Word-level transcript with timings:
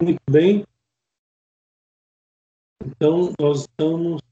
Muito 0.00 0.22
bem. 0.30 0.64
Então, 2.84 3.32
nós 3.40 3.62
estamos 3.62 4.22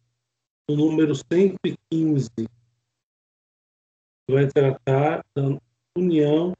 no 0.68 0.76
número 0.76 1.14
115, 1.14 2.30
que 2.36 4.32
vai 4.32 4.46
tratar 4.46 5.24
da 5.34 5.58
união 5.96 6.52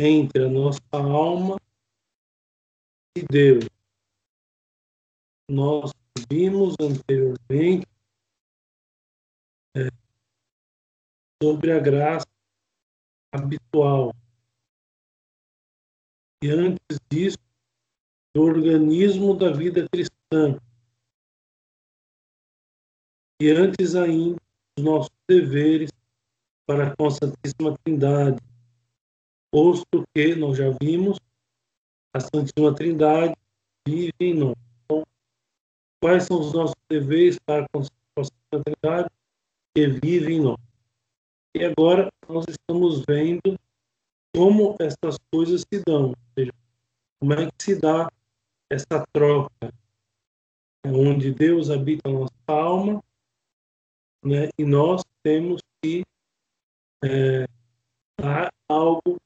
entre 0.00 0.44
a 0.44 0.48
nossa 0.48 0.80
alma 0.92 1.56
e 3.16 3.24
Deus. 3.28 3.64
Nós 5.50 5.92
vimos 6.30 6.74
anteriormente 6.80 7.86
é, 9.76 9.88
sobre 11.42 11.72
a 11.72 11.80
graça 11.80 12.26
habitual 13.34 14.12
e 16.42 16.50
antes 16.50 16.98
disso, 17.08 17.38
do 18.34 18.42
organismo 18.42 19.36
da 19.36 19.52
vida 19.52 19.88
cristã. 19.88 20.58
E 23.40 23.50
antes 23.50 23.94
ainda, 23.94 24.40
os 24.76 24.84
nossos 24.84 25.10
deveres 25.28 25.90
para 26.66 26.96
com 26.96 27.06
a 27.06 27.10
Santíssima 27.10 27.78
Trindade, 27.84 28.40
posto 29.52 30.04
que 30.14 30.34
nós 30.34 30.56
já 30.56 30.70
vimos, 30.82 31.18
a 32.12 32.18
Santíssima 32.18 32.74
Trindade 32.74 33.34
vive 33.86 34.12
em 34.20 34.34
nós. 34.34 34.56
Então, 34.84 35.04
quais 36.00 36.24
são 36.24 36.40
os 36.40 36.52
nossos 36.52 36.76
deveres 36.88 37.38
para 37.46 37.66
com 37.68 37.80
a 37.80 37.84
Santíssima 38.24 38.64
Trindade 38.64 39.08
que 39.74 39.86
vive 39.86 40.34
em 40.34 40.40
nós? 40.40 40.58
E 41.54 41.64
agora 41.64 42.10
nós 42.28 42.46
estamos 42.48 43.04
vendo 43.06 43.56
como 44.34 44.76
essas 44.80 45.18
coisas 45.30 45.60
se 45.62 45.82
dão, 45.86 46.10
ou 46.10 46.16
seja, 46.38 46.52
como 47.20 47.34
é 47.34 47.50
que 47.50 47.62
se 47.62 47.78
dá 47.78 48.10
essa 48.70 49.06
troca, 49.12 49.72
onde 50.86 51.32
Deus 51.32 51.70
habita 51.70 52.08
a 52.08 52.12
nossa 52.12 52.32
alma, 52.48 53.02
né, 54.24 54.48
e 54.58 54.64
nós 54.64 55.02
temos 55.22 55.60
que 55.82 56.02
é, 57.04 57.46
dar 58.20 58.52
algo 58.68 59.16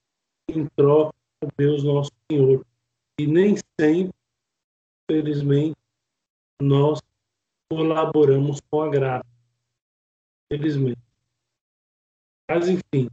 em 0.49 0.67
troca 0.69 1.15
a 1.43 1.47
Deus 1.57 1.85
nosso 1.85 2.11
Senhor. 2.31 2.65
E 3.19 3.27
nem 3.27 3.57
sempre, 3.81 4.15
felizmente, 5.11 5.77
nós 6.61 7.01
colaboramos 7.71 8.61
com 8.71 8.83
a 8.83 8.89
graça. 8.89 9.27
Felizmente. 10.51 11.01
Mas, 12.49 12.69
enfim, 12.69 13.09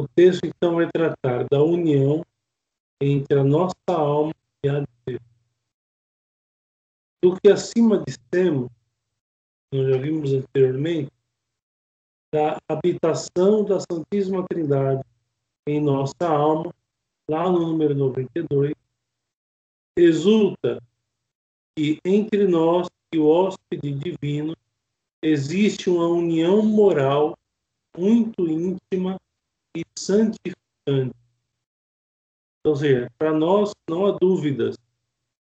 o 0.00 0.08
texto, 0.08 0.44
então, 0.44 0.76
vai 0.76 0.88
tratar 0.90 1.46
da 1.50 1.62
união 1.62 2.24
entre 3.00 3.38
a 3.38 3.44
nossa 3.44 3.74
alma 3.88 4.32
e 4.64 4.68
a 4.68 4.80
de 4.80 4.86
Deus. 5.06 5.20
Do 7.22 7.36
que 7.40 7.48
acima 7.48 8.02
dissemos, 8.06 8.70
nós 9.72 9.88
já 9.88 9.98
vimos 9.98 10.32
anteriormente, 10.32 11.10
da 12.32 12.58
habitação 12.68 13.64
da 13.64 13.78
Santíssima 13.80 14.44
Trindade 14.48 15.02
em 15.66 15.80
nossa 15.80 16.28
alma, 16.28 16.72
lá 17.28 17.50
no 17.50 17.60
número 17.68 17.94
92, 17.94 18.74
resulta 19.98 20.80
que 21.76 21.98
entre 22.04 22.46
nós 22.46 22.88
e 23.14 23.18
o 23.18 23.26
hóspede 23.26 23.92
divino 23.92 24.56
existe 25.22 25.90
uma 25.90 26.06
união 26.06 26.62
moral 26.62 27.36
muito 27.96 28.46
íntima 28.48 29.18
e 29.76 29.82
santificante. 29.98 31.14
Ou 32.64 32.76
seja, 32.76 33.08
para 33.18 33.32
nós 33.32 33.72
não 33.88 34.06
há 34.06 34.12
dúvidas 34.12 34.76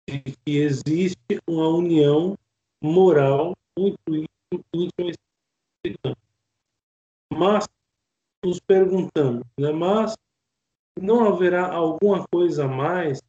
de 0.09 0.21
que 0.21 0.59
existe 0.59 1.41
uma 1.49 1.69
união 1.69 2.37
moral 2.83 3.55
muito 3.79 3.99
íntima 4.75 5.11
e. 5.85 5.95
Mas 7.33 7.67
nos 8.45 8.61
perguntamos, 8.61 9.45
né? 9.59 9.71
mas 9.71 10.17
não 11.01 11.27
haverá 11.27 11.73
alguma 11.73 12.27
coisa 12.29 12.65
a 12.65 12.69
mais, 12.69 13.21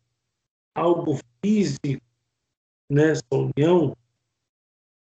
algo 0.75 1.17
físico 1.41 2.01
nessa 2.89 3.23
união? 3.31 3.95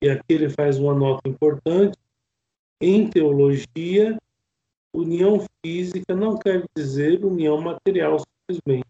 E 0.02 0.10
aqui 0.10 0.24
ele 0.30 0.50
faz 0.50 0.78
uma 0.78 0.94
nota 0.94 1.28
importante. 1.28 1.96
Em 2.80 3.08
teologia, 3.08 4.18
União 4.94 5.44
física 5.64 6.14
não 6.14 6.36
quer 6.36 6.64
dizer 6.76 7.24
união 7.24 7.60
material 7.60 8.18
simplesmente, 8.20 8.86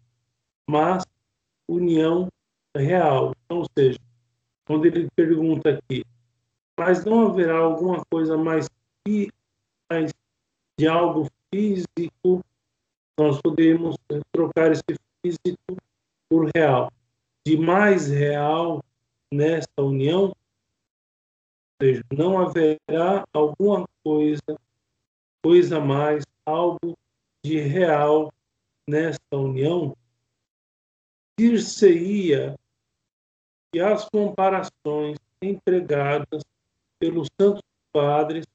mas 0.69 1.05
união 1.67 2.27
real. 2.75 3.33
Então, 3.45 3.59
ou 3.59 3.65
seja, 3.77 3.99
quando 4.65 4.85
ele 4.85 5.07
pergunta 5.15 5.69
aqui, 5.69 6.03
mas 6.77 7.05
não 7.05 7.27
haverá 7.27 7.57
alguma 7.57 8.03
coisa 8.11 8.37
mais, 8.37 8.69
mais 9.89 10.11
de 10.77 10.87
algo 10.87 11.29
físico, 11.53 12.43
nós 13.17 13.39
podemos 13.41 13.95
trocar 14.31 14.71
esse 14.71 14.83
físico 15.21 15.77
por 16.29 16.49
real. 16.55 16.91
De 17.45 17.57
mais 17.57 18.09
real 18.09 18.83
nessa 19.31 19.67
união, 19.79 20.25
ou 20.25 20.37
seja, 21.81 22.03
não 22.11 22.39
haverá 22.39 23.23
alguma 23.33 23.87
coisa 24.03 24.41
coisa 25.43 25.79
mais, 25.79 26.23
algo 26.45 26.97
de 27.43 27.59
real 27.59 28.31
nesta 28.87 29.37
união, 29.37 29.95
dir-se-ia 31.37 32.57
que 33.71 33.79
as 33.79 34.07
comparações 34.09 35.17
empregadas 35.41 36.43
pelos 36.99 37.27
santos 37.39 37.61
padres 37.91 38.45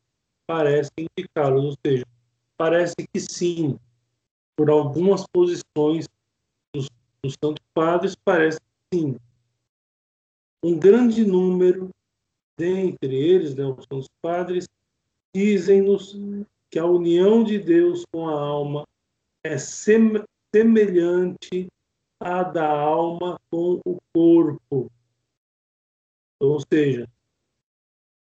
parecem 0.47 1.06
indicá-los, 1.19 1.65
ou 1.65 1.76
seja, 1.84 2.06
parece 2.56 2.94
que 3.12 3.20
sim, 3.20 3.78
por 4.56 4.70
algumas 4.70 5.26
posições 5.26 6.06
dos, 6.75 6.88
dos 7.22 7.34
santos 7.43 7.65
padres, 7.75 8.16
parece 8.25 8.59
que 8.60 8.99
sim. 8.99 9.16
Um 10.65 10.78
grande 10.78 11.25
número 11.25 11.91
dentre 12.59 13.15
eles, 13.15 13.55
né, 13.55 13.65
os 13.65 13.84
santos 13.84 14.09
padres, 14.22 14.66
dizem-nos 15.34 16.15
que 16.70 16.78
a 16.78 16.84
união 16.84 17.42
de 17.42 17.58
Deus 17.58 18.04
com 18.12 18.28
a 18.28 18.40
alma 18.40 18.84
é 19.44 19.56
semelhante 19.58 21.68
à 22.20 22.42
da 22.42 22.68
alma 22.68 23.38
com 23.50 23.80
o 23.84 23.98
corpo. 24.14 24.90
Ou 26.40 26.60
seja, 26.60 27.08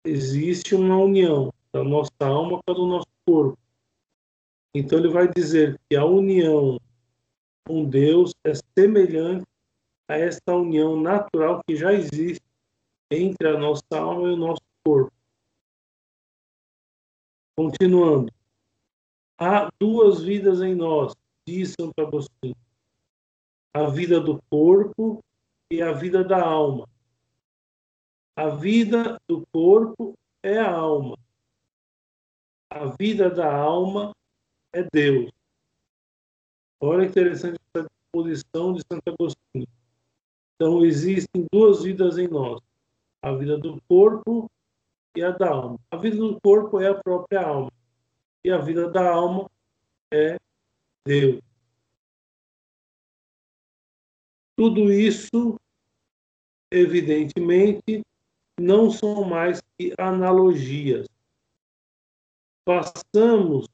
existe 0.05 0.75
uma 0.75 0.97
união 0.97 1.53
da 1.73 1.85
nossa 1.85 2.13
alma 2.21 2.61
com 2.65 2.73
a 2.73 2.75
do 2.75 2.87
nosso 2.87 3.07
corpo. 3.27 3.59
Então 4.75 4.99
ele 4.99 5.09
vai 5.09 5.29
dizer 5.29 5.79
que 5.89 5.97
a 5.97 6.05
união 6.05 6.79
com 7.67 7.85
Deus 7.85 8.35
é 8.45 8.53
semelhante 8.79 9.47
a 10.09 10.17
esta 10.17 10.57
união 10.57 11.01
natural 11.01 11.63
que 11.67 11.77
já 11.77 11.93
existe 11.93 12.43
entre 13.11 13.49
a 13.49 13.59
nossa 13.59 13.85
alma 13.93 14.29
e 14.29 14.33
o 14.33 14.37
nosso 14.37 14.63
corpo. 14.85 15.13
Continuando. 17.63 18.33
Há 19.39 19.71
duas 19.79 20.21
vidas 20.21 20.61
em 20.61 20.75
nós, 20.75 21.15
diz 21.47 21.77
Santo 21.81 21.95
Agostinho. 21.97 22.57
A 23.73 23.85
vida 23.85 24.19
do 24.19 24.43
corpo 24.51 25.23
e 25.71 25.81
a 25.81 25.93
vida 25.93 26.25
da 26.25 26.43
alma. 26.43 26.89
A 28.35 28.49
vida 28.49 29.17
do 29.29 29.47
corpo 29.53 30.19
é 30.43 30.59
a 30.59 30.73
alma. 30.73 31.17
A 32.69 32.87
vida 32.99 33.31
da 33.31 33.55
alma 33.55 34.13
é 34.73 34.85
Deus. 34.93 35.31
Olha 36.81 37.05
que 37.05 37.11
interessante 37.11 37.61
essa 37.73 37.87
disposição 37.89 38.73
de 38.73 38.83
Santo 38.93 39.05
Agostinho. 39.07 39.69
Então, 40.57 40.85
existem 40.85 41.47
duas 41.53 41.85
vidas 41.85 42.19
em 42.19 42.27
nós: 42.27 42.61
a 43.23 43.31
vida 43.33 43.57
do 43.57 43.81
corpo 43.89 44.51
e 45.15 45.23
a 45.23 45.31
da 45.31 45.49
alma. 45.49 45.79
A 45.91 45.97
vida 45.97 46.17
do 46.17 46.41
corpo 46.41 46.81
é 46.81 46.89
a 46.89 46.95
própria 46.95 47.43
alma. 47.43 47.71
E 48.45 48.51
a 48.51 48.59
vida 48.59 48.91
da 48.91 49.09
alma 49.11 49.49
é 50.13 50.37
Deus. 51.07 51.41
Tudo 54.57 54.93
isso, 54.93 55.59
evidentemente, 56.71 58.03
não 58.61 58.91
são 58.91 59.25
mais 59.25 59.63
que 59.79 59.95
analogias. 59.99 61.07
Passamos 62.65 63.67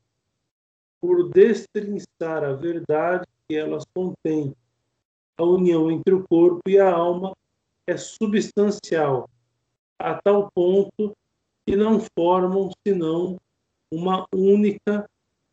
por 1.01 1.29
destrinçar 1.31 2.45
a 2.45 2.53
verdade 2.53 3.27
que 3.47 3.55
elas 3.55 3.85
contêm. 3.95 4.55
A 5.37 5.45
união 5.45 5.91
entre 5.91 6.15
o 6.15 6.27
corpo 6.27 6.63
e 6.69 6.79
a 6.79 6.91
alma 6.91 7.33
é 7.87 7.97
substancial, 7.97 9.31
a 9.99 10.21
tal 10.21 10.51
ponto 10.51 11.17
que 11.69 11.77
não 11.77 12.01
formam 12.19 12.71
senão 12.87 13.39
uma 13.93 14.27
única 14.35 15.07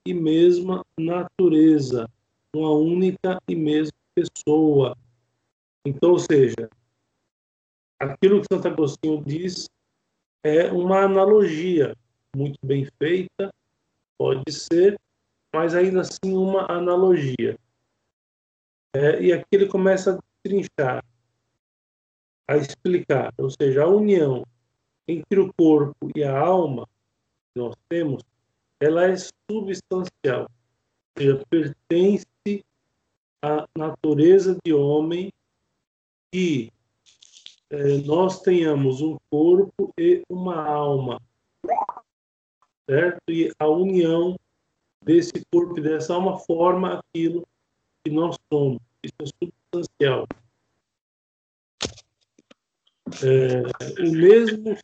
e 0.07 0.13
mesma 0.13 0.81
natureza, 0.97 2.09
uma 2.55 2.71
única 2.71 3.37
e 3.49 3.53
mesma 3.53 3.91
pessoa. 4.15 4.95
Então, 5.85 6.11
ou 6.11 6.19
seja, 6.19 6.69
aquilo 7.99 8.39
que 8.39 8.47
Santo 8.49 8.65
Agostinho 8.65 9.21
diz 9.25 9.67
é 10.41 10.71
uma 10.71 11.01
analogia 11.01 11.93
muito 12.33 12.57
bem 12.63 12.87
feita, 12.97 13.53
pode 14.17 14.49
ser, 14.53 14.97
mas 15.53 15.75
ainda 15.75 15.99
assim 15.99 16.33
uma 16.33 16.71
analogia. 16.71 17.59
É, 18.95 19.21
e 19.21 19.33
aqui 19.33 19.47
ele 19.51 19.67
começa 19.67 20.15
a 20.15 20.19
trinchar, 20.41 21.03
a 22.47 22.55
explicar, 22.55 23.33
ou 23.37 23.49
seja, 23.49 23.83
a 23.83 23.87
união 23.89 24.45
entre 25.07 25.39
o 25.39 25.53
corpo 25.53 26.09
e 26.15 26.23
a 26.23 26.37
alma 26.37 26.87
que 27.53 27.59
nós 27.59 27.75
temos, 27.87 28.23
ela 28.79 29.05
é 29.05 29.15
substancial, 29.49 30.43
ou 30.43 31.17
seja, 31.17 31.45
pertence 31.49 32.65
à 33.41 33.67
natureza 33.77 34.57
de 34.63 34.73
homem 34.73 35.31
que 36.31 36.71
é, 37.69 37.97
nós 37.99 38.41
tenhamos 38.41 39.01
um 39.01 39.17
corpo 39.29 39.93
e 39.97 40.21
uma 40.29 40.63
alma, 40.65 41.21
certo? 42.89 43.21
E 43.29 43.51
a 43.57 43.67
união 43.67 44.35
desse 45.01 45.33
corpo 45.51 45.79
e 45.79 45.81
dessa 45.81 46.13
alma 46.13 46.37
forma 46.39 46.99
aquilo 46.99 47.47
que 48.03 48.11
nós 48.11 48.37
somos. 48.51 48.79
Isso 49.03 49.15
é 49.21 49.25
substancial. 49.25 50.27
É, 53.23 54.01
o 54.01 54.11
mesmo 54.11 54.75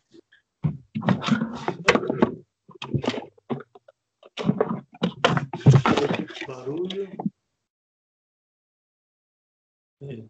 barulho. 6.48 7.10
É. 10.02 10.24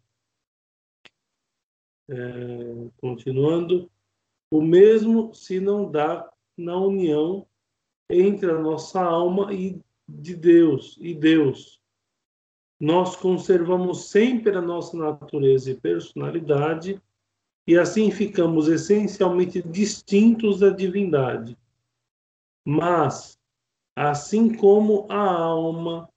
É, 2.10 2.90
continuando, 2.98 3.90
o 4.52 4.62
mesmo 4.62 5.34
se 5.34 5.60
não 5.60 5.90
dá 5.90 6.30
na 6.58 6.78
união 6.78 7.48
entre 8.10 8.52
a 8.52 8.60
nossa 8.60 9.02
alma 9.02 9.54
e 9.54 9.82
de 10.08 10.36
Deus 10.36 10.98
e 11.00 11.14
Deus. 11.14 11.82
Nós 12.80 13.16
conservamos 13.16 14.10
sempre 14.10 14.58
a 14.58 14.62
nossa 14.62 14.98
natureza 14.98 15.72
e 15.72 15.80
personalidade 15.80 17.02
e 17.68 17.78
assim 17.78 18.12
ficamos 18.12 18.68
essencialmente 18.68 19.62
distintos 19.62 20.60
da 20.60 20.70
divindade. 20.70 21.58
Mas, 22.66 23.40
assim 23.96 24.56
como 24.56 25.08
a 25.12 25.20
alma 25.20 26.10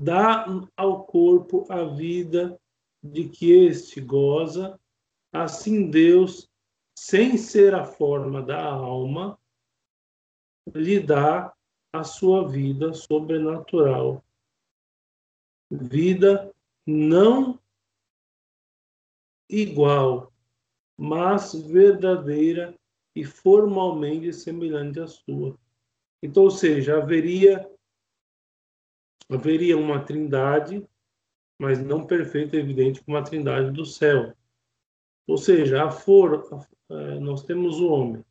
dá 0.00 0.46
ao 0.76 1.04
corpo 1.04 1.66
a 1.70 1.84
vida 1.84 2.60
de 3.02 3.28
que 3.28 3.52
este 3.52 4.00
goza, 4.00 4.78
assim 5.32 5.90
Deus, 5.90 6.48
sem 6.98 7.36
ser 7.36 7.74
a 7.74 7.84
forma 7.84 8.42
da 8.42 8.62
alma, 8.64 9.38
lhe 10.74 10.98
dá 10.98 11.54
a 11.92 12.02
sua 12.02 12.48
vida 12.48 12.92
sobrenatural. 12.92 14.24
Vida 15.70 16.52
não 16.86 17.58
igual, 19.60 20.32
mas 20.96 21.54
verdadeira 21.54 22.74
e 23.14 23.24
formalmente 23.24 24.32
semelhante 24.32 25.00
à 25.00 25.06
sua. 25.06 25.56
Então, 26.22 26.44
ou 26.44 26.50
seja, 26.50 26.96
haveria 26.96 27.70
haveria 29.30 29.76
uma 29.76 30.04
trindade, 30.04 30.86
mas 31.58 31.82
não 31.82 32.06
perfeita, 32.06 32.56
evidente, 32.56 33.02
como 33.02 33.16
a 33.16 33.22
trindade 33.22 33.70
do 33.70 33.84
céu. 33.84 34.34
Ou 35.26 35.38
seja, 35.38 35.84
a 35.84 35.90
for, 35.90 36.46
é, 36.90 37.18
nós 37.20 37.42
temos 37.42 37.80
o 37.80 37.88
homem. 37.88 38.24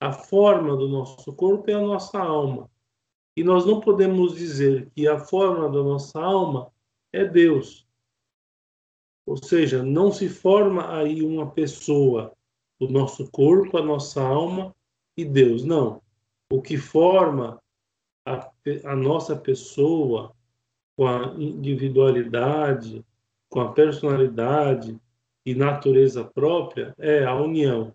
A 0.00 0.12
forma 0.12 0.76
do 0.76 0.88
nosso 0.88 1.32
corpo 1.34 1.70
é 1.70 1.74
a 1.74 1.80
nossa 1.80 2.18
alma. 2.18 2.70
E 3.36 3.44
nós 3.44 3.66
não 3.66 3.80
podemos 3.80 4.34
dizer 4.34 4.90
que 4.90 5.06
a 5.06 5.18
forma 5.18 5.68
da 5.68 5.82
nossa 5.82 6.18
alma 6.18 6.72
é 7.12 7.24
Deus. 7.24 7.85
Ou 9.26 9.36
seja, 9.36 9.82
não 9.82 10.12
se 10.12 10.28
forma 10.28 10.96
aí 10.96 11.20
uma 11.22 11.50
pessoa, 11.50 12.32
o 12.78 12.86
nosso 12.86 13.28
corpo, 13.30 13.76
a 13.76 13.82
nossa 13.82 14.22
alma 14.22 14.74
e 15.16 15.24
Deus. 15.24 15.64
Não. 15.64 16.00
O 16.50 16.62
que 16.62 16.76
forma 16.76 17.60
a, 18.24 18.50
a 18.84 18.94
nossa 18.94 19.34
pessoa 19.34 20.32
com 20.96 21.08
a 21.08 21.34
individualidade, 21.36 23.04
com 23.50 23.60
a 23.60 23.72
personalidade 23.72 24.98
e 25.44 25.54
natureza 25.54 26.24
própria 26.24 26.94
é 26.96 27.24
a 27.24 27.34
união 27.34 27.94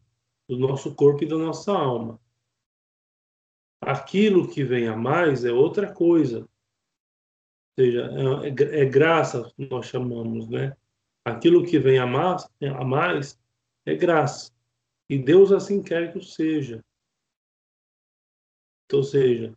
do 0.50 0.58
nosso 0.58 0.94
corpo 0.96 1.24
e 1.24 1.28
da 1.28 1.38
nossa 1.38 1.72
alma. 1.72 2.20
Aquilo 3.82 4.50
que 4.50 4.64
vem 4.64 4.88
a 4.88 4.96
mais 4.96 5.46
é 5.46 5.52
outra 5.52 5.92
coisa. 5.92 6.40
Ou 6.40 6.48
seja, 7.80 8.12
é, 8.44 8.48
é, 8.48 8.82
é 8.82 8.86
graça, 8.86 9.52
nós 9.58 9.88
chamamos, 9.88 10.48
né? 10.50 10.76
Aquilo 11.26 11.66
que 11.66 11.78
vem 11.78 12.00
a 12.00 12.08
mais, 12.08 12.50
a 12.62 12.84
mais 12.84 13.40
é 13.86 13.96
graça. 13.96 14.52
E 15.10 15.18
Deus 15.18 15.52
assim 15.52 15.82
quer 15.82 16.12
que 16.12 16.18
o 16.18 16.24
seja. 16.24 16.84
Então, 18.86 19.04
seja, 19.04 19.56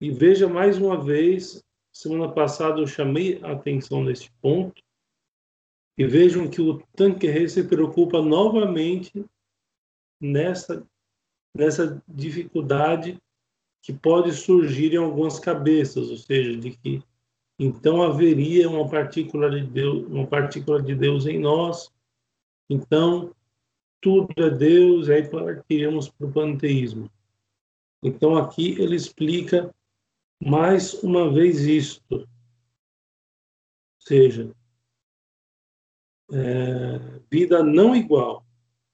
e 0.00 0.10
veja 0.10 0.46
mais 0.46 0.76
uma 0.76 1.02
vez, 1.02 1.62
semana 1.90 2.30
passada 2.30 2.80
eu 2.80 2.86
chamei 2.86 3.40
a 3.42 3.52
atenção 3.52 4.04
nesse 4.04 4.30
ponto, 4.42 4.82
e 5.98 6.06
vejam 6.06 6.50
que 6.50 6.60
o 6.60 6.78
Tanqueray 6.94 7.48
se 7.48 7.66
preocupa 7.66 8.20
novamente 8.20 9.24
nessa, 10.20 10.86
nessa 11.54 12.02
dificuldade 12.06 13.18
que 13.80 13.94
pode 13.94 14.32
surgir 14.32 14.92
em 14.92 14.98
algumas 14.98 15.38
cabeças, 15.38 16.10
ou 16.10 16.16
seja, 16.18 16.58
de 16.58 16.72
que 16.72 17.02
então 17.58 18.02
haveria 18.02 18.68
uma 18.68 18.88
partícula 18.88 19.50
de 19.50 19.62
Deus, 19.62 20.06
uma 20.08 20.26
partícula 20.26 20.82
de 20.82 20.94
Deus 20.94 21.26
em 21.26 21.38
nós, 21.38 21.90
então 22.68 23.34
tudo 24.00 24.32
é 24.36 24.50
Deus, 24.50 25.08
aí 25.08 25.28
partiríamos 25.28 26.08
para 26.08 26.26
o 26.26 26.32
panteísmo. 26.32 27.10
Então 28.02 28.36
aqui 28.36 28.80
ele 28.80 28.94
explica 28.94 29.74
mais 30.40 30.94
uma 31.02 31.32
vez 31.32 31.62
isto. 31.62 32.14
Ou 32.14 32.26
seja, 33.98 34.54
é, 36.30 36.98
vida 37.30 37.62
não 37.62 37.96
igual, 37.96 38.44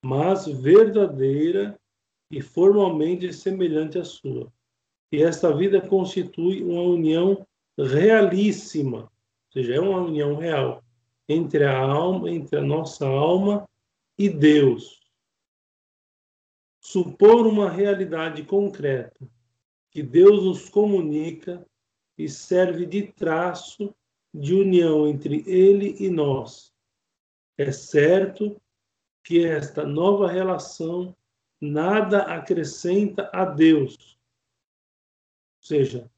mas 0.05 0.47
verdadeira 0.47 1.79
e 2.31 2.41
formalmente 2.41 3.33
semelhante 3.33 3.99
à 3.99 4.05
sua. 4.05 4.53
E 5.11 5.23
esta 5.23 5.55
vida 5.55 5.81
constitui 5.87 6.63
uma 6.63 6.83
união 6.83 7.47
realíssima, 7.79 9.03
ou 9.03 9.53
seja, 9.53 9.75
é 9.75 9.81
uma 9.81 10.01
união 10.01 10.37
real 10.37 10.83
entre 11.29 11.65
a 11.65 11.79
alma, 11.79 12.31
entre 12.31 12.59
a 12.59 12.63
nossa 12.63 13.07
alma 13.07 13.69
e 14.19 14.29
Deus. 14.29 15.01
Supor 16.81 17.47
uma 17.47 17.71
realidade 17.71 18.45
concreta 18.45 19.29
que 19.91 20.03
Deus 20.03 20.45
nos 20.45 20.69
comunica 20.69 21.65
e 22.19 22.29
serve 22.29 22.87
de 22.87 23.03
traço 23.13 23.95
de 24.35 24.55
união 24.55 25.07
entre 25.07 25.45
Ele 25.47 25.97
e 26.01 26.09
nós. 26.09 26.73
É 27.57 27.71
certo 27.71 28.61
que 29.23 29.45
esta 29.45 29.85
nova 29.85 30.31
relação 30.31 31.15
nada 31.61 32.23
acrescenta 32.23 33.31
a 33.33 33.45
Deus. 33.45 34.19
Ou 35.61 35.67
seja, 35.67 36.11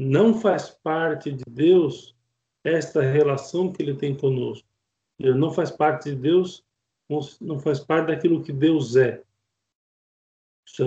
não 0.00 0.32
faz 0.32 0.70
parte 0.70 1.32
de 1.32 1.42
Deus 1.50 2.14
esta 2.62 3.02
relação 3.02 3.72
que 3.72 3.82
ele 3.82 3.96
tem 3.96 4.16
conosco. 4.16 4.68
Ele 5.18 5.34
não 5.34 5.50
faz 5.50 5.72
parte 5.72 6.10
de 6.10 6.14
Deus, 6.14 6.64
não 7.40 7.58
faz 7.58 7.80
parte 7.80 8.06
daquilo 8.06 8.44
que 8.44 8.52
Deus 8.52 8.94
é. 8.94 9.24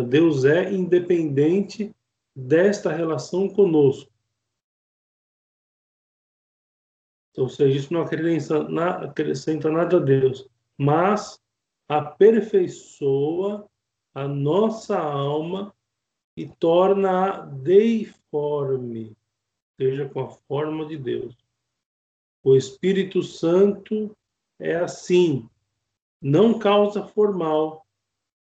Deus 0.07 0.45
é 0.45 0.71
independente 0.71 1.93
desta 2.33 2.89
relação 2.93 3.49
conosco. 3.49 4.09
Ou 7.35 7.49
seja, 7.49 7.77
isso 7.77 7.93
não 7.93 8.03
acrescenta 8.03 9.69
nada 9.69 9.97
a 9.97 9.99
Deus, 9.99 10.47
mas 10.77 11.37
aperfeiçoa 11.89 13.69
a 14.13 14.25
nossa 14.25 14.97
alma 14.97 15.75
e 16.35 16.47
torna-a 16.47 17.41
deiforme, 17.45 19.15
seja 19.79 20.07
com 20.09 20.21
a 20.21 20.29
forma 20.29 20.85
de 20.85 20.97
Deus. 20.97 21.35
O 22.43 22.55
Espírito 22.55 23.21
Santo 23.21 24.15
é 24.59 24.75
assim, 24.75 25.49
não 26.21 26.57
causa 26.57 27.03
formal, 27.03 27.85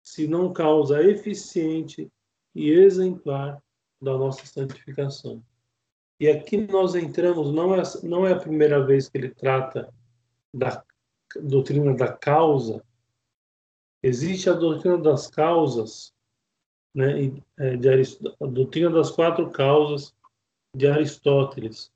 senão 0.03 0.53
causa 0.53 1.03
eficiente 1.03 2.11
e 2.53 2.69
exemplar 2.69 3.61
da 4.01 4.17
nossa 4.17 4.45
santificação. 4.45 5.43
E 6.19 6.27
aqui 6.27 6.57
nós 6.57 6.95
entramos, 6.95 7.51
não 7.51 7.73
é, 7.73 7.81
não 8.03 8.27
é 8.27 8.33
a 8.33 8.39
primeira 8.39 8.85
vez 8.85 9.09
que 9.09 9.17
ele 9.17 9.29
trata 9.29 9.91
da 10.53 10.83
doutrina 11.41 11.95
da 11.95 12.11
causa, 12.11 12.83
existe 14.03 14.49
a 14.49 14.53
doutrina 14.53 14.97
das 14.97 15.27
causas, 15.27 16.13
né, 16.93 17.31
é, 17.57 17.75
de 17.77 17.89
a 17.89 18.45
doutrina 18.45 18.89
das 18.89 19.11
quatro 19.11 19.49
causas 19.49 20.13
de 20.75 20.87
Aristóteles. 20.87 21.91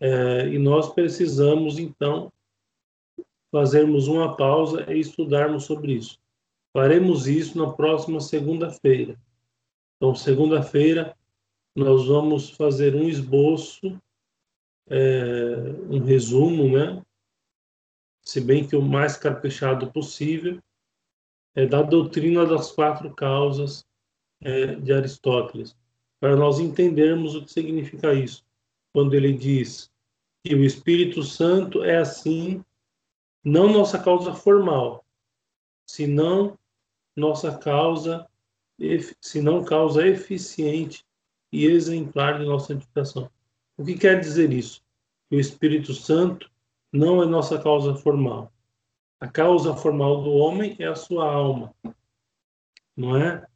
É, 0.00 0.48
e 0.48 0.58
nós 0.58 0.92
precisamos, 0.92 1.78
então, 1.78 2.32
fazermos 3.52 4.08
uma 4.08 4.36
pausa 4.36 4.90
e 4.92 4.98
estudarmos 4.98 5.64
sobre 5.64 5.92
isso. 5.92 6.18
Faremos 6.72 7.26
isso 7.26 7.58
na 7.58 7.72
próxima 7.72 8.20
segunda-feira. 8.20 9.20
Então, 9.96 10.14
segunda-feira, 10.14 11.16
nós 11.76 12.06
vamos 12.06 12.50
fazer 12.50 12.94
um 12.94 13.08
esboço, 13.08 14.00
é, 14.88 15.56
um 15.90 15.98
resumo, 15.98 16.70
né? 16.70 17.02
Se 18.22 18.40
bem 18.40 18.66
que 18.66 18.76
o 18.76 18.82
mais 18.82 19.16
caprichado 19.16 19.90
possível, 19.90 20.60
é 21.54 21.66
da 21.66 21.82
doutrina 21.82 22.46
das 22.46 22.70
quatro 22.70 23.12
causas 23.14 23.84
é, 24.40 24.74
de 24.76 24.92
Aristóteles, 24.92 25.76
para 26.18 26.36
nós 26.36 26.58
entendermos 26.58 27.34
o 27.34 27.44
que 27.44 27.52
significa 27.52 28.14
isso. 28.14 28.44
Quando 28.92 29.14
ele 29.14 29.32
diz 29.32 29.90
que 30.44 30.54
o 30.54 30.64
Espírito 30.64 31.22
Santo 31.22 31.84
é 31.84 31.98
assim, 31.98 32.64
não 33.44 33.72
nossa 33.72 33.98
causa 33.98 34.34
formal, 34.34 35.04
senão 35.86 36.58
nossa 37.16 37.56
causa, 37.56 38.28
senão 39.20 39.64
causa 39.64 40.06
eficiente 40.06 41.04
e 41.52 41.66
exemplar 41.66 42.38
de 42.38 42.46
nossa 42.46 42.68
santificação. 42.68 43.30
O 43.76 43.84
que 43.84 43.96
quer 43.96 44.20
dizer 44.20 44.52
isso? 44.52 44.82
Que 45.28 45.36
o 45.36 45.40
Espírito 45.40 45.94
Santo 45.94 46.50
não 46.92 47.22
é 47.22 47.26
nossa 47.26 47.60
causa 47.60 47.94
formal. 47.94 48.52
A 49.18 49.28
causa 49.28 49.74
formal 49.74 50.22
do 50.22 50.30
homem 50.30 50.76
é 50.78 50.86
a 50.86 50.96
sua 50.96 51.30
alma, 51.30 51.74
não 52.96 53.16
é? 53.16 53.46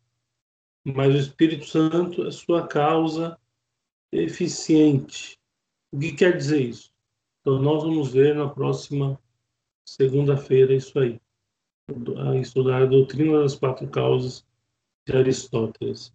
Mas 0.85 1.15
o 1.15 1.19
Espírito 1.19 1.67
Santo 1.67 2.27
é 2.27 2.31
sua 2.31 2.67
causa 2.67 3.39
eficiente. 4.13 5.39
O 5.91 5.99
que 5.99 6.13
quer 6.13 6.37
dizer 6.37 6.61
isso? 6.61 6.93
Então, 7.41 7.61
nós 7.61 7.83
vamos 7.83 8.13
ver 8.13 8.35
na 8.35 8.49
próxima 8.49 9.19
segunda-feira 9.87 10.75
isso 10.75 10.99
aí. 10.99 11.21
A 12.19 12.37
estudar 12.37 12.83
a 12.83 12.87
doutrina 12.87 13.41
das 13.41 13.55
quatro 13.55 13.89
causas 13.89 14.47
de 15.07 15.17
Aristóteles. 15.17 16.13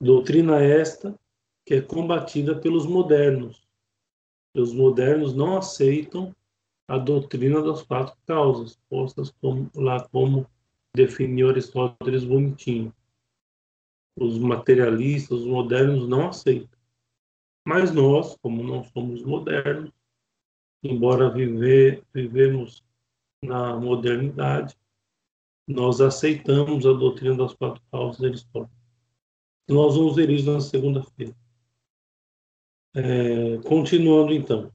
Doutrina 0.00 0.62
esta 0.62 1.18
que 1.66 1.74
é 1.74 1.80
combatida 1.80 2.58
pelos 2.58 2.86
modernos. 2.86 3.62
Os 4.54 4.72
modernos 4.72 5.34
não 5.34 5.56
aceitam 5.56 6.34
a 6.88 6.98
doutrina 6.98 7.62
das 7.62 7.82
quatro 7.82 8.16
causas, 8.26 8.78
postas 8.88 9.30
como, 9.40 9.70
lá 9.74 10.06
como 10.08 10.46
definiu 10.94 11.48
Aristóteles 11.48 12.24
bonitinho. 12.24 12.94
Os 14.16 14.38
materialistas, 14.38 15.40
os 15.40 15.46
modernos 15.46 16.08
não 16.08 16.28
aceitam. 16.28 16.78
Mas 17.66 17.92
nós, 17.92 18.36
como 18.42 18.62
não 18.62 18.82
somos 18.84 19.22
modernos, 19.22 19.92
embora 20.82 21.30
viver, 21.30 22.02
vivemos 22.12 22.82
na 23.42 23.76
modernidade, 23.76 24.76
nós 25.66 26.00
aceitamos 26.00 26.84
a 26.84 26.92
doutrina 26.92 27.36
das 27.36 27.54
quatro 27.54 27.82
causas 27.90 28.18
de 28.18 28.26
Aristóteles. 28.26 28.80
Nós 29.68 29.94
vamos 29.94 30.16
ver 30.16 30.28
isso 30.30 30.50
na 30.50 30.60
segunda-feira. 30.60 31.34
É, 32.94 33.58
continuando 33.68 34.32
então. 34.32 34.72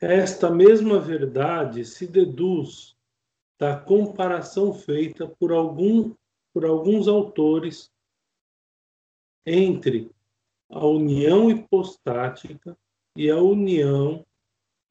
Esta 0.00 0.50
mesma 0.50 1.00
verdade 1.00 1.84
se 1.84 2.06
deduz 2.06 2.94
da 3.58 3.78
comparação 3.78 4.74
feita 4.74 5.26
por, 5.26 5.52
algum, 5.52 6.14
por 6.52 6.66
alguns 6.66 7.08
autores 7.08 7.90
entre 9.46 10.10
a 10.68 10.84
união 10.84 11.50
hipostática 11.50 12.76
e 13.16 13.30
a 13.30 13.40
união 13.40 14.26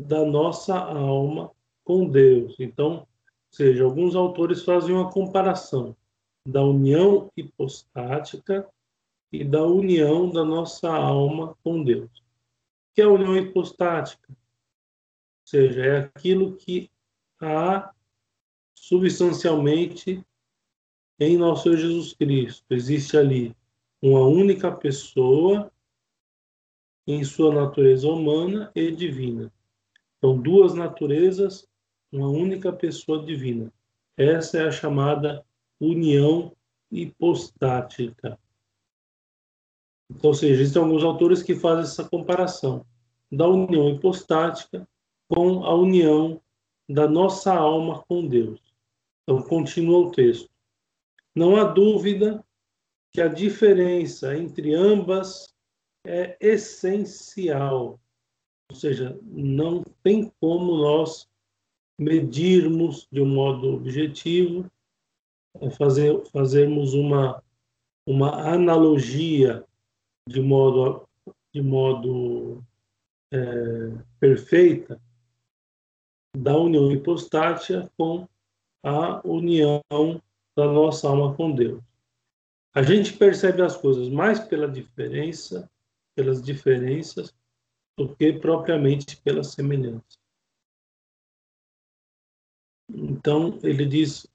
da 0.02 0.26
nossa 0.26 0.76
alma 0.76 1.52
com 1.84 2.10
Deus. 2.10 2.56
Então, 2.60 3.00
ou 3.00 3.08
seja, 3.52 3.84
alguns 3.84 4.16
autores 4.16 4.64
fazem 4.64 4.96
uma 4.96 5.12
comparação 5.12 5.96
da 6.48 6.64
união 6.64 7.32
hipostática 7.38 8.68
e 9.32 9.44
da 9.44 9.64
união 9.64 10.32
da 10.32 10.44
nossa 10.44 10.90
alma 10.90 11.56
com 11.64 11.84
Deus. 11.84 12.10
O 12.10 12.96
que 12.96 13.02
é 13.02 13.06
a 13.06 13.10
união 13.10 13.38
hipostática? 13.38 14.36
Seja, 15.46 15.86
é 15.86 15.98
aquilo 16.00 16.58
que 16.58 16.90
há 17.40 17.94
substancialmente 18.74 20.26
em 21.20 21.38
nosso 21.38 21.64
Senhor 21.64 21.78
Jesus 21.78 22.14
Cristo. 22.14 22.66
Existe 22.72 23.16
ali 23.16 23.56
uma 24.02 24.26
única 24.26 24.72
pessoa 24.72 25.72
em 27.08 27.24
sua 27.24 27.54
natureza 27.54 28.08
humana 28.08 28.72
e 28.74 28.92
divina. 28.92 29.54
Então, 30.18 30.42
duas 30.42 30.74
naturezas, 30.74 31.70
uma 32.12 32.28
única 32.28 32.74
pessoa 32.74 33.24
divina. 33.24 33.72
Essa 34.18 34.58
é 34.58 34.68
a 34.68 34.72
chamada 34.72 35.46
união 35.80 36.56
hipostática. 36.92 38.40
Então, 40.10 40.30
ou 40.32 40.34
seja, 40.34 40.62
existem 40.62 40.82
alguns 40.82 41.04
autores 41.04 41.44
que 41.44 41.54
fazem 41.54 41.84
essa 41.84 42.08
comparação 42.08 42.84
da 43.32 43.48
união 43.48 43.90
hipostática 43.90 44.88
com 45.30 45.64
a 45.64 45.74
união 45.74 46.42
da 46.88 47.08
nossa 47.08 47.54
alma 47.54 48.04
com 48.08 48.28
Deus. 48.28 48.62
Então, 49.24 49.42
continua 49.42 50.08
o 50.08 50.12
texto. 50.12 50.50
Não 51.36 51.56
há 51.56 51.64
dúvida 51.64 52.46
que 53.12 53.22
a 53.22 53.28
diferença 53.28 54.38
entre 54.38 54.74
ambas 54.74 55.54
é 56.06 56.38
essencial. 56.40 58.00
Ou 58.70 58.76
seja, 58.76 59.18
não 59.24 59.84
tem 60.04 60.32
como 60.40 60.78
nós 60.78 61.28
medirmos 61.98 63.08
de 63.12 63.22
um 63.22 63.28
modo 63.28 63.74
objetivo, 63.74 64.70
é 65.62 65.70
fazer, 65.70 66.24
fazermos 66.26 66.94
uma, 66.94 67.42
uma 68.06 68.54
analogia 68.54 69.66
de 70.28 70.42
modo, 70.42 71.08
de 71.54 71.62
modo 71.62 72.64
é, 73.32 73.38
perfeita 74.20 75.02
da 76.38 76.58
união 76.58 76.92
hipostática 76.92 77.92
com 77.98 78.28
a 78.84 79.26
união 79.28 79.82
da 80.56 80.66
nossa 80.66 81.08
alma 81.08 81.36
com 81.36 81.52
Deus. 81.52 81.82
A 82.74 82.84
gente 82.84 83.14
percebe 83.14 83.62
as 83.62 83.76
coisas 83.76 84.10
mais 84.10 84.40
pela 84.40 84.68
diferença, 84.68 85.70
pelas 86.16 86.42
diferenças, 86.42 87.34
do 87.98 88.14
que 88.16 88.34
propriamente 88.34 89.18
pela 89.18 89.44
semelhança. 89.44 90.20
Então 92.90 93.58
ele 93.64 93.86
diz, 93.86 94.28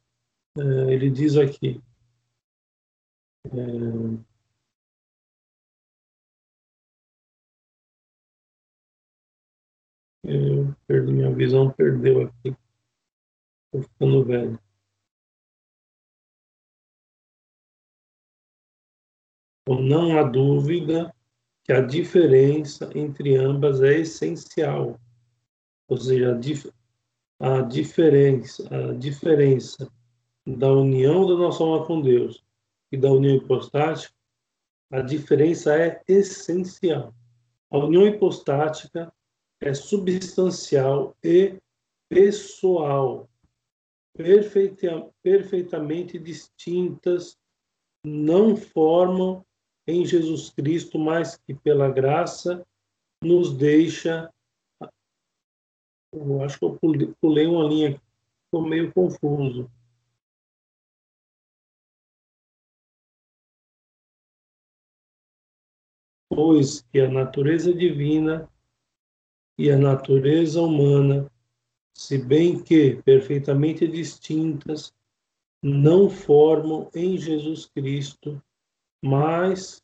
é, 0.58 0.92
ele 0.92 1.10
diz 1.10 1.36
aqui, 1.36 1.80
é, 3.44 4.29
Eu 10.22 10.74
perdi, 10.86 11.12
minha 11.12 11.34
visão 11.34 11.70
perdeu 11.70 12.22
aqui. 12.22 12.56
Estou 13.66 13.82
ficando 13.82 14.24
velho. 14.24 14.58
Então, 19.62 19.82
não 19.82 20.18
há 20.18 20.22
dúvida 20.22 21.14
que 21.64 21.72
a 21.72 21.80
diferença 21.80 22.90
entre 22.94 23.36
ambas 23.36 23.82
é 23.82 23.98
essencial. 23.98 24.98
Ou 25.88 25.96
seja, 25.96 26.32
a, 26.32 26.38
dif 26.38 26.70
a 27.38 27.62
diferença, 27.62 28.68
a 28.74 28.92
diferença 28.92 29.90
da 30.46 30.72
união 30.72 31.26
da 31.26 31.34
nossa 31.34 31.62
alma 31.62 31.86
com 31.86 32.00
Deus 32.00 32.44
e 32.90 32.96
da 32.96 33.10
união 33.10 33.36
hipostática 33.36 34.14
A 34.90 35.00
diferença 35.00 35.76
é 35.76 36.02
essencial. 36.08 37.14
A 37.70 37.78
união 37.78 38.06
hipostática 38.06 39.12
é 39.60 39.74
substancial 39.74 41.14
e 41.22 41.58
pessoal, 42.08 43.28
perfeita, 44.16 45.10
perfeitamente 45.22 46.18
distintas, 46.18 47.38
não 48.04 48.56
formam 48.56 49.44
em 49.86 50.04
Jesus 50.06 50.50
Cristo, 50.50 50.98
mas 50.98 51.36
que 51.36 51.54
pela 51.54 51.90
graça 51.90 52.66
nos 53.22 53.54
deixa. 53.54 54.32
Eu 56.12 56.42
acho 56.42 56.58
que 56.58 56.64
eu 56.64 56.78
pulei 57.20 57.46
uma 57.46 57.64
linha 57.64 57.90
aqui, 57.90 58.00
estou 58.46 58.66
meio 58.66 58.92
confuso. 58.92 59.70
Pois 66.28 66.80
que 66.80 67.00
a 67.00 67.10
natureza 67.10 67.74
divina 67.74 68.48
e 69.60 69.70
a 69.70 69.76
natureza 69.76 70.62
humana, 70.62 71.30
se 71.92 72.16
bem 72.16 72.62
que 72.62 72.96
perfeitamente 73.02 73.86
distintas, 73.86 74.90
não 75.62 76.08
formam 76.08 76.88
em 76.94 77.18
Jesus 77.18 77.66
Cristo 77.66 78.42
mais 79.04 79.82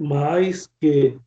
mais 0.00 0.66
que 0.80 1.20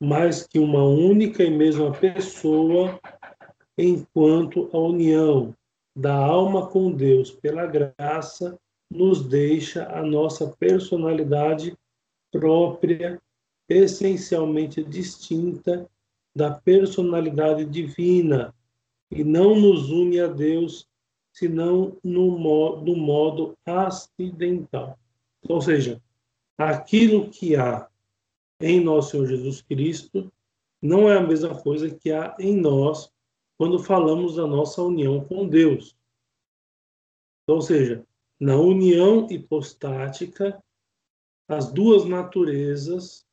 mais 0.00 0.46
que 0.46 0.58
uma 0.58 0.82
única 0.82 1.44
e 1.44 1.50
mesma 1.50 1.92
pessoa, 1.92 2.98
enquanto 3.76 4.70
a 4.72 4.78
união 4.78 5.54
da 5.94 6.14
alma 6.14 6.70
com 6.70 6.90
Deus 6.90 7.30
pela 7.32 7.66
graça 7.66 8.58
nos 8.90 9.22
deixa 9.22 9.86
a 9.94 10.02
nossa 10.02 10.48
personalidade 10.56 11.76
própria, 12.30 13.20
essencialmente 13.68 14.82
distinta 14.82 15.88
da 16.34 16.50
personalidade 16.52 17.64
divina, 17.64 18.54
e 19.10 19.24
não 19.24 19.58
nos 19.58 19.90
une 19.90 20.20
a 20.20 20.26
Deus 20.26 20.86
senão 21.32 21.96
no 22.02 22.38
modo, 22.38 22.96
modo 22.96 23.56
acidental. 23.64 24.98
Ou 25.48 25.60
seja, 25.60 26.02
aquilo 26.56 27.30
que 27.30 27.56
há 27.56 27.88
em 28.60 28.80
nosso 28.80 29.12
Senhor 29.12 29.26
Jesus 29.26 29.62
Cristo 29.62 30.32
não 30.82 31.08
é 31.08 31.16
a 31.16 31.26
mesma 31.26 31.60
coisa 31.60 31.90
que 31.90 32.10
há 32.10 32.36
em 32.38 32.56
nós 32.56 33.12
quando 33.56 33.78
falamos 33.78 34.36
da 34.36 34.46
nossa 34.46 34.82
união 34.82 35.24
com 35.24 35.46
Deus. 35.48 35.96
Ou 37.46 37.60
seja, 37.60 38.04
na 38.38 38.56
união 38.56 39.26
hipostática, 39.30 40.62
as 41.48 41.72
duas 41.72 42.04
naturezas, 42.04 43.26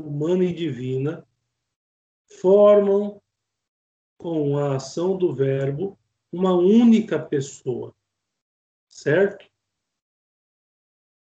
humana 0.00 0.44
e 0.44 0.54
divina, 0.54 1.26
formam, 2.40 3.20
com 4.18 4.56
a 4.56 4.76
ação 4.76 5.16
do 5.16 5.34
Verbo, 5.34 5.98
uma 6.32 6.54
única 6.54 7.18
pessoa, 7.18 7.94
certo? 8.88 9.46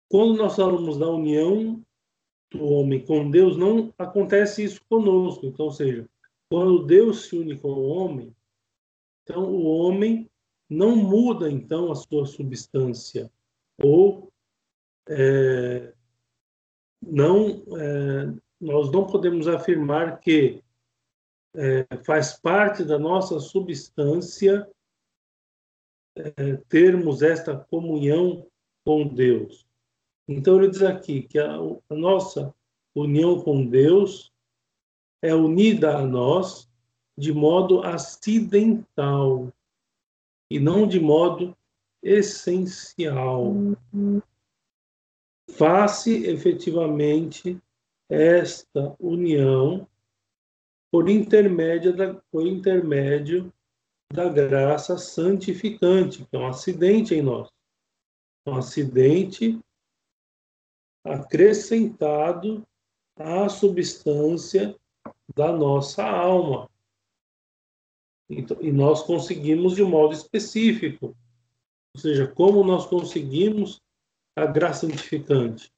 Quando 0.09 0.39
nós 0.39 0.57
falamos 0.57 0.97
da 0.97 1.09
união 1.09 1.85
do 2.51 2.65
homem 2.65 3.05
com 3.05 3.31
Deus, 3.31 3.57
não 3.57 3.93
acontece 3.99 4.65
isso 4.65 4.81
conosco. 4.89 5.45
Então, 5.45 5.67
ou 5.67 5.73
seja, 5.73 6.09
quando 6.49 6.87
Deus 6.87 7.27
se 7.27 7.37
une 7.37 7.59
com 7.59 7.69
o 7.69 7.89
homem, 7.89 8.35
então 9.23 9.45
o 9.45 9.65
homem 9.65 10.31
não 10.69 10.97
muda 10.97 11.51
então 11.51 11.93
a 11.93 11.95
sua 11.95 12.25
substância 12.25 13.31
ou 13.79 14.33
é, 15.09 15.95
não 17.11 17.63
é, 17.77 18.35
nós 18.61 18.91
não 18.91 19.07
podemos 19.07 19.49
afirmar 19.49 20.21
que 20.21 20.63
é, 21.55 21.87
faz 22.05 22.39
parte 22.39 22.85
da 22.85 22.99
nossa 22.99 23.41
substância 23.41 24.69
é, 26.17 26.57
termos 26.69 27.23
esta 27.23 27.57
comunhão 27.57 28.47
com 28.85 29.07
Deus. 29.07 29.67
Então, 30.27 30.57
ele 30.59 30.71
diz 30.71 30.83
aqui 30.83 31.23
que 31.23 31.39
a, 31.39 31.57
a 31.57 31.95
nossa 31.95 32.55
união 32.95 33.41
com 33.41 33.67
Deus 33.67 34.33
é 35.23 35.35
unida 35.35 35.97
a 35.97 36.07
nós 36.07 36.69
de 37.17 37.33
modo 37.33 37.83
acidental 37.83 39.53
e 40.51 40.61
não 40.61 40.87
de 40.87 41.01
modo 41.01 41.57
essencial. 42.03 43.55
Faça 45.59 46.09
efetivamente 46.11 47.61
esta 48.09 48.95
união 49.01 49.89
por 50.89 51.09
intermédio 51.09 51.97
da, 51.97 52.15
por 52.31 52.47
intermédio 52.47 53.53
da 54.13 54.29
graça 54.29 54.97
santificante, 54.97 56.25
que 56.25 56.37
é 56.37 56.39
um 56.39 56.47
acidente 56.47 57.13
em 57.13 57.23
nós. 57.23 57.51
Um 58.47 58.55
acidente 58.55 59.59
acrescentado 61.05 62.65
à 63.17 63.49
substância 63.49 64.79
da 65.35 65.51
nossa 65.51 66.05
alma. 66.05 66.71
Então, 68.31 68.57
e 68.61 68.71
nós 68.71 69.03
conseguimos 69.03 69.75
de 69.75 69.83
um 69.83 69.89
modo 69.89 70.15
específico. 70.15 71.17
Ou 71.97 72.01
seja, 72.01 72.29
como 72.29 72.63
nós 72.63 72.87
conseguimos 72.87 73.83
a 74.43 74.47
graça 74.47 74.87
santificante? 74.87 75.73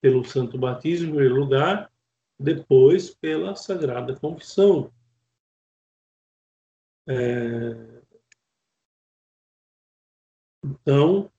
Pelo 0.00 0.24
santo 0.24 0.58
batismo, 0.58 1.08
em 1.08 1.10
primeiro 1.10 1.36
lugar, 1.36 1.90
depois 2.38 3.14
pela 3.14 3.54
sagrada 3.54 4.18
confissão. 4.18 4.92
É... 7.08 8.02
Então, 10.64 11.30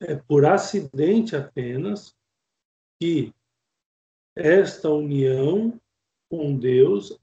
é 0.00 0.16
por 0.16 0.44
acidente 0.44 1.34
apenas 1.34 2.16
que 3.00 3.34
esta 4.34 4.90
união 4.90 5.80
com 6.28 6.56
Deus 6.58 7.18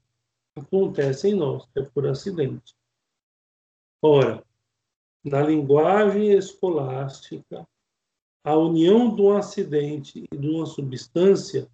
acontece 0.56 1.28
em 1.28 1.34
nós, 1.34 1.68
é 1.76 1.82
por 1.82 2.06
acidente. 2.06 2.74
Ora, 4.02 4.44
na 5.24 5.42
linguagem 5.42 6.32
escolástica, 6.32 7.68
a 8.42 8.56
união 8.56 9.14
de 9.14 9.22
um 9.22 9.36
acidente 9.36 10.26
e 10.30 10.36
de 10.36 10.48
uma 10.48 10.66
substância 10.66 11.68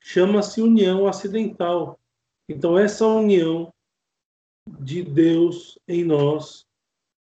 chama-se 0.00 0.60
união 0.60 1.06
acidental. 1.06 1.98
Então, 2.48 2.78
essa 2.78 3.06
união 3.06 3.72
de 4.80 5.02
Deus 5.02 5.78
em 5.88 6.04
nós 6.04 6.66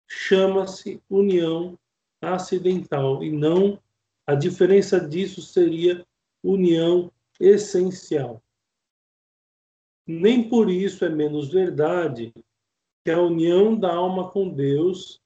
chama-se 0.06 1.02
união 1.08 1.78
acidental 2.20 3.22
e 3.22 3.30
não 3.30 3.78
a 4.26 4.34
diferença 4.34 5.00
disso 5.00 5.42
seria 5.42 6.06
união 6.42 7.10
essencial. 7.40 8.42
Nem 10.06 10.48
por 10.48 10.70
isso 10.70 11.04
é 11.04 11.08
menos 11.08 11.48
verdade 11.48 12.32
que 13.04 13.10
a 13.10 13.20
união 13.20 13.78
da 13.78 13.94
alma 13.94 14.30
com 14.30 14.48
Deus 14.48 15.20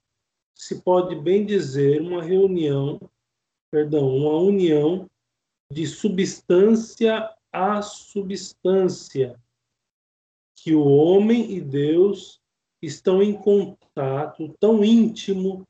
se 0.54 0.82
pode 0.82 1.14
bem 1.14 1.46
dizer 1.46 2.00
uma 2.00 2.22
reunião, 2.22 3.00
perdão, 3.70 4.08
uma 4.08 4.38
união 4.38 5.08
de 5.70 5.86
substância 5.86 7.28
a 7.52 7.80
substância, 7.82 9.40
que 10.56 10.74
o 10.74 10.86
homem 10.86 11.52
e 11.52 11.60
Deus 11.60 12.40
estão 12.82 13.22
em 13.22 13.32
contato 13.32 14.54
tão 14.60 14.84
íntimo 14.84 15.66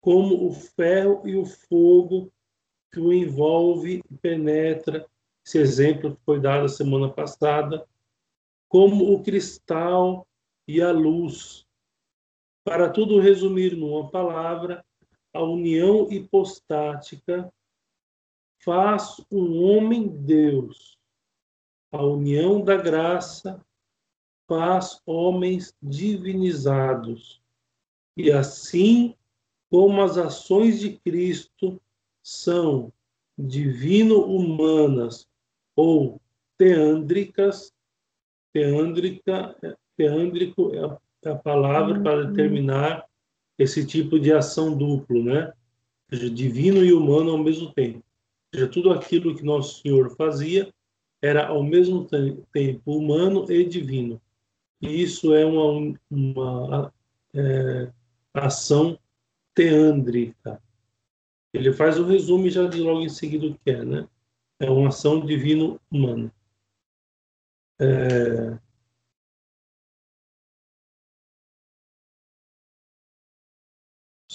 como 0.00 0.46
o 0.46 0.52
ferro 0.52 1.26
e 1.28 1.36
o 1.36 1.44
fogo 1.44 2.32
que 2.92 3.00
o 3.00 3.12
envolve 3.12 4.02
e 4.10 4.14
penetra. 4.18 5.06
Esse 5.46 5.58
exemplo 5.58 6.16
que 6.16 6.22
foi 6.24 6.40
dado 6.40 6.64
a 6.64 6.68
semana 6.68 7.10
passada, 7.10 7.86
como 8.68 9.12
o 9.12 9.22
cristal 9.22 10.26
e 10.66 10.80
a 10.82 10.90
luz. 10.90 11.66
Para 12.64 12.90
tudo 12.90 13.20
resumir 13.20 13.76
numa 13.76 14.10
palavra, 14.10 14.84
a 15.32 15.42
união 15.42 16.10
hipostática 16.10 17.52
faz 18.64 19.20
um 19.30 19.62
homem 19.62 20.08
Deus. 20.08 20.98
A 21.92 22.02
união 22.04 22.62
da 22.62 22.76
graça 22.76 23.64
faz 24.46 25.00
homens 25.06 25.74
divinizados. 25.82 27.40
E 28.16 28.32
assim 28.32 29.14
como 29.70 30.02
as 30.02 30.16
ações 30.16 30.80
de 30.80 30.98
Cristo 30.98 31.80
são 32.22 32.92
divino-humanas 33.38 35.28
ou 35.76 36.20
teândricas, 36.56 37.72
teândrica, 38.52 39.56
teândrico 39.96 40.74
é 40.74 40.84
a, 40.84 40.98
é 41.24 41.30
a 41.30 41.36
palavra 41.36 42.02
para 42.02 42.24
determinar 42.24 43.08
esse 43.58 43.84
tipo 43.84 44.18
de 44.18 44.32
ação 44.32 44.76
duplo, 44.76 45.22
né? 45.22 45.52
seja, 46.10 46.30
divino 46.30 46.84
e 46.84 46.92
humano 46.92 47.32
ao 47.32 47.38
mesmo 47.38 47.72
tempo. 47.72 47.98
Ou 47.98 48.60
seja, 48.60 48.68
tudo 48.68 48.90
aquilo 48.90 49.36
que 49.36 49.44
Nosso 49.44 49.82
Senhor 49.82 50.14
fazia 50.16 50.72
era 51.20 51.48
ao 51.48 51.62
mesmo 51.62 52.06
tempo 52.52 52.96
humano 52.96 53.50
e 53.50 53.64
divino. 53.64 54.20
E 54.80 55.02
isso 55.02 55.34
é 55.34 55.44
uma, 55.44 55.98
uma 56.10 56.92
é, 57.34 57.92
ação 58.32 58.98
teândrica. 59.54 60.62
Ele 61.52 61.72
faz 61.72 61.98
o 61.98 62.04
resumo 62.04 62.46
e 62.46 62.50
já 62.50 62.66
diz 62.68 62.80
logo 62.80 63.00
em 63.00 63.08
seguida 63.08 63.46
o 63.46 63.54
que 63.54 63.70
é, 63.70 63.84
né? 63.84 64.08
É 64.60 64.70
uma 64.70 64.88
ação 64.88 65.24
divino-humana. 65.24 66.32
É... 67.80 68.58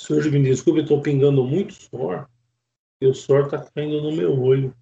Senhor, 0.03 0.29
me 0.29 0.43
desculpe, 0.43 0.81
estou 0.81 1.01
pingando 1.01 1.45
muito 1.45 1.73
suor. 1.73 2.29
E 2.99 3.07
o 3.07 3.13
suor 3.13 3.45
está 3.45 3.63
caindo 3.71 4.01
no 4.01 4.11
meu 4.11 4.37
olho. 4.37 4.75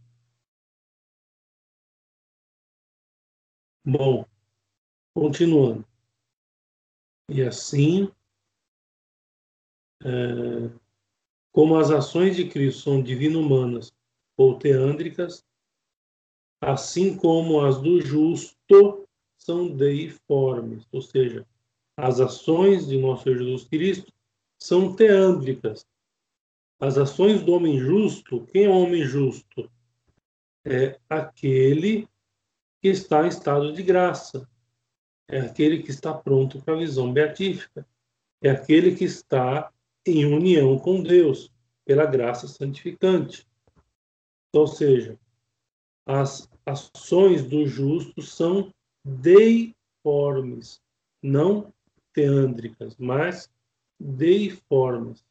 Bom, 3.86 4.26
continuando. 5.14 5.86
E 7.30 7.44
assim, 7.44 8.12
é, 10.04 10.72
como 11.52 11.78
as 11.78 11.92
ações 11.92 12.36
de 12.36 12.50
Cristo 12.50 12.82
são 12.82 13.04
divino-humanas 13.04 13.94
ou 14.36 14.58
teândricas, 14.58 15.46
assim 16.60 17.16
como 17.16 17.64
as 17.64 17.80
do 17.80 18.02
justo 18.02 19.08
são 19.38 19.70
deiformes, 19.70 20.88
ou 20.92 21.02
seja, 21.02 21.48
as 21.96 22.20
ações 22.20 22.88
de 22.88 22.98
nosso 22.98 23.24
Senhor 23.24 23.38
Jesus 23.38 23.66
Cristo 23.66 24.12
são 24.62 24.96
teândricas. 24.96 25.88
As 26.80 26.98
ações 26.98 27.44
do 27.44 27.54
homem 27.54 27.80
justo, 27.80 28.46
quem 28.46 28.66
é 28.66 28.70
o 28.70 28.84
homem 28.84 29.04
justo? 29.04 29.70
É 30.64 31.00
aquele 31.10 32.08
que 32.80 32.90
está 32.90 33.26
em 33.26 33.30
estado 33.30 33.74
de 33.74 33.82
graça, 33.82 34.48
é 35.28 35.40
aquele 35.40 35.82
que 35.82 35.90
está 35.90 36.14
pronto 36.14 36.62
para 36.62 36.76
a 36.76 36.78
visão 36.78 37.12
beatífica, 37.12 37.88
é 38.40 38.52
aquele 38.52 38.96
que 38.96 39.04
está 39.04 39.72
em 40.06 40.26
união 40.26 40.78
com 40.78 41.02
Deus, 41.02 41.52
pela 41.84 42.06
graça 42.06 42.48
santificante. 42.48 43.48
Ou 44.54 44.68
seja, 44.68 45.20
as 46.06 46.48
ações 46.66 47.44
do 47.44 47.66
justo 47.66 48.22
são 48.22 48.72
deiformes, 49.04 50.80
não 51.24 51.74
teândricas, 52.14 52.96
mas 52.98 53.50
deiformes. 54.02 55.24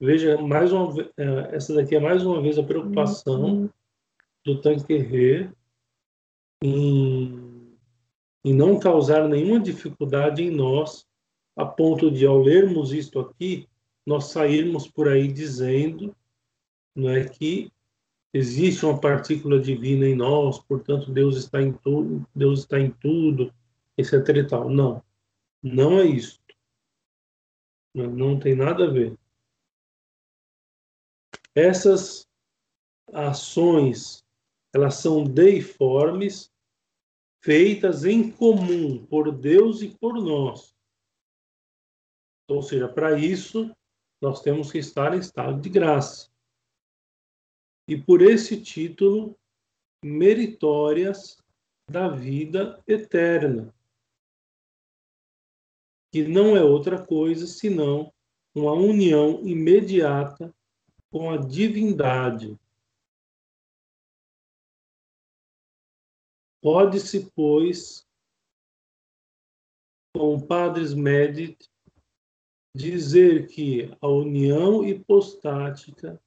Veja, 0.00 0.38
mais 0.38 0.72
uma, 0.72 0.94
é, 1.16 1.56
essa 1.56 1.74
daqui 1.74 1.96
é 1.96 2.00
mais 2.00 2.24
uma 2.24 2.40
vez 2.40 2.58
a 2.58 2.62
preocupação 2.62 3.68
do 4.44 4.60
Tanquerê 4.60 5.50
em, 6.62 7.76
em 8.44 8.54
não 8.54 8.78
causar 8.78 9.28
nenhuma 9.28 9.60
dificuldade 9.60 10.42
em 10.42 10.50
nós, 10.50 11.06
a 11.56 11.66
ponto 11.66 12.10
de, 12.10 12.24
ao 12.24 12.40
lermos 12.40 12.92
isto 12.92 13.18
aqui, 13.20 13.68
nós 14.06 14.26
sairmos 14.26 14.88
por 14.88 15.08
aí 15.08 15.28
dizendo 15.28 16.14
não 16.96 17.10
é, 17.10 17.28
que 17.28 17.70
existe 18.32 18.84
uma 18.86 18.98
partícula 18.98 19.60
divina 19.60 20.06
em 20.06 20.14
nós, 20.14 20.58
portanto 20.58 21.10
Deus 21.12 21.36
está 21.36 21.60
em 21.60 21.72
tudo, 21.72 22.26
Deus 22.34 22.60
está 22.60 22.78
em 22.80 22.90
tudo, 22.90 23.52
etc. 23.98 24.12
E 24.36 24.44
tal. 24.44 24.70
Não, 24.70 25.02
não 25.62 25.98
é 25.98 26.06
isso. 26.06 26.39
Não, 27.94 28.10
não 28.10 28.38
tem 28.38 28.54
nada 28.54 28.84
a 28.84 28.90
ver. 28.90 29.18
Essas 31.54 32.28
ações, 33.12 34.24
elas 34.72 34.94
são 34.94 35.24
deiformes, 35.24 36.52
feitas 37.42 38.04
em 38.04 38.30
comum 38.30 39.04
por 39.06 39.32
Deus 39.32 39.82
e 39.82 39.88
por 39.98 40.14
nós. 40.14 40.74
Ou 42.48 42.62
seja, 42.62 42.88
para 42.88 43.18
isso, 43.18 43.74
nós 44.20 44.42
temos 44.42 44.70
que 44.70 44.78
estar 44.78 45.14
em 45.14 45.20
estado 45.20 45.60
de 45.60 45.68
graça 45.68 46.30
e 47.88 47.96
por 48.00 48.22
esse 48.22 48.60
título 48.62 49.36
meritórias 50.04 51.36
da 51.90 52.08
vida 52.08 52.80
eterna, 52.86 53.74
que 56.10 56.26
não 56.26 56.56
é 56.56 56.62
outra 56.62 57.04
coisa 57.04 57.46
senão 57.46 58.12
uma 58.54 58.72
união 58.72 59.46
imediata 59.46 60.54
com 61.10 61.30
a 61.30 61.36
divindade. 61.36 62.58
Pode-se, 66.62 67.30
pois, 67.34 68.06
com 70.14 70.40
padres 70.40 70.92
médit, 70.92 71.70
dizer 72.74 73.48
que 73.48 73.90
a 74.00 74.08
união 74.08 74.84
hipostática 74.84 76.20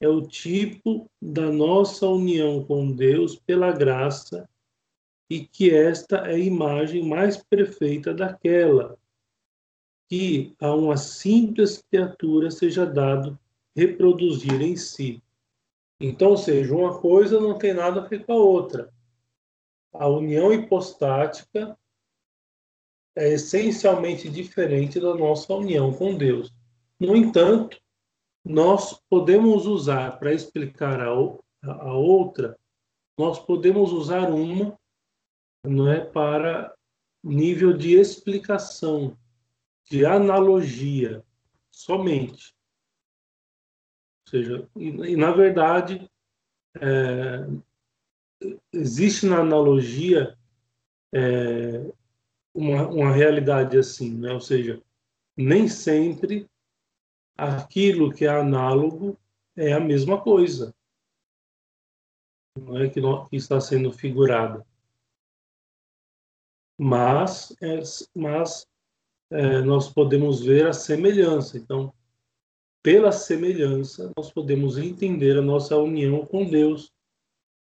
é 0.00 0.08
o 0.08 0.26
tipo 0.26 1.10
da 1.20 1.50
nossa 1.50 2.06
união 2.06 2.64
com 2.64 2.92
Deus 2.92 3.36
pela 3.36 3.72
graça 3.72 4.48
e 5.30 5.46
que 5.46 5.70
esta 5.70 6.18
é 6.26 6.34
a 6.34 6.38
imagem 6.38 7.08
mais 7.08 7.36
perfeita 7.36 8.12
daquela 8.12 8.98
que 10.10 10.56
a 10.60 10.74
uma 10.74 10.96
simples 10.96 11.82
criatura 11.88 12.50
seja 12.50 12.84
dado 12.84 13.38
reproduzir 13.76 14.60
em 14.60 14.76
si. 14.76 15.22
Então, 16.00 16.30
ou 16.30 16.36
seja, 16.36 16.74
uma 16.74 16.98
coisa 16.98 17.38
não 17.38 17.56
tem 17.56 17.72
nada 17.72 18.00
a 18.00 18.06
ver 18.06 18.26
com 18.26 18.32
a 18.32 18.36
outra. 18.36 18.92
A 19.92 20.08
união 20.08 20.52
hipostática 20.52 21.78
é 23.14 23.34
essencialmente 23.34 24.28
diferente 24.28 24.98
da 24.98 25.14
nossa 25.14 25.54
união 25.54 25.92
com 25.92 26.16
Deus. 26.16 26.52
No 26.98 27.14
entanto, 27.14 27.80
nós 28.44 29.00
podemos 29.08 29.66
usar 29.66 30.18
para 30.18 30.32
explicar 30.32 31.00
a, 31.00 31.08
a 31.08 31.94
outra, 31.94 32.58
nós 33.16 33.38
podemos 33.38 33.92
usar 33.92 34.28
uma 34.30 34.76
não 35.64 35.88
é 35.90 36.00
para 36.00 36.74
nível 37.22 37.76
de 37.76 37.94
explicação, 37.94 39.16
de 39.90 40.06
analogia 40.06 41.24
somente. 41.68 42.54
Ou 44.24 44.30
seja, 44.30 44.70
e, 44.76 44.86
e 44.86 45.16
na 45.16 45.32
verdade 45.32 46.08
é, 46.80 47.44
existe 48.72 49.26
na 49.26 49.40
analogia 49.40 50.38
é, 51.12 51.92
uma, 52.54 52.86
uma 52.88 53.12
realidade 53.12 53.76
assim, 53.76 54.16
né? 54.16 54.32
ou 54.32 54.40
seja, 54.40 54.80
nem 55.36 55.66
sempre 55.66 56.48
aquilo 57.36 58.12
que 58.12 58.24
é 58.24 58.28
análogo 58.28 59.18
é 59.56 59.72
a 59.72 59.80
mesma 59.80 60.22
coisa. 60.22 60.72
Não 62.56 62.78
é 62.78 62.88
que, 62.88 63.00
não, 63.00 63.28
que 63.28 63.36
está 63.36 63.60
sendo 63.60 63.92
figurada. 63.92 64.64
Mas, 66.78 67.56
é, 67.60 67.80
mas 68.14 68.69
é, 69.30 69.60
nós 69.62 69.88
podemos 69.88 70.42
ver 70.42 70.66
a 70.66 70.72
semelhança. 70.72 71.56
Então, 71.56 71.92
pela 72.82 73.12
semelhança, 73.12 74.12
nós 74.16 74.32
podemos 74.32 74.78
entender 74.78 75.38
a 75.38 75.42
nossa 75.42 75.76
união 75.76 76.26
com 76.26 76.48
Deus, 76.48 76.92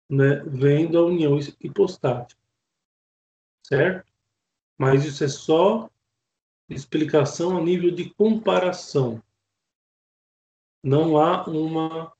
né, 0.09 0.43
vendo 0.45 0.97
a 0.97 1.05
união 1.05 1.37
hipostática. 1.59 2.39
Certo? 3.65 4.11
Mas 4.77 5.05
isso 5.05 5.23
é 5.23 5.27
só 5.27 5.89
explicação 6.69 7.57
a 7.57 7.61
nível 7.61 7.91
de 7.91 8.09
comparação 8.11 9.21
não 10.83 11.17
há 11.17 11.43
uma 11.47 12.11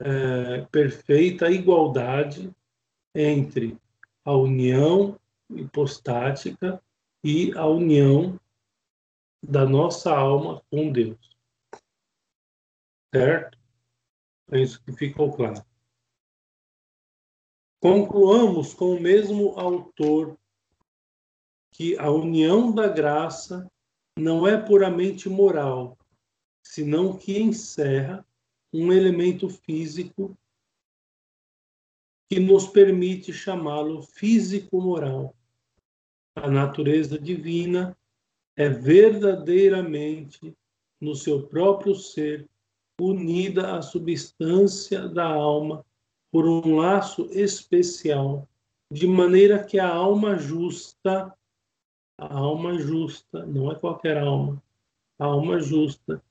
é, 0.00 0.62
perfeita 0.70 1.50
igualdade 1.50 2.50
entre 3.14 3.78
a 4.24 4.32
união 4.32 5.18
hipostática 5.50 6.82
e 7.22 7.52
a 7.56 7.66
união 7.66 8.38
da 9.42 9.64
nossa 9.64 10.14
alma 10.14 10.62
com 10.70 10.90
Deus. 10.92 11.36
Certo? 13.14 13.58
É 14.50 14.60
isso 14.60 14.82
que 14.82 14.92
ficou 14.92 15.34
claro. 15.34 15.64
Concluamos 17.80 18.74
com 18.74 18.94
o 18.94 19.00
mesmo 19.00 19.58
autor 19.58 20.38
que 21.72 21.96
a 21.98 22.10
união 22.10 22.72
da 22.72 22.88
graça 22.88 23.70
não 24.18 24.46
é 24.46 24.56
puramente 24.56 25.28
moral, 25.28 25.98
senão 26.62 27.18
que 27.18 27.38
encerra 27.38 28.26
um 28.72 28.92
elemento 28.92 29.48
físico 29.48 30.36
que 32.28 32.40
nos 32.40 32.66
permite 32.66 33.32
chamá-lo 33.32 34.02
físico-moral. 34.02 35.36
A 36.34 36.50
natureza 36.50 37.18
divina 37.18 37.96
é 38.56 38.68
verdadeiramente, 38.68 40.56
no 40.98 41.14
seu 41.14 41.46
próprio 41.46 41.94
ser, 41.94 42.48
unida 42.98 43.76
à 43.76 43.82
substância 43.82 45.06
da 45.06 45.26
alma 45.26 45.84
por 46.32 46.46
um 46.46 46.76
laço 46.76 47.28
especial, 47.30 48.48
de 48.90 49.06
maneira 49.06 49.62
que 49.62 49.78
a 49.78 49.88
alma 49.88 50.38
justa, 50.38 51.36
a 52.18 52.34
alma 52.34 52.78
justa, 52.78 53.44
não 53.44 53.70
é 53.70 53.74
qualquer 53.74 54.16
alma, 54.16 54.62
a 55.18 55.26
alma 55.26 55.60
justa, 55.60 56.22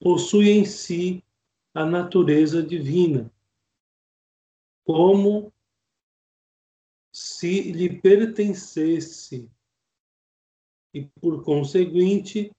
possui 0.00 0.50
em 0.50 0.64
si 0.64 1.22
a 1.74 1.84
natureza 1.84 2.62
divina, 2.62 3.30
como 4.84 5.52
se 7.12 7.72
lhe 7.72 8.00
pertencesse 8.00 9.50
e, 10.96 11.06
por 11.20 11.44
conseguinte, 11.44 12.50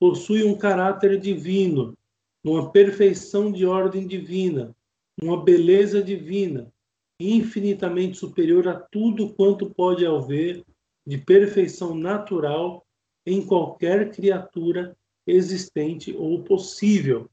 possui 0.00 0.42
um 0.42 0.56
caráter 0.56 1.20
divino, 1.20 1.96
uma 2.42 2.72
perfeição 2.72 3.52
de 3.52 3.64
ordem 3.64 4.04
divina, 4.04 4.74
uma 5.22 5.42
beleza 5.42 6.02
divina, 6.02 6.72
infinitamente 7.20 8.16
superior 8.16 8.66
a 8.66 8.74
tudo 8.74 9.32
quanto 9.34 9.70
pode 9.70 10.04
haver 10.04 10.64
de 11.06 11.18
perfeição 11.18 11.94
natural 11.94 12.84
em 13.24 13.46
qualquer 13.46 14.10
criatura 14.10 14.96
existente 15.24 16.12
ou 16.16 16.42
possível. 16.42 17.30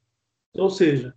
Ou 0.53 0.69
seja, 0.69 1.15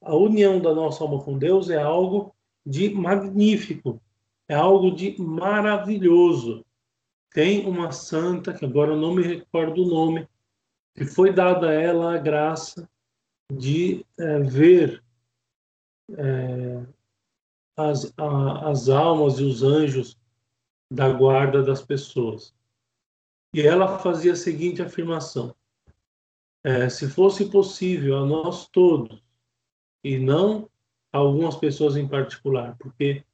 a 0.00 0.16
união 0.16 0.58
da 0.58 0.74
nossa 0.74 1.04
alma 1.04 1.22
com 1.22 1.36
Deus 1.36 1.68
é 1.68 1.76
algo 1.76 2.34
de 2.64 2.88
magnífico, 2.88 4.00
é 4.48 4.54
algo 4.54 4.90
de 4.90 5.20
maravilhoso. 5.20 6.64
Tem 7.32 7.66
uma 7.66 7.92
santa, 7.92 8.52
que 8.52 8.64
agora 8.64 8.92
eu 8.92 8.96
não 8.96 9.14
me 9.14 9.22
recordo 9.22 9.82
o 9.82 9.88
nome, 9.88 10.28
que 10.94 11.04
foi 11.04 11.32
dada 11.32 11.68
a 11.68 11.72
ela 11.72 12.14
a 12.14 12.18
graça 12.18 12.88
de 13.52 14.04
é, 14.18 14.38
ver 14.40 15.04
é, 16.10 16.86
as, 17.76 18.12
a, 18.16 18.70
as 18.70 18.88
almas 18.88 19.38
e 19.38 19.44
os 19.44 19.62
anjos 19.62 20.18
da 20.90 21.10
guarda 21.10 21.62
das 21.62 21.82
pessoas. 21.82 22.54
E 23.52 23.60
ela 23.60 23.98
fazia 23.98 24.32
a 24.32 24.36
seguinte 24.36 24.82
afirmação: 24.82 25.54
é, 26.64 26.88
se 26.88 27.08
fosse 27.08 27.50
possível 27.50 28.18
a 28.18 28.26
nós 28.26 28.68
todos, 28.68 29.22
e 30.02 30.18
não 30.18 30.70
a 31.12 31.18
algumas 31.18 31.56
pessoas 31.56 31.96
em 31.96 32.08
particular, 32.08 32.76
porque 32.78 33.24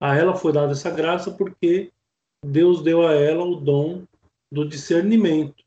a 0.00 0.16
ela 0.16 0.34
foi 0.34 0.52
dada 0.52 0.72
essa 0.72 0.90
graça 0.90 1.30
porque 1.30 1.92
Deus 2.44 2.82
deu 2.82 3.06
a 3.06 3.14
ela 3.14 3.44
o 3.44 3.56
dom 3.56 4.04
do 4.50 4.68
discernimento. 4.68 5.64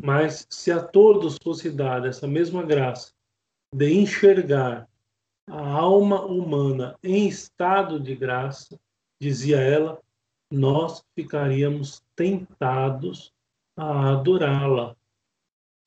Mas 0.00 0.46
se 0.48 0.70
a 0.70 0.82
todos 0.82 1.36
fosse 1.42 1.70
dada 1.70 2.08
essa 2.08 2.26
mesma 2.26 2.62
graça 2.62 3.12
de 3.74 3.92
enxergar 3.92 4.88
a 5.48 5.72
alma 5.72 6.24
humana 6.24 6.96
em 7.02 7.26
estado 7.26 7.98
de 7.98 8.14
graça, 8.14 8.78
dizia 9.20 9.58
ela, 9.58 10.00
nós 10.50 11.04
ficaríamos 11.14 12.02
tentados 12.14 13.32
a 13.76 14.12
adorá-la. 14.12 14.96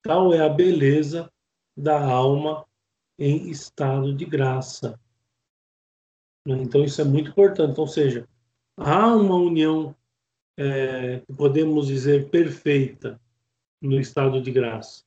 Tal 0.04 0.34
é 0.34 0.42
a 0.42 0.50
beleza 0.50 1.32
da 1.78 2.04
alma 2.04 2.66
em 3.18 3.50
estado 3.50 4.14
de 4.14 4.26
graça. 4.26 5.00
Então, 6.46 6.84
isso 6.84 7.00
é 7.02 7.04
muito 7.04 7.30
importante. 7.30 7.80
Ou 7.80 7.88
seja, 7.88 8.28
há 8.84 9.16
uma 9.16 9.36
união, 9.36 9.96
é, 10.58 11.20
podemos 11.38 11.88
dizer, 11.88 12.30
perfeita 12.30 13.20
no 13.82 14.00
estado 14.00 14.42
de 14.42 14.52
graça. 14.52 15.04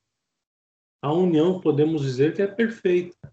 A 1.03 1.13
união, 1.13 1.61
podemos 1.61 2.03
dizer 2.03 2.35
que 2.35 2.43
é 2.43 2.47
perfeita. 2.47 3.33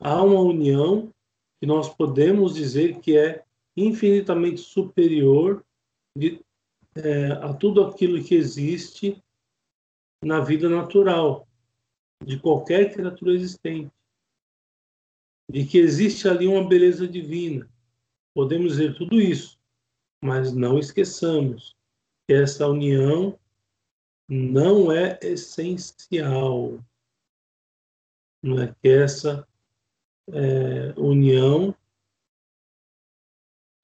Há 0.00 0.22
uma 0.22 0.40
união 0.40 1.12
que 1.60 1.66
nós 1.66 1.88
podemos 1.88 2.54
dizer 2.54 3.00
que 3.00 3.16
é 3.16 3.44
infinitamente 3.76 4.60
superior 4.60 5.64
de, 6.16 6.40
é, 6.96 7.32
a 7.32 7.52
tudo 7.54 7.82
aquilo 7.84 8.22
que 8.22 8.34
existe 8.34 9.22
na 10.22 10.40
vida 10.40 10.68
natural 10.68 11.48
de 12.24 12.38
qualquer 12.38 12.92
criatura 12.92 13.32
existente 13.32 13.90
de 15.50 15.66
que 15.66 15.78
existe 15.78 16.28
ali 16.28 16.46
uma 16.46 16.66
beleza 16.66 17.06
divina. 17.06 17.68
Podemos 18.34 18.72
dizer 18.72 18.96
tudo 18.96 19.20
isso, 19.20 19.58
mas 20.22 20.52
não 20.52 20.78
esqueçamos 20.78 21.76
que 22.26 22.34
essa 22.34 22.66
união 22.66 23.38
não 24.28 24.90
é 24.90 25.18
essencial. 25.22 26.78
Não 28.42 28.60
é 28.60 28.74
que 28.82 28.88
essa 28.88 29.46
é, 30.28 30.92
união 30.98 31.74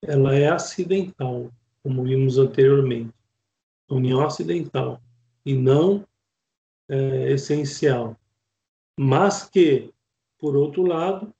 ela 0.02 0.34
é 0.34 0.48
acidental, 0.48 1.52
como 1.82 2.04
vimos 2.04 2.38
anteriormente. 2.38 3.14
União 3.88 4.24
acidental 4.24 5.00
e 5.44 5.54
não 5.54 6.06
é, 6.88 7.32
essencial. 7.32 8.18
Mas 8.98 9.48
que, 9.48 9.92
por 10.38 10.56
outro 10.56 10.82
lado, 10.82 11.34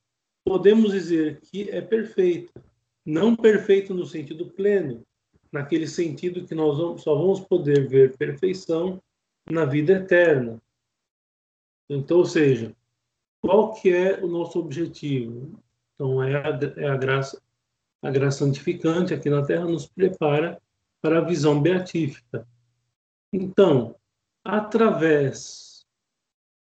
podemos 0.44 0.92
dizer 0.92 1.40
que 1.40 1.68
é 1.70 1.80
perfeita. 1.80 2.62
Não 3.10 3.34
perfeito 3.34 3.92
no 3.92 4.06
sentido 4.06 4.46
pleno, 4.52 5.04
naquele 5.50 5.88
sentido 5.88 6.46
que 6.46 6.54
nós 6.54 7.02
só 7.02 7.12
vamos 7.16 7.40
poder 7.40 7.88
ver 7.88 8.16
perfeição 8.16 9.02
na 9.50 9.64
vida 9.64 9.94
eterna. 9.94 10.62
Então, 11.88 12.18
ou 12.18 12.24
seja, 12.24 12.72
qual 13.40 13.74
que 13.74 13.92
é 13.92 14.22
o 14.22 14.28
nosso 14.28 14.60
objetivo? 14.60 15.58
Então, 15.92 16.22
é 16.22 16.36
a, 16.36 16.50
é 16.76 16.88
a 16.88 16.96
graça, 16.96 17.42
a 18.00 18.12
graça 18.12 18.44
santificante 18.44 19.12
aqui 19.12 19.28
na 19.28 19.44
Terra 19.44 19.64
nos 19.64 19.88
prepara 19.88 20.62
para 21.02 21.18
a 21.18 21.24
visão 21.24 21.60
beatífica. 21.60 22.46
Então, 23.32 23.96
através 24.44 25.84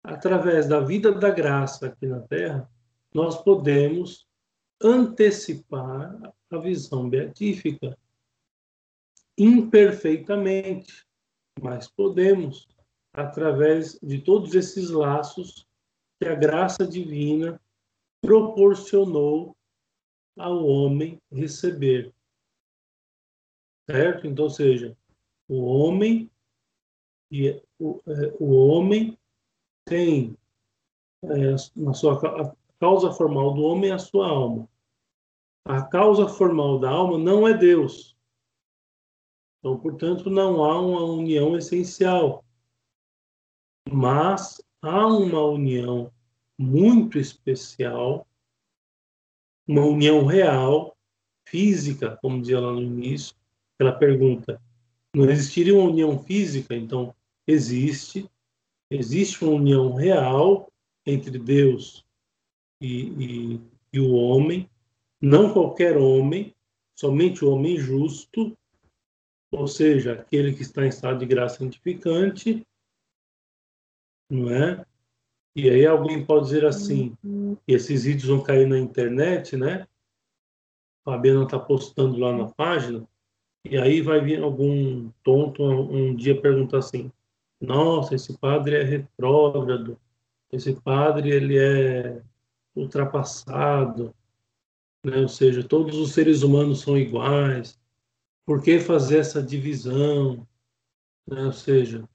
através 0.05 0.69
da 0.69 0.79
vida 0.79 1.11
da 1.11 1.31
graça 1.31 1.89
aqui 1.89 2.07
na 2.07 2.21
Terra, 2.21 2.71
nós 3.13 3.43
podemos 3.43 4.28
antecipar 4.83 6.35
a 6.51 6.59
visão 6.59 7.09
beatífica 7.09 7.99
imperfeitamente, 9.37 11.07
mas 11.61 11.89
podemos 11.89 12.69
através 13.13 13.99
de 14.01 14.21
todos 14.21 14.55
esses 14.55 14.91
laços 14.91 15.67
que 16.21 16.29
a 16.29 16.35
graça 16.35 16.87
divina 16.87 17.61
proporcionou 18.21 19.57
ao 20.37 20.65
homem 20.67 21.21
receber. 21.31 22.13
Certo? 23.89 24.27
Então, 24.27 24.51
seja, 24.51 24.97
o 25.49 25.65
homem 25.65 26.31
e 27.31 27.63
o, 27.79 28.01
é, 28.07 28.35
o 28.39 28.53
homem 28.53 29.19
tem 29.85 30.37
é, 31.23 31.57
na 31.77 31.95
sua 31.95 32.57
causa 32.81 33.13
formal 33.13 33.55
do 33.55 33.63
homem 33.63 33.91
é 33.91 33.95
a 33.95 33.99
sua 33.99 34.29
alma. 34.29 34.69
A 35.65 35.83
causa 35.83 36.29
formal 36.29 36.79
da 36.79 36.91
alma 36.91 37.19
não 37.19 37.47
é 37.47 37.53
Deus. 37.53 38.17
Então, 39.59 39.79
portanto, 39.79 40.31
não 40.31 40.65
há 40.65 40.81
uma 40.81 41.05
união 41.05 41.57
essencial. 41.57 42.45
Mas 43.91 44.63
há 44.81 45.07
uma 45.07 45.43
união 45.43 46.13
muito 46.57 47.19
especial, 47.19 48.27
uma 49.67 49.85
união 49.85 50.25
real, 50.25 50.97
física, 51.47 52.17
como 52.23 52.41
dizia 52.41 52.61
lá 52.61 52.73
no 52.73 52.83
início, 52.83 53.35
ela 53.79 53.93
pergunta: 53.93 54.63
não 55.15 55.29
existiria 55.29 55.75
uma 55.75 55.91
união 55.91 56.19
física? 56.19 56.75
Então, 56.75 57.15
existe. 57.47 58.29
Existe 58.91 59.45
uma 59.45 59.53
união 59.53 59.93
real 59.93 60.73
entre 61.05 61.39
Deus 61.39 62.08
e, 62.81 63.55
e, 63.55 63.61
e 63.93 64.01
o 64.01 64.13
homem, 64.13 64.69
não 65.21 65.53
qualquer 65.53 65.97
homem, 65.97 66.55
somente 66.95 67.45
o 67.45 67.51
homem 67.51 67.77
justo, 67.77 68.57
ou 69.51 69.67
seja, 69.67 70.13
aquele 70.13 70.53
que 70.53 70.63
está 70.63 70.85
em 70.85 70.89
estado 70.89 71.19
de 71.19 71.27
graça 71.27 71.59
santificante, 71.59 72.67
não 74.31 74.51
é? 74.51 74.85
E 75.57 75.69
aí 75.69 75.87
alguém 75.87 76.25
pode 76.25 76.47
dizer 76.47 76.65
assim, 76.65 77.17
e 77.67 77.75
esses 77.75 78.05
vídeos 78.05 78.29
vão 78.29 78.43
cair 78.43 78.67
na 78.67 78.79
internet, 78.79 79.57
né? 79.57 79.89
A 81.05 81.13
Fabiana 81.13 81.45
está 81.45 81.59
postando 81.59 82.19
lá 82.19 82.37
na 82.37 82.49
página, 82.49 83.09
e 83.65 83.77
aí 83.77 84.01
vai 84.01 84.21
vir 84.21 84.43
algum 84.43 85.11
tonto 85.23 85.63
um, 85.63 86.11
um 86.11 86.15
dia 86.15 86.41
perguntar 86.41 86.79
assim, 86.79 87.11
nossa, 87.61 88.15
esse 88.15 88.37
padre 88.39 88.77
é 88.77 88.83
retrógrado, 88.83 89.99
esse 90.53 90.75
padre 90.81 91.31
ele 91.31 91.59
é 91.59 92.23
ultrapassado, 92.81 94.15
né? 95.05 95.19
ou 95.19 95.29
seja, 95.29 95.63
todos 95.63 95.97
os 95.97 96.13
seres 96.13 96.43
humanos 96.43 96.81
são 96.81 96.97
iguais. 96.97 97.79
Por 98.47 98.63
que 98.63 98.81
fazer 98.81 99.19
essa 99.19 99.43
divisão? 99.43 100.47
Né? 101.27 101.45
Ou 101.45 101.53
seja, 101.53 102.09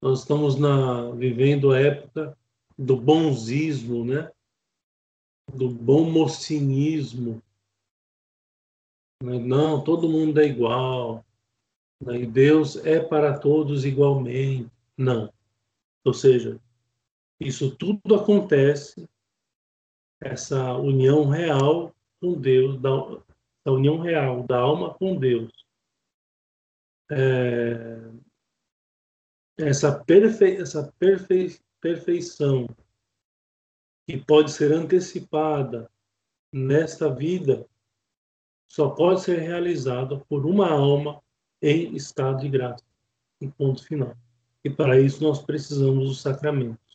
nós 0.00 0.20
estamos 0.20 0.56
na, 0.56 1.10
vivendo 1.10 1.72
a 1.72 1.80
época 1.80 2.36
do 2.78 2.96
bonzismo, 2.96 4.04
né? 4.04 4.30
do 5.52 5.68
bom 5.68 6.04
mocinismo. 6.10 7.42
Né? 9.22 9.38
Não, 9.38 9.84
todo 9.84 10.08
mundo 10.08 10.40
é 10.40 10.46
igual. 10.46 11.24
Né? 12.00 12.22
E 12.22 12.26
Deus 12.26 12.76
é 12.76 13.00
para 13.00 13.38
todos 13.38 13.84
igualmente. 13.84 14.70
Não. 14.96 15.32
Ou 16.04 16.14
seja, 16.14 16.58
isso 17.38 17.74
tudo 17.76 18.14
acontece, 18.14 19.08
essa 20.20 20.74
união 20.74 21.28
real 21.28 21.94
com 22.20 22.38
Deus, 22.38 22.80
da, 22.80 22.90
da 23.64 23.72
união 23.72 23.98
real 23.98 24.42
da 24.46 24.58
alma 24.58 24.94
com 24.94 25.16
Deus. 25.16 25.50
É, 27.10 28.10
essa, 29.58 30.02
perfe, 30.04 30.56
essa 30.56 30.92
perfe, 30.98 31.60
perfeição 31.80 32.66
que 34.06 34.18
pode 34.18 34.52
ser 34.52 34.72
antecipada 34.72 35.90
nesta 36.52 37.12
vida 37.12 37.66
só 38.68 38.90
pode 38.90 39.22
ser 39.22 39.38
realizada 39.38 40.18
por 40.28 40.46
uma 40.46 40.70
alma 40.70 41.20
em 41.60 41.94
estado 41.94 42.40
de 42.40 42.48
graça, 42.48 42.84
em 43.40 43.50
ponto 43.50 43.84
final. 43.84 44.16
E 44.64 44.70
para 44.70 45.00
isso 45.00 45.22
nós 45.22 45.42
precisamos 45.42 46.08
dos 46.08 46.20
sacramentos. 46.20 46.89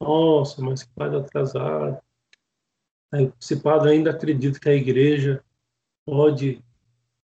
Nossa, 0.00 0.62
mas 0.62 0.82
que 0.82 0.92
padre 0.94 1.18
atrasado. 1.18 2.00
Esse 3.40 3.60
padre 3.60 3.90
ainda 3.90 4.10
acredita 4.10 4.60
que 4.60 4.68
a 4.68 4.74
igreja 4.74 5.44
pode 6.06 6.62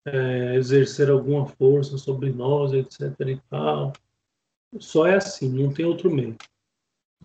é, 0.07 0.55
exercer 0.57 1.11
alguma 1.11 1.47
força 1.47 1.99
sobre 1.99 2.33
nós, 2.33 2.73
etc. 2.73 3.19
e 3.29 3.41
tal. 3.49 3.93
Só 4.79 5.07
é 5.07 5.17
assim, 5.17 5.49
não 5.49 5.73
tem 5.73 5.85
outro 5.85 6.11
meio. 6.11 6.37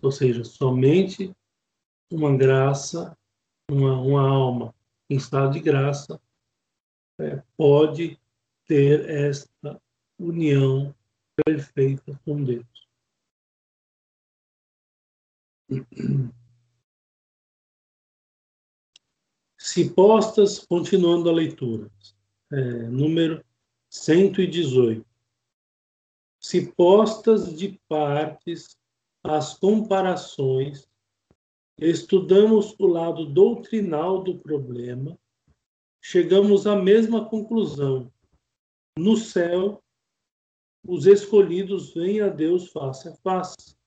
Ou 0.02 0.12
seja, 0.12 0.44
somente 0.44 1.34
uma 2.10 2.36
graça, 2.36 3.16
uma, 3.70 4.00
uma 4.00 4.28
alma 4.28 4.74
em 5.10 5.16
estado 5.16 5.52
de 5.52 5.60
graça 5.60 6.20
é, 7.20 7.42
pode 7.56 8.18
ter 8.66 9.08
esta 9.08 9.80
união 10.18 10.94
perfeita 11.44 12.18
com 12.24 12.42
Deus. 12.42 12.87
Se 19.58 19.90
postas, 19.90 20.64
continuando 20.66 21.28
a 21.28 21.32
leitura, 21.32 21.90
é, 22.50 22.88
número 22.88 23.44
118. 23.90 25.04
Se 26.40 26.72
postas 26.72 27.54
de 27.54 27.78
partes 27.88 28.78
as 29.22 29.58
comparações, 29.58 30.88
estudamos 31.78 32.74
o 32.78 32.86
lado 32.86 33.26
doutrinal 33.26 34.22
do 34.22 34.38
problema, 34.38 35.18
chegamos 36.00 36.66
à 36.66 36.74
mesma 36.74 37.28
conclusão. 37.28 38.10
No 38.96 39.16
céu, 39.16 39.82
os 40.86 41.06
escolhidos 41.06 41.92
vêm 41.92 42.20
a 42.20 42.28
Deus 42.28 42.68
face 42.68 43.08
a 43.08 43.14
face, 43.16 43.77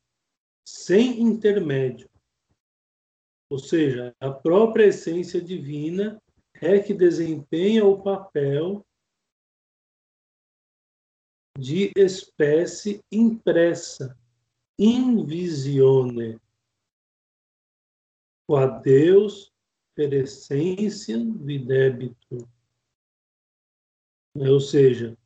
sem 0.65 1.21
intermédio. 1.21 2.09
Ou 3.49 3.59
seja, 3.59 4.15
a 4.19 4.31
própria 4.31 4.85
essência 4.85 5.41
divina 5.41 6.21
é 6.55 6.79
que 6.79 6.93
desempenha 6.93 7.85
o 7.85 8.01
papel 8.01 8.85
de 11.57 11.91
espécie 11.97 13.03
impressa, 13.11 14.17
invisione, 14.79 16.39
qua 18.47 18.67
Deus 18.67 19.51
per 19.93 20.13
essência 20.13 21.17
videbito. 21.17 22.49
Ou 24.33 24.59
seja, 24.61 25.17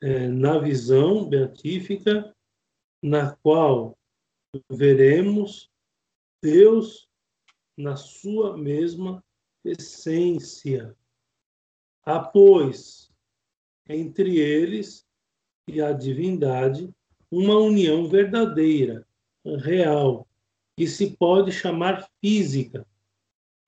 é, 0.00 0.28
na 0.28 0.58
visão 0.58 1.28
beatífica, 1.28 2.32
na 3.02 3.34
qual 3.36 3.97
veremos 4.70 5.70
Deus 6.42 7.08
na 7.76 7.96
sua 7.96 8.56
mesma 8.56 9.22
essência. 9.64 10.96
Há, 12.04 12.20
pois, 12.20 13.10
entre 13.88 14.38
eles 14.38 15.06
e 15.68 15.80
a 15.80 15.92
divindade 15.92 16.92
uma 17.30 17.58
união 17.58 18.08
verdadeira, 18.08 19.06
real, 19.44 20.26
que 20.76 20.86
se 20.86 21.16
pode 21.16 21.52
chamar 21.52 22.08
física, 22.20 22.86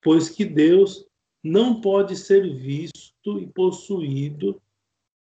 pois 0.00 0.28
que 0.28 0.44
Deus 0.44 1.06
não 1.42 1.80
pode 1.80 2.16
ser 2.16 2.54
visto 2.54 3.38
e 3.38 3.46
possuído 3.46 4.60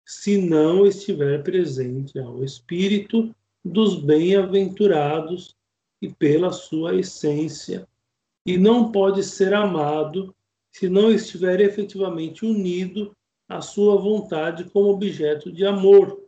se 0.06 0.40
não 0.40 0.86
estiver 0.86 1.42
presente 1.42 2.18
ao 2.18 2.44
Espírito 2.44 3.34
dos 3.68 3.94
bem-aventurados 3.96 5.56
e 6.00 6.08
pela 6.08 6.52
sua 6.52 6.94
essência, 6.94 7.86
e 8.46 8.56
não 8.56 8.90
pode 8.90 9.22
ser 9.22 9.52
amado 9.52 10.34
se 10.72 10.88
não 10.88 11.10
estiver 11.10 11.60
efetivamente 11.60 12.46
unido 12.46 13.14
à 13.48 13.60
sua 13.60 13.96
vontade 13.96 14.64
como 14.70 14.88
objeto 14.88 15.50
de 15.52 15.66
amor. 15.66 16.22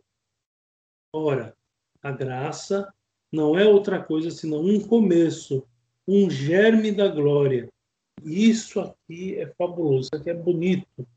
Ora, 1.13 1.55
a 2.01 2.11
graça 2.11 2.93
não 3.31 3.57
é 3.57 3.65
outra 3.65 4.01
coisa 4.01 4.29
senão 4.29 4.61
um 4.61 4.79
começo, 4.79 5.65
um 6.07 6.29
germe 6.29 6.91
da 6.91 7.07
glória. 7.07 7.69
Isso 8.23 8.79
aqui 8.79 9.35
é 9.37 9.47
fabuloso, 9.57 10.09
isso 10.11 10.15
aqui 10.15 10.29
é 10.29 10.33
bonito 10.33 11.07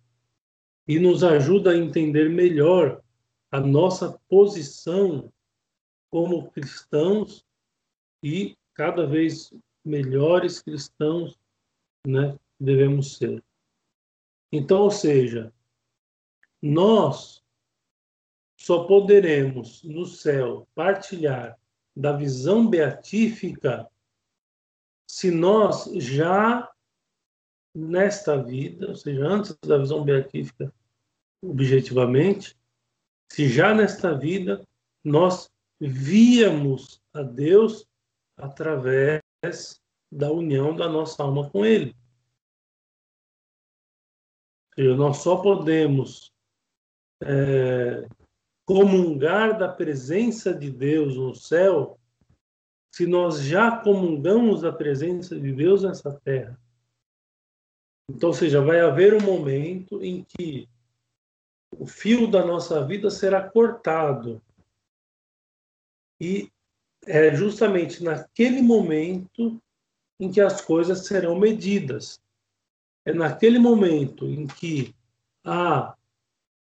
e 0.86 0.98
nos 0.98 1.24
ajuda 1.24 1.72
a 1.72 1.76
entender 1.76 2.30
melhor 2.30 3.02
a 3.50 3.60
nossa 3.60 4.18
posição 4.28 5.32
como 6.14 6.48
cristãos 6.52 7.44
e 8.22 8.56
cada 8.72 9.04
vez 9.04 9.52
melhores 9.84 10.62
cristãos, 10.62 11.36
né, 12.06 12.38
devemos 12.56 13.16
ser. 13.16 13.42
Então, 14.52 14.82
ou 14.82 14.92
seja, 14.92 15.52
nós 16.62 17.42
só 18.56 18.84
poderemos 18.84 19.82
no 19.82 20.06
céu 20.06 20.68
partilhar 20.72 21.58
da 21.96 22.12
visão 22.12 22.70
beatífica 22.70 23.90
se 25.10 25.32
nós 25.32 25.86
já 25.96 26.72
nesta 27.74 28.40
vida, 28.40 28.90
ou 28.90 28.94
seja, 28.94 29.26
antes 29.26 29.58
da 29.66 29.78
visão 29.78 30.04
beatífica, 30.04 30.72
objetivamente, 31.42 32.56
se 33.28 33.48
já 33.48 33.74
nesta 33.74 34.16
vida 34.16 34.64
nós 35.02 35.52
víamos 35.80 37.02
a 37.12 37.22
Deus 37.22 37.86
através 38.36 39.22
da 40.10 40.30
união 40.30 40.74
da 40.74 40.88
nossa 40.88 41.22
alma 41.22 41.48
com 41.50 41.64
Ele. 41.64 41.94
Nós 44.76 45.18
só 45.18 45.36
podemos 45.36 46.32
é, 47.22 48.08
comungar 48.66 49.58
da 49.58 49.68
presença 49.68 50.52
de 50.52 50.70
Deus 50.70 51.16
no 51.16 51.34
céu 51.34 51.98
se 52.92 53.06
nós 53.06 53.42
já 53.42 53.76
comungamos 53.76 54.62
da 54.62 54.72
presença 54.72 55.38
de 55.38 55.52
Deus 55.52 55.82
nessa 55.82 56.12
terra. 56.20 56.58
Então, 58.08 58.28
ou 58.28 58.34
seja, 58.34 58.60
vai 58.60 58.80
haver 58.80 59.14
um 59.14 59.20
momento 59.20 60.02
em 60.02 60.22
que 60.22 60.68
o 61.76 61.86
fio 61.86 62.30
da 62.30 62.46
nossa 62.46 62.84
vida 62.86 63.10
será 63.10 63.48
cortado. 63.48 64.40
E 66.20 66.50
é 67.06 67.34
justamente 67.34 68.02
naquele 68.02 68.62
momento 68.62 69.60
em 70.18 70.30
que 70.30 70.40
as 70.40 70.60
coisas 70.60 71.06
serão 71.06 71.38
medidas. 71.38 72.20
É 73.04 73.12
naquele 73.12 73.58
momento 73.58 74.26
em 74.26 74.46
que 74.46 74.94
a, 75.44 75.94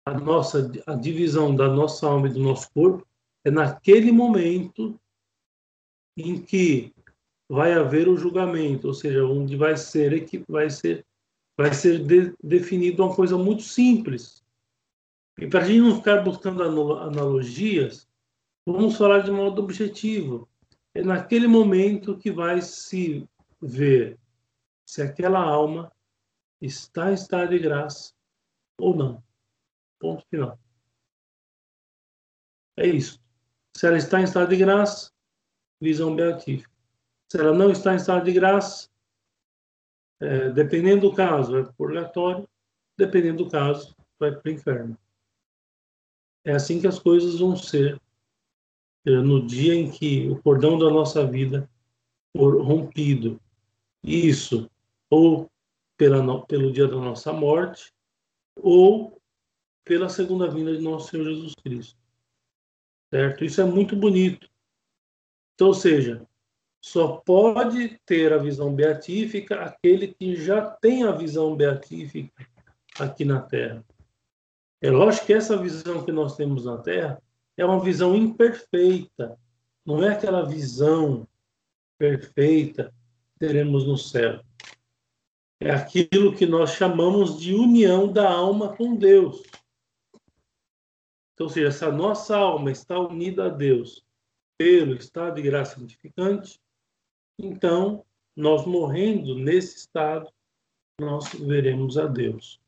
a 0.06 0.14
nossa 0.18 0.70
a 0.86 0.94
divisão 0.94 1.54
da 1.54 1.68
nossa 1.68 2.06
alma 2.06 2.28
e 2.28 2.32
do 2.32 2.40
nosso 2.40 2.70
corpo 2.72 3.06
é 3.44 3.50
naquele 3.50 4.12
momento 4.12 4.98
em 6.16 6.40
que 6.40 6.92
vai 7.48 7.72
haver 7.72 8.08
o 8.08 8.16
julgamento, 8.16 8.88
ou 8.88 8.94
seja, 8.94 9.24
onde 9.24 9.56
vai 9.56 9.76
ser 9.76 10.26
vai 10.48 10.70
ser 10.70 11.04
vai 11.56 11.74
ser 11.74 11.98
de, 11.98 12.34
definido 12.42 13.04
uma 13.04 13.14
coisa 13.14 13.36
muito 13.36 13.62
simples. 13.62 14.42
E 15.38 15.46
para 15.46 15.60
a 15.60 15.64
gente 15.64 15.80
não 15.80 15.96
ficar 15.96 16.22
buscando 16.22 16.62
analogias, 16.62 18.08
vamos 18.72 18.96
falar 18.96 19.20
de 19.20 19.30
modo 19.30 19.62
objetivo. 19.62 20.48
É 20.94 21.02
naquele 21.02 21.46
momento 21.46 22.18
que 22.18 22.30
vai 22.30 22.60
se 22.60 23.28
ver 23.60 24.18
se 24.84 25.02
aquela 25.02 25.40
alma 25.40 25.92
está 26.60 27.10
em 27.10 27.14
estado 27.14 27.50
de 27.50 27.58
graça 27.58 28.12
ou 28.78 28.96
não. 28.96 29.22
Ponto 29.98 30.24
final. 30.28 30.58
É 32.76 32.86
isso. 32.86 33.20
Se 33.76 33.86
ela 33.86 33.96
está 33.96 34.20
em 34.20 34.24
estado 34.24 34.48
de 34.48 34.56
graça, 34.56 35.12
visão 35.80 36.14
beatífica. 36.14 36.70
Se 37.30 37.38
ela 37.38 37.52
não 37.52 37.70
está 37.70 37.92
em 37.92 37.96
estado 37.96 38.24
de 38.24 38.32
graça, 38.32 38.88
é, 40.20 40.50
dependendo 40.50 41.08
do 41.08 41.14
caso, 41.14 41.52
vai 41.52 41.62
para 41.62 41.70
o 41.70 41.74
purgatório, 41.74 42.48
dependendo 42.96 43.44
do 43.44 43.50
caso, 43.50 43.96
vai 44.18 44.32
para 44.32 44.50
o 44.50 44.52
inferno. 44.52 44.98
É 46.44 46.52
assim 46.52 46.80
que 46.80 46.86
as 46.86 46.98
coisas 46.98 47.38
vão 47.38 47.54
ser 47.54 48.00
no 49.04 49.46
dia 49.46 49.74
em 49.74 49.90
que 49.90 50.28
o 50.28 50.40
cordão 50.42 50.78
da 50.78 50.90
nossa 50.90 51.26
vida 51.26 51.68
for 52.36 52.62
rompido. 52.62 53.40
Isso, 54.02 54.70
ou 55.08 55.50
pela, 55.96 56.46
pelo 56.46 56.72
dia 56.72 56.86
da 56.86 56.96
nossa 56.96 57.32
morte, 57.32 57.92
ou 58.56 59.20
pela 59.84 60.08
segunda 60.08 60.48
vinda 60.48 60.76
de 60.76 60.82
nosso 60.82 61.10
Senhor 61.10 61.24
Jesus 61.24 61.54
Cristo. 61.54 61.98
Certo? 63.12 63.44
Isso 63.44 63.60
é 63.60 63.64
muito 63.64 63.96
bonito. 63.96 64.48
Então, 65.54 65.68
ou 65.68 65.74
seja, 65.74 66.26
só 66.80 67.18
pode 67.18 68.00
ter 68.06 68.32
a 68.32 68.38
visão 68.38 68.74
beatífica 68.74 69.62
aquele 69.62 70.14
que 70.14 70.36
já 70.36 70.70
tem 70.70 71.04
a 71.04 71.12
visão 71.12 71.54
beatífica 71.54 72.46
aqui 72.98 73.24
na 73.24 73.40
Terra. 73.40 73.84
É 74.80 74.90
lógico 74.90 75.26
que 75.26 75.34
essa 75.34 75.58
visão 75.58 76.02
que 76.04 76.12
nós 76.12 76.36
temos 76.36 76.64
na 76.64 76.78
Terra 76.78 77.20
é 77.60 77.64
uma 77.64 77.78
visão 77.78 78.16
imperfeita, 78.16 79.38
não 79.84 80.02
é 80.02 80.14
aquela 80.14 80.48
visão 80.48 81.28
perfeita 81.98 82.94
que 83.32 83.38
teremos 83.38 83.86
no 83.86 83.98
céu. 83.98 84.42
É 85.60 85.70
aquilo 85.70 86.34
que 86.34 86.46
nós 86.46 86.70
chamamos 86.70 87.38
de 87.38 87.52
união 87.52 88.10
da 88.10 88.30
alma 88.30 88.74
com 88.74 88.96
Deus. 88.96 89.42
Então, 91.34 91.48
ou 91.48 91.50
seja, 91.50 91.70
se 91.70 91.84
a 91.84 91.92
nossa 91.92 92.34
alma 92.34 92.70
está 92.70 92.98
unida 92.98 93.44
a 93.44 93.48
Deus 93.50 94.02
pelo 94.56 94.94
estado 94.94 95.34
de 95.34 95.42
graça 95.42 95.78
santificante, 95.78 96.58
então, 97.38 98.06
nós 98.34 98.64
morrendo 98.64 99.34
nesse 99.34 99.76
estado, 99.76 100.32
nós 100.98 101.28
veremos 101.34 101.98
a 101.98 102.06
Deus. 102.06 102.58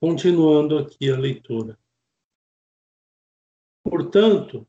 Continuando 0.00 0.78
aqui 0.78 1.10
a 1.10 1.16
leitura. 1.18 1.78
Portanto, 3.84 4.66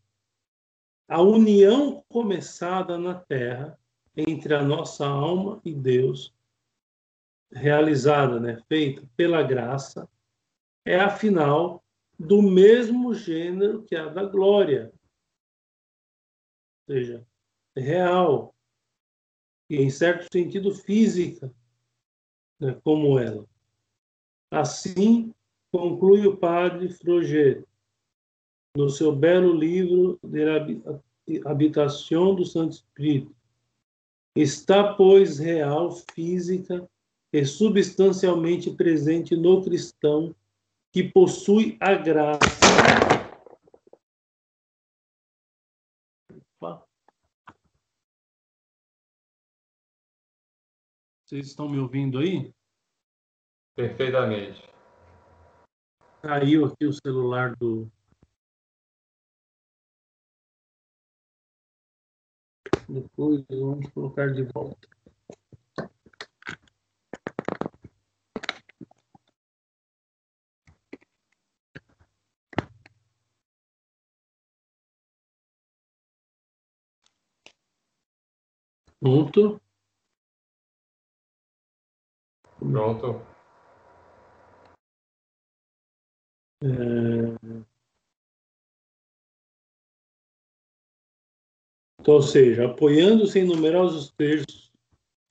a 1.08 1.22
união 1.22 2.04
começada 2.10 2.98
na 2.98 3.16
terra 3.16 3.80
entre 4.16 4.54
a 4.54 4.62
nossa 4.62 5.08
alma 5.08 5.62
e 5.64 5.74
Deus, 5.74 6.34
realizada, 7.52 8.40
né, 8.40 8.62
feita 8.68 9.08
pela 9.16 9.42
graça, 9.42 10.10
é 10.86 11.00
afinal 11.00 11.84
do 12.20 12.42
mesmo 12.42 13.14
gênero 13.14 13.84
que 13.84 13.96
a 13.96 14.08
da 14.08 14.26
glória. 14.26 14.92
Ou 16.88 16.96
seja, 16.96 17.26
real 17.76 18.54
e 19.70 19.78
em 19.78 19.90
certo 19.90 20.28
sentido 20.32 20.76
física, 20.76 21.54
né, 22.60 22.74
como 22.84 23.18
ela. 23.18 23.51
Assim, 24.52 25.34
conclui 25.72 26.28
o 26.28 26.36
padre 26.36 26.90
Froger, 26.90 27.66
no 28.76 28.90
seu 28.90 29.16
belo 29.16 29.54
livro 29.54 30.20
de 30.22 31.42
Habitação 31.46 32.36
do 32.36 32.46
Santo 32.46 32.74
Espírito. 32.74 33.34
Está, 34.36 34.94
pois, 34.94 35.40
real, 35.40 35.92
física 36.14 36.86
e 37.34 37.46
substancialmente 37.46 38.70
presente 38.72 39.36
no 39.36 39.64
cristão 39.64 40.36
que 40.92 41.04
possui 41.04 41.78
a 41.80 41.94
graça. 41.96 42.72
Vocês 51.32 51.48
estão 51.48 51.70
me 51.70 51.80
ouvindo 51.80 52.20
aí? 52.20 52.54
Perfeitamente. 53.76 54.70
Caiu 56.22 56.66
aqui 56.66 56.86
o 56.86 56.94
celular 56.94 57.56
do. 57.56 57.90
Depois 62.88 63.44
vamos 63.50 63.90
colocar 63.92 64.32
de 64.34 64.44
volta. 64.44 64.88
Pronto. 79.00 79.60
Pronto. 82.60 83.08
É... 83.08 83.32
Então, 92.00 92.16
ou 92.16 92.22
seja, 92.22 92.68
apoiando-se 92.68 93.40
em 93.40 93.46
numerosos 93.46 94.12
textos, 94.12 94.72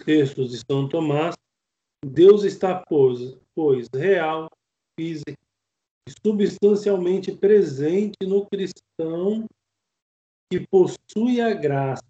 textos 0.05 0.51
de 0.51 0.59
São 0.59 0.89
Tomás, 0.89 1.37
Deus 2.05 2.43
está, 2.43 2.83
pois, 2.89 3.39
pois 3.55 3.87
real, 3.95 4.49
físico 4.99 5.37
e 6.09 6.13
substancialmente 6.27 7.31
presente 7.33 8.17
no 8.27 8.47
cristão 8.47 9.47
que 10.51 10.67
possui 10.67 11.41
a 11.41 11.53
graça. 11.55 12.03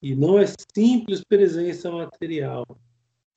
E 0.00 0.14
não 0.14 0.38
é 0.38 0.44
simples 0.76 1.24
presença 1.24 1.90
material, 1.90 2.64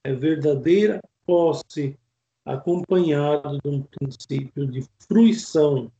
é 0.04 0.12
verdadeira 0.12 1.00
posse 1.24 1.98
acompanhado 2.46 3.58
de 3.62 3.68
um 3.68 3.82
princípio 3.82 4.66
de 4.66 4.86
fruição. 5.06 5.90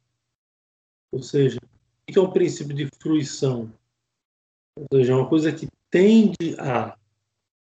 Ou 1.12 1.22
seja, 1.22 1.59
o 1.59 2.12
que 2.12 2.18
é 2.18 2.22
o 2.22 2.30
princípio 2.30 2.74
de 2.74 2.88
fruição? 3.01 3.72
Ou 4.78 4.86
seja, 4.92 5.12
é 5.12 5.16
uma 5.16 5.28
coisa 5.28 5.53
que 5.53 5.66
tende 5.90 6.55
a, 6.59 6.97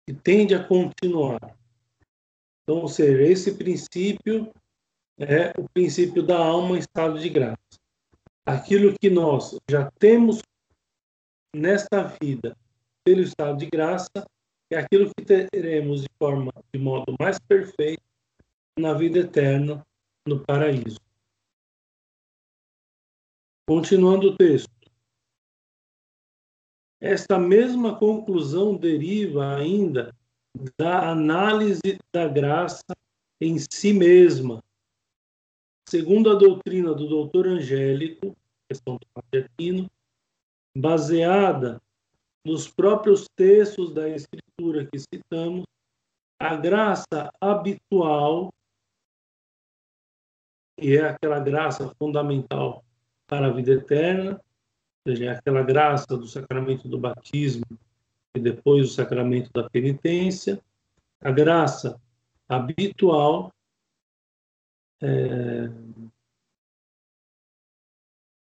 que 0.05 0.13
tende 0.13 0.53
a 0.53 0.63
continuar. 0.63 1.57
Então, 2.63 2.81
ou 2.81 2.87
seja, 2.87 3.23
esse 3.23 3.55
princípio 3.55 4.53
é 5.17 5.51
o 5.57 5.67
princípio 5.73 6.21
da 6.21 6.37
alma 6.37 6.75
em 6.75 6.79
estado 6.79 7.19
de 7.19 7.29
graça. 7.29 7.57
Aquilo 8.45 8.93
que 8.99 9.09
nós 9.09 9.57
já 9.69 9.89
temos 9.97 10.41
nesta 11.55 12.03
vida 12.21 12.55
pelo 13.03 13.21
estado 13.21 13.57
de 13.57 13.67
graça, 13.67 14.25
é 14.71 14.77
aquilo 14.77 15.11
que 15.15 15.23
teremos 15.23 16.01
de 16.01 16.09
forma 16.17 16.51
de 16.73 16.79
modo 16.79 17.15
mais 17.19 17.39
perfeito 17.39 18.01
na 18.77 18.93
vida 18.93 19.19
eterna 19.19 19.85
no 20.27 20.43
paraíso. 20.43 20.99
Continuando 23.67 24.29
o 24.29 24.35
texto. 24.35 24.69
Esta 27.01 27.37
mesma 27.37 27.97
conclusão 27.97 28.75
deriva 28.75 29.55
ainda 29.55 30.15
da 30.77 31.09
análise 31.09 31.99
da 32.13 32.27
graça 32.27 32.95
em 33.41 33.57
si 33.59 33.93
mesma. 33.93 34.63
Segundo 35.87 36.31
a 36.31 36.35
doutrina 36.35 36.93
do 36.93 37.07
doutor 37.07 37.47
Angélico, 37.47 38.35
questão 38.69 38.97
do 38.97 39.39
Aquino, 39.39 39.89
baseada 40.75 41.81
nos 42.45 42.67
próprios 42.67 43.27
textos 43.35 43.93
da 43.93 44.09
Escritura 44.09 44.85
que 44.85 44.99
citamos, 44.99 45.65
a 46.39 46.55
graça 46.55 47.31
habitual, 47.39 48.51
que 50.77 50.97
é 50.97 51.05
aquela 51.05 51.39
graça 51.39 51.93
fundamental 51.97 52.83
para 53.27 53.47
a 53.47 53.51
vida 53.51 53.73
eterna, 53.73 54.41
ou 55.05 55.13
seja, 55.13 55.25
é 55.25 55.29
aquela 55.29 55.63
graça 55.63 56.17
do 56.17 56.27
sacramento 56.27 56.87
do 56.87 56.97
batismo 56.97 57.65
e 58.35 58.39
depois 58.39 58.89
o 58.89 58.93
sacramento 58.93 59.49
da 59.53 59.69
penitência, 59.69 60.61
a 61.21 61.31
graça 61.31 61.99
habitual 62.47 63.51
é, 65.01 65.69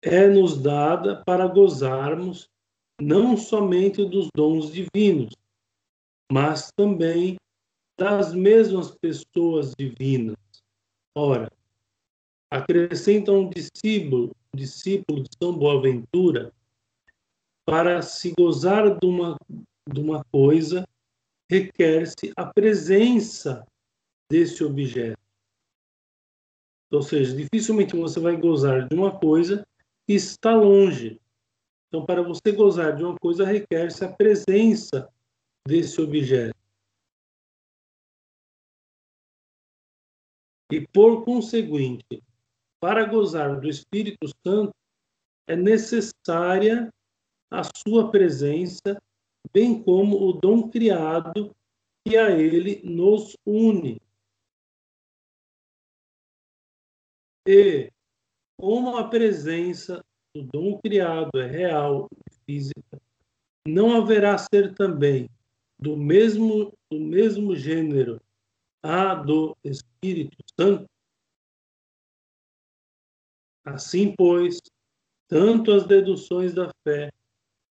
é 0.01 0.27
nos 0.27 0.61
dada 0.61 1.23
para 1.23 1.47
gozarmos 1.47 2.49
não 2.99 3.35
somente 3.35 4.05
dos 4.05 4.29
dons 4.35 4.71
divinos, 4.71 5.33
mas 6.31 6.71
também 6.71 7.35
das 7.99 8.33
mesmas 8.33 8.91
pessoas 8.91 9.73
divinas. 9.77 10.37
Ora, 11.15 11.51
acrescenta 12.51 13.31
um 13.31 13.49
discípulo, 13.49 14.35
discípulo 14.53 15.23
de 15.23 15.29
São 15.41 15.57
Boaventura, 15.57 16.53
para 17.65 18.01
se 18.01 18.33
gozar 18.37 18.99
de 18.99 19.07
uma, 19.07 19.37
de 19.89 20.01
uma 20.01 20.25
coisa, 20.25 20.85
requer-se 21.49 22.33
a 22.35 22.45
presença 22.45 23.65
desse 24.29 24.63
objeto. 24.63 25.17
Ou 26.91 27.01
seja, 27.01 27.33
dificilmente 27.33 27.95
você 27.95 28.19
vai 28.19 28.35
gozar 28.35 28.87
de 28.89 28.93
uma 28.93 29.17
coisa 29.17 29.65
que 30.05 30.13
está 30.13 30.53
longe, 30.53 31.21
Então, 31.87 32.05
para 32.05 32.21
você 32.21 32.51
gozar 32.51 32.95
de 32.95 33.03
uma 33.03 33.17
coisa, 33.17 33.45
requer-se 33.45 34.03
a 34.03 34.11
presença 34.11 35.09
desse 35.65 36.01
objeto. 36.01 36.55
E, 40.71 40.85
por 40.87 41.23
conseguinte, 41.23 42.23
para 42.81 43.05
gozar 43.05 43.61
do 43.61 43.69
Espírito 43.69 44.27
Santo, 44.45 44.73
é 45.47 45.55
necessária 45.55 46.91
a 47.51 47.61
sua 47.63 48.09
presença, 48.09 48.99
bem 49.53 49.81
como 49.81 50.27
o 50.27 50.33
dom 50.33 50.69
criado 50.69 51.55
que 52.03 52.17
a 52.17 52.31
ele 52.31 52.81
nos 52.83 53.37
une. 53.45 54.01
E, 57.47 57.91
como 58.59 58.97
a 58.97 59.07
presença 59.07 60.03
do 60.35 60.43
dom 60.43 60.79
criado 60.79 61.39
é 61.39 61.45
real 61.45 62.07
e 62.11 62.33
física, 62.45 63.01
não 63.67 63.95
haverá 63.95 64.37
ser 64.37 64.73
também 64.73 65.29
do 65.79 65.95
mesmo, 65.95 66.73
do 66.91 66.99
mesmo 66.99 67.55
gênero 67.55 68.19
a 68.83 69.13
do 69.13 69.55
Espírito 69.63 70.37
Santo? 70.59 70.89
Assim, 73.65 74.13
pois, 74.15 74.59
tanto 75.27 75.71
as 75.71 75.85
deduções 75.85 76.53
da 76.53 76.69
fé 76.83 77.11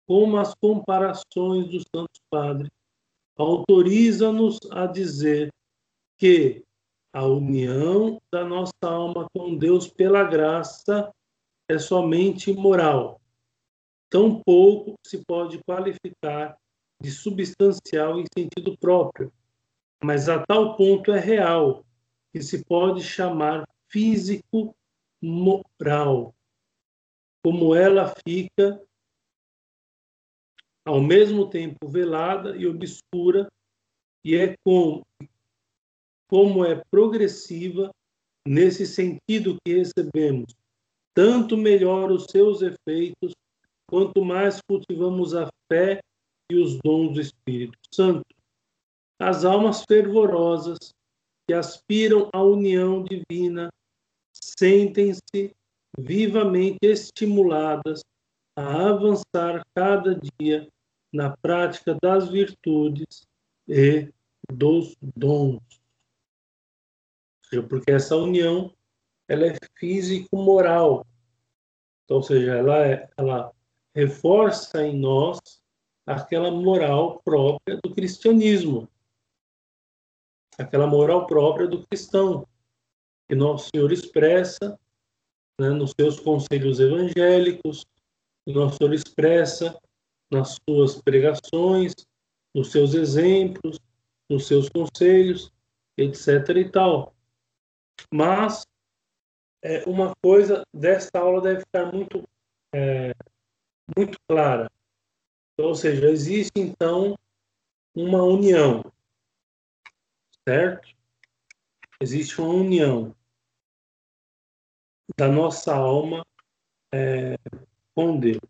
como 0.06 0.38
as 0.38 0.54
comparações 0.54 1.68
dos 1.68 1.84
Santos 1.94 2.20
Padres 2.28 2.70
autoriza-nos 3.36 4.58
a 4.70 4.86
dizer 4.86 5.50
que 6.18 6.64
a 7.12 7.24
união 7.24 8.20
da 8.32 8.44
nossa 8.44 8.72
alma 8.82 9.26
com 9.32 9.56
Deus 9.56 9.88
pela 9.88 10.24
graça 10.24 11.12
é 11.68 11.78
somente 11.78 12.52
moral. 12.52 13.20
Tampouco 14.10 14.94
se 15.06 15.24
pode 15.24 15.60
qualificar 15.64 16.56
de 17.00 17.10
substancial 17.10 18.20
em 18.20 18.24
sentido 18.36 18.76
próprio, 18.78 19.32
mas 20.02 20.28
a 20.28 20.44
tal 20.44 20.76
ponto 20.76 21.12
é 21.12 21.18
real 21.18 21.84
que 22.32 22.42
se 22.42 22.64
pode 22.64 23.02
chamar 23.02 23.64
físico 23.88 24.74
moral, 25.22 26.34
como 27.44 27.74
ela 27.74 28.14
fica 28.26 28.82
ao 30.84 31.00
mesmo 31.00 31.48
tempo 31.48 31.88
velada 31.88 32.56
e 32.56 32.66
obscura, 32.66 33.48
e 34.24 34.34
é 34.36 34.54
com, 34.64 35.02
como 36.28 36.64
é 36.64 36.82
progressiva 36.90 37.90
nesse 38.46 38.86
sentido 38.86 39.56
que 39.64 39.74
recebemos, 39.74 40.54
tanto 41.14 41.56
melhor 41.56 42.10
os 42.10 42.24
seus 42.24 42.62
efeitos, 42.62 43.32
quanto 43.88 44.24
mais 44.24 44.60
cultivamos 44.68 45.34
a 45.34 45.48
fé 45.70 46.00
e 46.50 46.56
os 46.56 46.78
dons 46.78 47.14
do 47.14 47.20
Espírito 47.20 47.78
Santo. 47.92 48.24
As 49.20 49.44
almas 49.44 49.84
fervorosas 49.84 50.78
que 51.46 51.54
aspiram 51.54 52.30
à 52.32 52.42
união 52.42 53.04
divina 53.04 53.70
sentem-se 54.42 55.54
vivamente 55.98 56.78
estimuladas 56.82 58.02
a 58.56 58.88
avançar 58.88 59.64
cada 59.74 60.18
dia 60.38 60.68
na 61.12 61.36
prática 61.36 61.96
das 62.00 62.28
virtudes 62.28 63.26
e 63.68 64.12
dos 64.50 64.96
dons. 65.00 65.60
Porque 67.68 67.90
essa 67.90 68.16
união 68.16 68.72
ela 69.28 69.46
é 69.46 69.56
físico-moral. 69.76 71.06
Então, 72.04 72.18
ou 72.18 72.22
seja, 72.22 72.56
ela, 72.56 72.86
é, 72.86 73.08
ela 73.16 73.52
reforça 73.94 74.84
em 74.84 74.98
nós 74.98 75.38
aquela 76.06 76.50
moral 76.50 77.20
própria 77.24 77.78
do 77.82 77.94
cristianismo, 77.94 78.88
aquela 80.58 80.86
moral 80.86 81.26
própria 81.26 81.68
do 81.68 81.86
cristão, 81.86 82.46
que 83.30 83.36
Nosso 83.36 83.68
Senhor 83.72 83.92
expressa 83.92 84.76
né, 85.60 85.68
nos 85.68 85.92
seus 85.92 86.18
conselhos 86.18 86.80
evangélicos, 86.80 87.86
que 88.44 88.52
Nosso 88.52 88.76
Senhor 88.76 88.92
expressa 88.92 89.80
nas 90.28 90.56
suas 90.68 91.00
pregações, 91.00 91.94
nos 92.52 92.72
seus 92.72 92.92
exemplos, 92.92 93.78
nos 94.28 94.48
seus 94.48 94.68
conselhos, 94.68 95.48
etc. 95.96 96.56
e 96.56 96.68
tal. 96.68 97.14
Mas 98.12 98.66
é, 99.62 99.84
uma 99.88 100.12
coisa 100.20 100.64
desta 100.74 101.20
aula 101.20 101.40
deve 101.40 101.60
ficar 101.60 101.92
muito, 101.92 102.28
é, 102.74 103.14
muito 103.96 104.18
clara. 104.28 104.68
Então, 105.52 105.68
ou 105.68 105.74
seja, 105.76 106.10
existe 106.10 106.50
então 106.56 107.16
uma 107.94 108.24
união, 108.24 108.82
certo? 110.48 110.88
Existe 112.00 112.40
uma 112.40 112.54
união 112.54 113.14
da 115.16 115.28
nossa 115.28 115.74
alma 115.74 116.24
é, 116.92 117.36
com 117.94 118.18
Deus. 118.18 118.40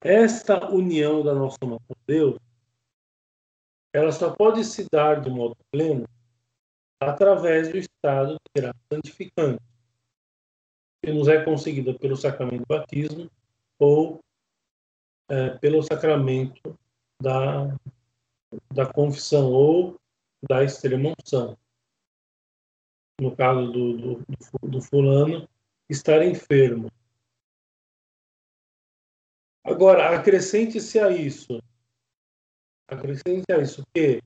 Esta 0.00 0.70
união 0.70 1.22
da 1.22 1.34
nossa 1.34 1.58
alma 1.62 1.78
com 1.86 1.94
Deus, 2.06 2.38
ela 3.92 4.10
só 4.10 4.34
pode 4.34 4.64
se 4.64 4.86
dar 4.90 5.20
de 5.20 5.30
modo 5.30 5.56
pleno 5.70 6.06
através 7.00 7.70
do 7.70 7.78
estado 7.78 8.34
de 8.34 8.62
graça 8.62 8.78
santificante, 8.92 9.62
que 11.02 11.12
nos 11.12 11.28
é 11.28 11.44
conseguida 11.44 11.94
pelo 11.98 12.16
sacramento 12.16 12.60
do 12.60 12.66
batismo 12.66 13.30
ou 13.78 14.20
é, 15.28 15.50
pelo 15.58 15.82
sacramento 15.82 16.78
da, 17.20 17.66
da 18.72 18.86
confissão 18.92 19.52
ou 19.52 19.96
da 20.48 20.64
extrema 20.64 21.12
unção 21.18 21.56
no 23.22 23.36
caso 23.36 23.70
do, 23.70 23.96
do, 23.96 24.24
do 24.68 24.82
fulano, 24.82 25.48
estar 25.88 26.24
enfermo. 26.26 26.90
Agora, 29.64 30.16
acrescente-se 30.16 30.98
a 30.98 31.08
isso, 31.10 31.62
acrescente 32.88 33.44
a 33.52 33.58
isso 33.58 33.84
que 33.94 34.20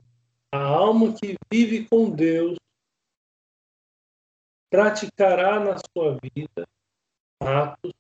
a 0.51 0.59
alma 0.59 1.13
que 1.13 1.37
vive 1.53 1.87
com 1.87 2.11
Deus 2.11 2.57
praticará 4.71 5.61
na 5.61 5.77
sua 5.93 6.19
vida 6.23 6.67
atos 7.39 7.93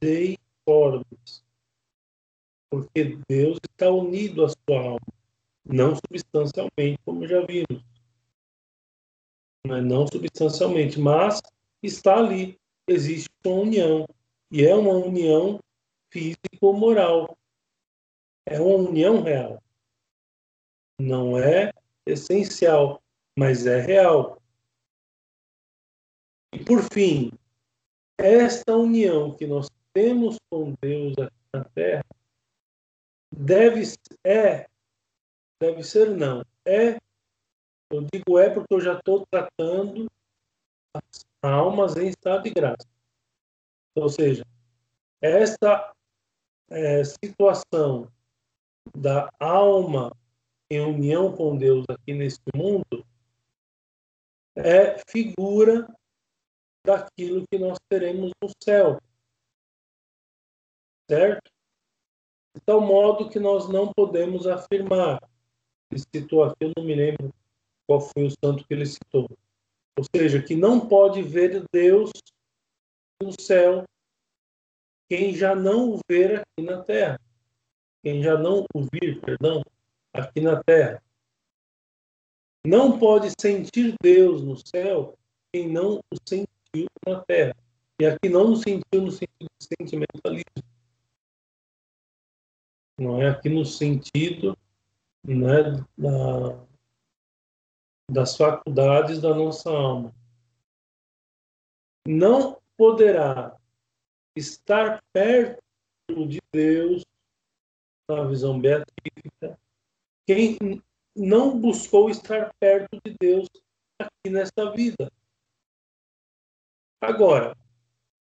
deiformes, 0.00 1.44
porque 2.70 3.18
Deus 3.28 3.58
está 3.68 3.90
unido 3.90 4.44
à 4.44 4.48
sua 4.48 4.80
alma, 4.80 5.12
não 5.64 5.96
substancialmente, 5.96 7.00
como 7.04 7.26
já 7.26 7.44
vimos 7.44 7.89
né? 9.66 9.80
não 9.80 10.06
substancialmente, 10.06 10.98
mas 10.98 11.40
está 11.82 12.18
ali, 12.18 12.58
existe 12.88 13.28
uma 13.44 13.62
união, 13.62 14.06
e 14.50 14.64
é 14.64 14.74
uma 14.74 14.94
união 14.94 15.60
físico-moral, 16.12 17.36
é 18.46 18.60
uma 18.60 18.88
união 18.88 19.22
real. 19.22 19.62
Não 21.00 21.38
é 21.38 21.72
essencial, 22.06 23.00
mas 23.38 23.66
é 23.66 23.80
real. 23.80 24.40
E 26.52 26.62
por 26.64 26.82
fim, 26.92 27.30
esta 28.18 28.76
união 28.76 29.34
que 29.34 29.46
nós 29.46 29.68
temos 29.92 30.36
com 30.50 30.74
Deus 30.80 31.16
aqui 31.18 31.36
na 31.54 31.64
Terra 31.64 32.04
deve 33.32 33.82
é 34.24 34.68
deve 35.60 35.82
ser 35.82 36.10
não 36.10 36.44
é 36.64 36.98
eu 37.90 38.06
digo 38.12 38.38
é 38.38 38.48
porque 38.48 38.72
eu 38.72 38.80
já 38.80 38.94
estou 38.94 39.26
tratando 39.30 40.06
as 40.94 41.26
almas 41.42 41.96
em 41.96 42.08
estado 42.08 42.44
de 42.44 42.50
graça. 42.50 42.88
Ou 43.96 44.08
seja, 44.08 44.44
esta 45.20 45.92
é, 46.70 47.02
situação 47.04 48.10
da 48.96 49.28
alma 49.38 50.12
em 50.70 50.80
união 50.80 51.36
com 51.36 51.56
Deus 51.56 51.84
aqui 51.88 52.14
neste 52.14 52.44
mundo 52.54 53.04
é 54.56 54.98
figura 55.10 55.92
daquilo 56.86 57.44
que 57.50 57.58
nós 57.58 57.76
teremos 57.88 58.30
no 58.42 58.50
céu. 58.62 59.00
Certo? 61.10 61.50
De 62.54 62.60
tal 62.64 62.80
modo 62.80 63.28
que 63.28 63.40
nós 63.40 63.68
não 63.68 63.92
podemos 63.92 64.46
afirmar. 64.46 65.20
Citou 66.14 66.44
aqui, 66.44 66.56
eu 66.60 66.72
não 66.76 66.84
me 66.84 66.94
lembro 66.94 67.34
qual 67.90 68.00
foi 68.00 68.26
o 68.26 68.30
santo 68.30 68.64
que 68.64 68.72
ele 68.72 68.86
citou. 68.86 69.28
Ou 69.98 70.04
seja, 70.14 70.40
que 70.40 70.54
não 70.54 70.86
pode 70.86 71.22
ver 71.22 71.64
Deus 71.72 72.12
no 73.20 73.32
céu 73.40 73.82
quem 75.08 75.34
já 75.34 75.56
não 75.56 75.94
o 75.94 76.00
ver 76.08 76.36
aqui 76.36 76.64
na 76.64 76.84
terra. 76.84 77.20
Quem 78.00 78.22
já 78.22 78.38
não 78.38 78.64
o 78.72 78.82
vir, 78.92 79.20
perdão, 79.20 79.60
aqui 80.12 80.40
na 80.40 80.62
terra. 80.62 81.02
Não 82.64 82.96
pode 82.96 83.32
sentir 83.40 83.96
Deus 84.00 84.44
no 84.44 84.56
céu 84.56 85.18
quem 85.52 85.68
não 85.68 85.98
o 85.98 86.16
sentiu 86.28 86.86
na 87.04 87.20
terra. 87.24 87.56
E 88.00 88.06
aqui 88.06 88.28
não 88.28 88.50
no 88.50 88.56
sentiu 88.56 89.02
no 89.02 89.10
sentido 89.10 89.48
de 89.58 89.66
sentimentalismo, 89.66 90.62
não 92.96 93.20
é 93.20 93.30
aqui 93.30 93.48
no 93.48 93.64
sentido 93.64 94.56
né, 95.24 95.62
da, 95.98 96.69
das 98.10 98.36
faculdades 98.36 99.20
da 99.20 99.34
nossa 99.34 99.70
alma. 99.70 100.14
Não 102.06 102.60
poderá 102.76 103.56
estar 104.36 105.02
perto 105.12 105.60
de 106.26 106.38
Deus 106.52 107.02
na 108.08 108.24
visão 108.24 108.60
beatífica 108.60 109.58
quem 110.26 110.56
não 111.16 111.58
buscou 111.58 112.08
estar 112.08 112.52
perto 112.60 112.98
de 113.04 113.16
Deus 113.20 113.48
aqui 113.98 114.30
nesta 114.30 114.70
vida. 114.70 115.10
Agora, 117.00 117.56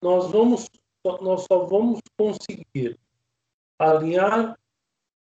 nós 0.02 0.32
vamos 0.32 0.68
nós 1.22 1.46
só 1.50 1.66
vamos 1.66 2.02
conseguir 2.18 3.00
alinhar 3.80 4.60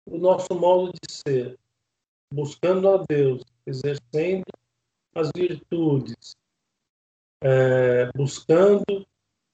o 0.06 0.18
nosso 0.18 0.56
modo 0.56 0.92
de 0.92 1.12
ser, 1.12 1.60
buscando 2.32 2.90
a 2.90 3.04
Deus, 3.08 3.44
exercendo 3.66 4.46
as 5.16 5.30
virtudes, 5.36 6.36
é, 7.42 8.12
buscando 8.16 8.84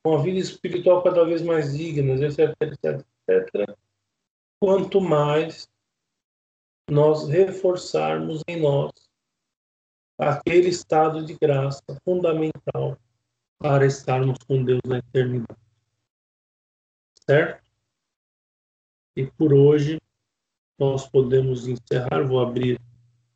uma 0.05 0.21
vida 0.21 0.39
espiritual 0.39 1.03
cada 1.03 1.24
vez 1.24 1.41
mais 1.41 1.78
digna, 1.78 2.13
etc, 2.13 2.55
etc, 2.61 3.05
etc, 3.28 3.78
quanto 4.59 4.99
mais 4.99 5.67
nós 6.89 7.28
reforçarmos 7.30 8.41
em 8.47 8.61
nós 8.61 8.91
aquele 10.17 10.69
estado 10.69 11.26
de 11.26 11.36
graça 11.36 11.84
fundamental 12.03 12.97
para 13.57 13.86
estarmos 13.86 14.38
com 14.45 14.63
Deus 14.63 14.82
na 14.86 14.97
eternidade. 14.97 15.59
Certo? 17.26 17.63
E 19.15 19.26
por 19.26 19.53
hoje 19.53 19.99
nós 20.80 21.07
podemos 21.07 21.67
encerrar. 21.67 22.24
Vou 22.26 22.39
abrir 22.39 22.80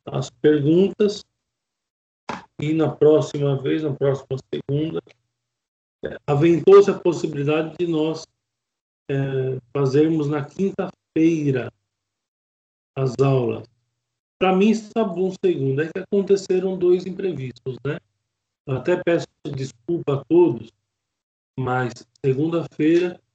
as 0.06 0.30
perguntas 0.30 1.24
e 2.60 2.72
na 2.72 2.90
próxima 2.90 3.56
vez, 3.56 3.82
na 3.82 3.92
próxima 3.92 4.36
segunda, 4.52 5.00
aventou-se 6.26 6.90
a 6.90 6.98
possibilidade 6.98 7.76
de 7.78 7.86
nós 7.86 8.26
é, 9.10 9.58
fazermos 9.72 10.28
na 10.28 10.44
quinta-feira 10.44 11.72
as 12.96 13.14
aulas. 13.20 13.64
Para 14.38 14.54
mim 14.54 14.70
está 14.70 15.04
bom 15.04 15.32
segundo, 15.44 15.82
é 15.82 15.86
que 15.86 15.98
aconteceram 16.00 16.76
dois 16.76 17.06
imprevistos, 17.06 17.76
né? 17.84 17.98
Eu 18.66 18.76
até 18.76 19.00
peço 19.02 19.26
desculpa 19.54 20.14
a 20.14 20.24
todos, 20.24 20.70
mas 21.58 21.92
segunda-feira 22.24 23.14
é, 23.14 23.27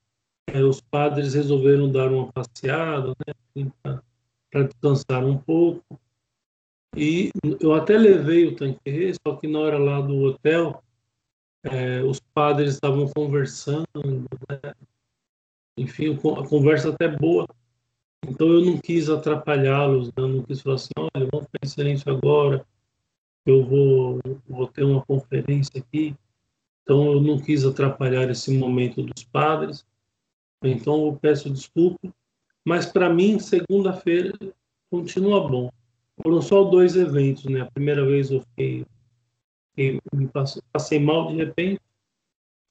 os 0.65 0.81
padres 0.81 1.33
resolveram 1.33 1.91
dar 1.91 2.11
uma 2.11 2.31
passeada, 2.31 3.13
né? 3.55 3.71
Para 4.51 4.63
descansar 4.63 5.25
um 5.25 5.37
pouco. 5.37 5.99
E 6.95 7.31
eu 7.59 7.73
até 7.73 7.97
levei 7.97 8.47
o 8.47 8.55
tanque, 8.55 9.13
só 9.25 9.35
que 9.35 9.47
na 9.47 9.59
hora 9.59 9.77
lá 9.79 9.99
do 9.99 10.15
hotel, 10.23 10.83
é, 11.63 12.03
os 12.03 12.19
padres 12.19 12.75
estavam 12.75 13.07
conversando, 13.07 13.87
né? 13.95 14.73
enfim, 15.77 16.13
a 16.13 16.47
conversa 16.47 16.89
até 16.89 17.07
boa, 17.07 17.47
então 18.27 18.47
eu 18.47 18.61
não 18.61 18.77
quis 18.77 19.09
atrapalhá-los, 19.09 20.07
né? 20.07 20.13
eu 20.17 20.27
não 20.27 20.43
quis 20.43 20.61
falar 20.61 20.75
assim, 20.75 20.91
olha, 20.97 21.27
vamos 21.31 21.47
em 21.63 21.67
silêncio 21.67 22.11
agora, 22.11 22.63
eu 23.45 23.65
vou, 23.65 24.19
vou 24.47 24.67
ter 24.67 24.83
uma 24.83 25.03
conferência 25.05 25.79
aqui. 25.79 26.15
Então 26.83 27.13
eu 27.13 27.21
não 27.21 27.39
quis 27.39 27.65
atrapalhar 27.65 28.29
esse 28.29 28.55
momento 28.57 29.01
dos 29.01 29.23
padres. 29.23 29.85
Então 30.63 31.05
eu 31.05 31.17
peço 31.21 31.49
desculpa, 31.49 32.13
mas 32.65 32.85
para 32.85 33.09
mim 33.09 33.39
segunda-feira 33.39 34.31
continua 34.89 35.47
bom. 35.47 35.69
Foram 36.21 36.41
só 36.41 36.63
dois 36.63 36.95
eventos, 36.95 37.45
né? 37.45 37.61
A 37.61 37.71
primeira 37.71 38.05
vez 38.05 38.31
eu 38.31 38.41
fiquei, 38.41 38.85
fiquei 39.69 39.99
me 40.13 40.27
passei, 40.27 40.61
passei 40.71 40.99
mal 40.99 41.27
de 41.27 41.35
repente 41.35 41.81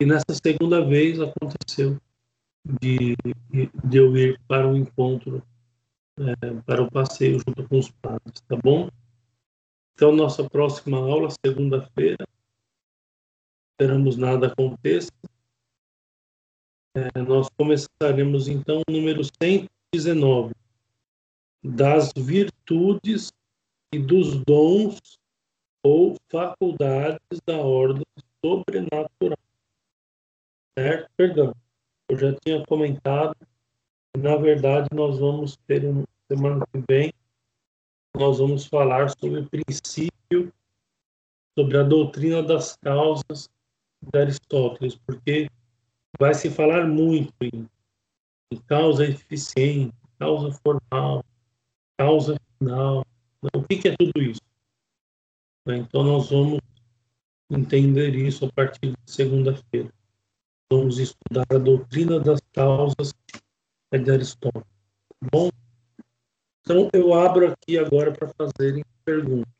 e 0.01 0.07
nessa 0.07 0.35
segunda 0.43 0.85
vez 0.85 1.21
aconteceu 1.21 1.99
de, 2.81 3.17
de 3.85 3.97
eu 3.97 4.17
ir 4.17 4.41
para 4.47 4.69
o 4.69 4.77
encontro, 4.77 5.43
é, 6.19 6.55
para 6.67 6.83
o 6.83 6.91
passeio 6.91 7.39
junto 7.39 7.69
com 7.69 7.79
os 7.79 7.91
padres, 7.91 8.41
tá 8.49 8.57
bom? 8.57 8.89
Então, 9.95 10.11
nossa 10.11 10.49
próxima 10.49 10.99
aula, 10.99 11.29
segunda-feira, 11.45 12.27
esperamos 13.71 14.17
nada 14.17 14.49
aconteça. 14.49 15.13
É, 16.95 17.23
nós 17.23 17.49
começaremos 17.57 18.49
então 18.49 18.83
o 18.89 18.93
número 18.93 19.23
119, 19.43 20.55
das 21.65 22.13
virtudes 22.17 23.33
e 23.95 23.99
dos 23.99 24.43
dons 24.45 25.19
ou 25.83 26.17
faculdades 26.31 27.41
da 27.47 27.57
ordem 27.57 28.05
sobrenatural. 28.45 29.39
Certo? 30.79 31.11
Perdão 31.17 31.53
eu 32.13 32.19
já 32.19 32.35
tinha 32.45 32.63
comentado, 32.67 33.35
na 34.17 34.37
verdade 34.37 34.89
nós 34.93 35.19
vamos 35.19 35.57
ter 35.67 35.83
uma 35.87 36.05
semana 36.31 36.67
que 36.67 36.85
vem, 36.87 37.13
nós 38.15 38.39
vamos 38.39 38.67
falar 38.67 39.09
sobre 39.19 39.41
o 39.41 39.49
princípio, 39.49 40.53
sobre 41.59 41.79
a 41.79 41.83
doutrina 41.83 42.43
das 42.43 42.77
causas 42.77 43.49
de 44.03 44.19
Aristóteles, 44.19 44.95
porque 45.07 45.49
vai 46.19 46.35
se 46.35 46.51
falar 46.51 46.87
muito 46.87 47.33
em, 47.43 47.69
em 48.53 48.57
causa 48.67 49.07
eficiente, 49.07 49.95
causa 50.19 50.53
formal, 50.63 51.25
causa 51.99 52.37
final. 52.59 53.05
O 53.55 53.63
que, 53.63 53.77
que 53.77 53.89
é 53.89 53.97
tudo 53.97 54.23
isso? 54.23 54.41
Então 55.67 56.03
nós 56.03 56.31
vamos 56.31 56.61
entender 57.51 58.15
isso 58.15 58.45
a 58.47 58.53
partir 58.53 58.91
de 58.91 58.97
segunda-feira. 59.07 59.93
Vamos 60.71 60.99
estudar 60.99 61.47
a 61.51 61.59
doutrina 61.59 62.19
das 62.19 62.41
causas 62.53 63.13
de 63.93 64.11
Aristóteles. 64.11 64.67
Bom, 65.31 65.51
então 66.61 66.89
eu 66.93 67.13
abro 67.15 67.53
aqui 67.53 67.79
agora 67.79 68.13
para 68.13 68.29
fazerem 68.29 68.85
perguntas. 69.05 69.53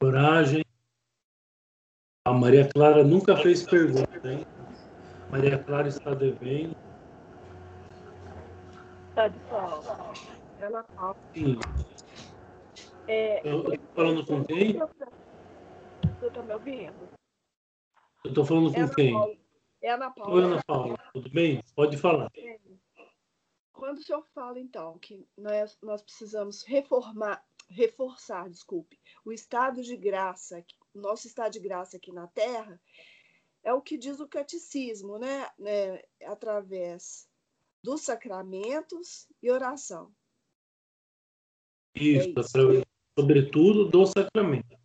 Coragem. 0.00 0.64
A 2.26 2.32
Maria 2.32 2.66
Clara 2.66 3.04
nunca 3.04 3.36
fez 3.36 3.64
pergunta, 3.64 4.32
hein? 4.32 4.46
Maria 5.30 5.62
Clara 5.62 5.88
está 5.88 6.14
devendo. 6.14 6.74
Tá 9.14 9.28
de 9.28 9.38
Paula. 9.40 10.12
Ana 10.62 10.82
Paula. 10.84 11.16
Sim. 11.34 11.58
É, 13.08 13.46
Eu 13.46 13.60
estou 13.60 13.78
falando 13.94 14.26
com 14.26 14.44
quem? 14.44 14.78
Você 14.78 16.26
está 16.26 16.42
me 16.42 16.52
ouvindo? 16.54 17.08
Eu 18.24 18.28
estou 18.30 18.44
falando 18.46 18.72
com 18.72 18.80
Ana 18.80 18.94
quem? 18.94 19.12
Paula. 19.12 19.36
É 19.82 19.90
Ana 19.92 20.10
Paula. 20.10 20.34
Oi, 20.34 20.44
Ana 20.44 20.62
Paula. 20.66 20.98
Tudo 21.12 21.30
bem? 21.30 21.62
Pode 21.76 21.98
falar. 21.98 22.30
É. 22.38 22.58
Quando 23.72 23.98
o 23.98 24.02
senhor 24.02 24.24
fala, 24.34 24.58
então, 24.58 24.98
que 24.98 25.26
nós, 25.36 25.78
nós 25.82 26.02
precisamos 26.02 26.62
reformar, 26.62 27.44
reforçar, 27.70 28.48
desculpe, 28.50 28.98
o 29.24 29.32
estado 29.32 29.82
de 29.82 29.96
graça, 29.96 30.64
nosso 30.94 31.26
estado 31.26 31.52
de 31.52 31.60
graça 31.60 31.96
aqui 31.96 32.12
na 32.12 32.26
Terra, 32.26 32.80
é 33.62 33.72
o 33.72 33.80
que 33.80 33.96
diz 33.96 34.20
o 34.20 34.28
catecismo, 34.28 35.18
né? 35.18 35.48
né? 35.58 36.02
Através 36.26 37.28
dos 37.82 38.02
sacramentos 38.02 39.28
e 39.42 39.50
oração. 39.50 40.12
Isso, 41.94 42.28
É 42.36 42.40
isso. 42.40 42.86
sobretudo 43.18 43.88
do 43.88 44.06
sacramento. 44.06 44.74
A 44.74 44.78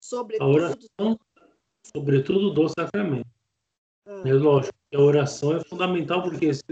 Sobretudo, 0.00 0.50
oração, 0.50 1.18
sobretudo 1.94 2.50
do 2.50 2.68
sacramento. 2.68 3.28
Ah, 4.06 4.22
É 4.26 4.32
lógico 4.32 4.74
que 4.90 4.96
a 4.96 5.00
oração 5.00 5.56
é 5.56 5.64
fundamental, 5.64 6.22
porque 6.22 6.52
se 6.54 6.62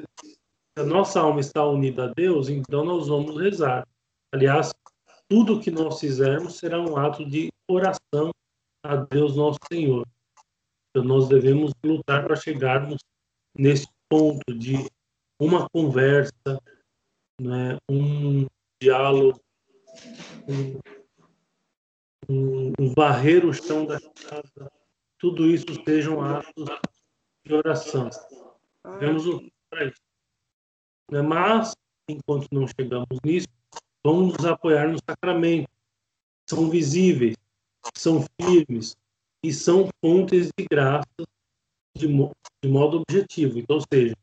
a 0.76 0.82
nossa 0.84 1.20
alma 1.20 1.40
está 1.40 1.64
unida 1.66 2.04
a 2.04 2.14
Deus, 2.14 2.48
então 2.48 2.84
nós 2.84 3.08
vamos 3.08 3.36
rezar. 3.40 3.86
Aliás, 4.32 4.72
tudo 5.28 5.60
que 5.60 5.70
nós 5.70 6.00
fizermos 6.00 6.58
será 6.58 6.80
um 6.80 6.96
ato 6.96 7.24
de 7.24 7.50
oração 7.68 8.30
a 8.82 8.96
Deus 8.96 9.36
nosso 9.36 9.58
Senhor. 9.70 10.06
Então 10.90 11.06
nós 11.06 11.28
devemos 11.28 11.72
lutar 11.84 12.24
para 12.24 12.34
chegarmos 12.34 12.98
nesse 13.56 13.86
ponto 14.08 14.54
de 14.54 14.88
uma 15.40 15.68
conversa, 15.68 16.32
né, 17.40 17.78
um 17.90 18.46
diálogo, 18.82 19.40
um, 20.48 20.78
um, 22.28 22.94
varrer 22.94 23.44
o 23.44 23.52
chão 23.52 23.86
da 23.86 24.00
casa, 24.00 24.70
tudo 25.18 25.46
isso 25.46 25.66
sejam 25.84 26.20
atos 26.20 26.64
de 27.44 27.54
oração. 27.54 28.10
Devemos 28.98 29.24
lutar 29.24 29.50
para 29.70 29.84
isso. 29.84 30.02
Né? 31.10 31.22
Mas, 31.22 31.72
enquanto 32.08 32.48
não 32.52 32.66
chegamos 32.66 33.18
nisso, 33.24 33.48
vão 34.08 34.28
nos 34.28 34.44
apoiar 34.46 34.88
no 34.88 34.98
sacramento, 34.98 35.68
são 36.48 36.70
visíveis, 36.70 37.36
são 37.94 38.24
firmes 38.40 38.96
e 39.44 39.52
são 39.52 39.90
fontes 40.02 40.48
de 40.58 40.64
graça 40.64 41.06
de, 41.94 42.06
de 42.06 42.70
modo 42.70 43.02
objetivo. 43.02 43.58
Então, 43.58 43.76
ou 43.76 43.84
seja, 43.92 44.16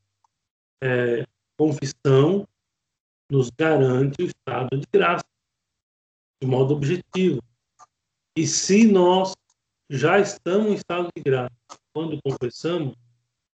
é, 0.83 1.23
confissão 1.55 2.47
nos 3.29 3.51
garante 3.51 4.23
o 4.23 4.25
estado 4.25 4.75
de 4.75 4.87
graça 4.91 5.25
de 6.41 6.47
modo 6.47 6.73
objetivo. 6.73 7.41
E 8.35 8.47
se 8.47 8.87
nós 8.91 9.33
já 9.87 10.19
estamos 10.19 10.67
em 10.67 10.73
estado 10.73 11.09
de 11.15 11.21
graça 11.21 11.55
quando 11.93 12.19
confessamos, 12.23 12.95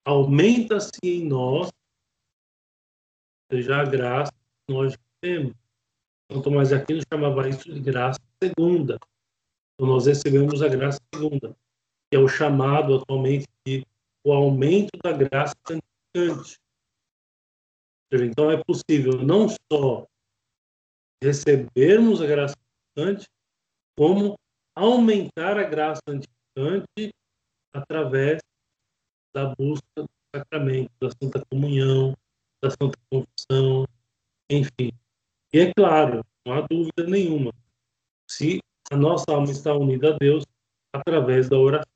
aumenta-se 0.06 0.92
em 1.04 1.28
nós 1.28 1.70
seja 3.52 3.82
a 3.82 3.84
graça 3.84 4.32
que 4.66 4.74
nós 4.74 4.98
temos. 5.22 5.61
Então, 6.32 6.42
Tomás 6.42 6.70
de 6.70 6.76
Aquino 6.76 7.02
chamava 7.12 7.50
isso 7.50 7.74
de 7.74 7.82
graça 7.82 8.18
segunda. 8.42 8.98
Então, 9.76 9.86
nós 9.86 10.06
recebemos 10.06 10.62
a 10.62 10.70
graça 10.70 10.98
segunda, 11.14 11.54
que 12.10 12.16
é 12.16 12.20
o 12.20 12.28
chamado 12.30 12.96
atualmente 12.96 13.46
de 13.68 13.86
o 14.26 14.32
aumento 14.32 14.92
da 15.04 15.12
graça 15.12 15.54
santificante. 15.68 16.56
Então, 18.14 18.50
é 18.50 18.64
possível 18.64 19.22
não 19.22 19.48
só 19.70 20.08
recebermos 21.22 22.22
a 22.22 22.26
graça 22.26 22.56
santificante, 22.98 23.28
como 23.98 24.40
aumentar 24.74 25.58
a 25.58 25.64
graça 25.64 26.00
santificante 26.08 27.14
através 27.74 28.40
da 29.36 29.54
busca 29.54 29.84
do 29.98 30.10
sacramento, 30.34 30.92
da 31.02 31.10
Santa 31.22 31.44
Comunhão, 31.52 32.16
da 32.64 32.70
Santa 32.70 32.98
Confissão, 33.12 33.86
enfim. 34.50 34.92
E 35.54 35.60
é 35.60 35.74
claro, 35.74 36.24
não 36.46 36.54
há 36.54 36.62
dúvida 36.62 37.04
nenhuma, 37.06 37.52
se 38.30 38.60
a 38.90 38.96
nossa 38.96 39.26
alma 39.30 39.52
está 39.52 39.74
unida 39.74 40.14
a 40.14 40.18
Deus 40.18 40.46
através 40.94 41.50
da 41.50 41.58
oração. 41.58 41.92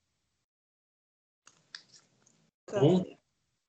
Tá 2.66 2.80
bom? 2.80 3.18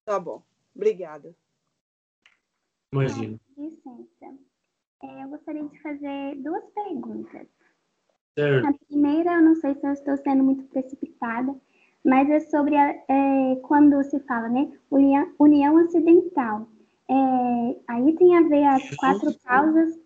Tá 0.04 0.20
bom. 0.20 0.42
Obrigada. 0.74 1.34
Imagina. 2.92 3.38
licença. 3.56 4.38
É, 5.02 5.24
eu 5.24 5.28
gostaria 5.28 5.64
de 5.68 5.82
fazer 5.82 6.34
duas 6.36 6.64
perguntas. 6.72 7.46
Certo. 8.38 8.66
A 8.66 8.86
primeira, 8.86 9.34
eu 9.34 9.42
não 9.42 9.54
sei 9.56 9.74
se 9.74 9.86
eu 9.86 9.92
estou 9.92 10.16
sendo 10.16 10.42
muito 10.42 10.64
precipitada, 10.64 11.54
mas 12.04 12.28
é 12.28 12.40
sobre 12.40 12.76
a, 12.76 12.90
é, 13.08 13.56
quando 13.62 14.02
se 14.04 14.18
fala, 14.20 14.48
né? 14.48 14.76
União, 14.90 15.34
união 15.38 15.78
acidental. 15.78 16.68
É, 17.08 17.76
aí 17.88 18.14
tem 18.16 18.36
a 18.36 18.42
ver 18.42 18.64
as 18.64 18.96
quatro 18.96 19.34
causas. 19.44 19.98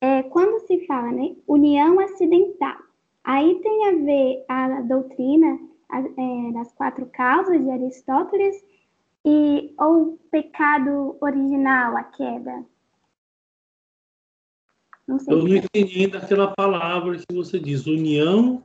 É, 0.00 0.22
quando 0.24 0.66
se 0.66 0.86
fala, 0.86 1.10
né? 1.10 1.34
União 1.46 1.98
acidental. 2.00 2.78
Aí 3.24 3.60
tem 3.60 3.88
a 3.88 3.92
ver 3.92 4.44
a 4.48 4.80
doutrina 4.82 5.58
a, 5.88 6.00
é, 6.00 6.52
das 6.52 6.72
quatro 6.72 7.06
causas 7.06 7.62
de 7.62 7.70
Aristóteles 7.70 8.64
e 9.24 9.74
ou 9.78 10.18
pecado 10.30 11.16
original, 11.20 11.96
a 11.96 12.04
queda. 12.04 12.64
Não 15.06 15.18
sei. 15.18 15.34
Eu 15.34 15.38
não 15.38 15.56
entendi 15.56 16.06
daquela 16.06 16.52
palavra 16.52 17.16
que 17.16 17.34
você 17.34 17.58
diz, 17.58 17.86
união. 17.86 18.62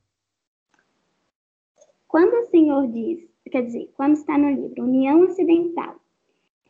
Quando 2.07 2.33
o 2.33 2.45
Senhor 2.47 2.87
diz, 2.87 3.27
quer 3.49 3.63
dizer, 3.63 3.89
quando 3.95 4.13
está 4.13 4.37
no 4.37 4.49
livro, 4.49 4.83
união 4.83 5.23
acidental, 5.23 6.00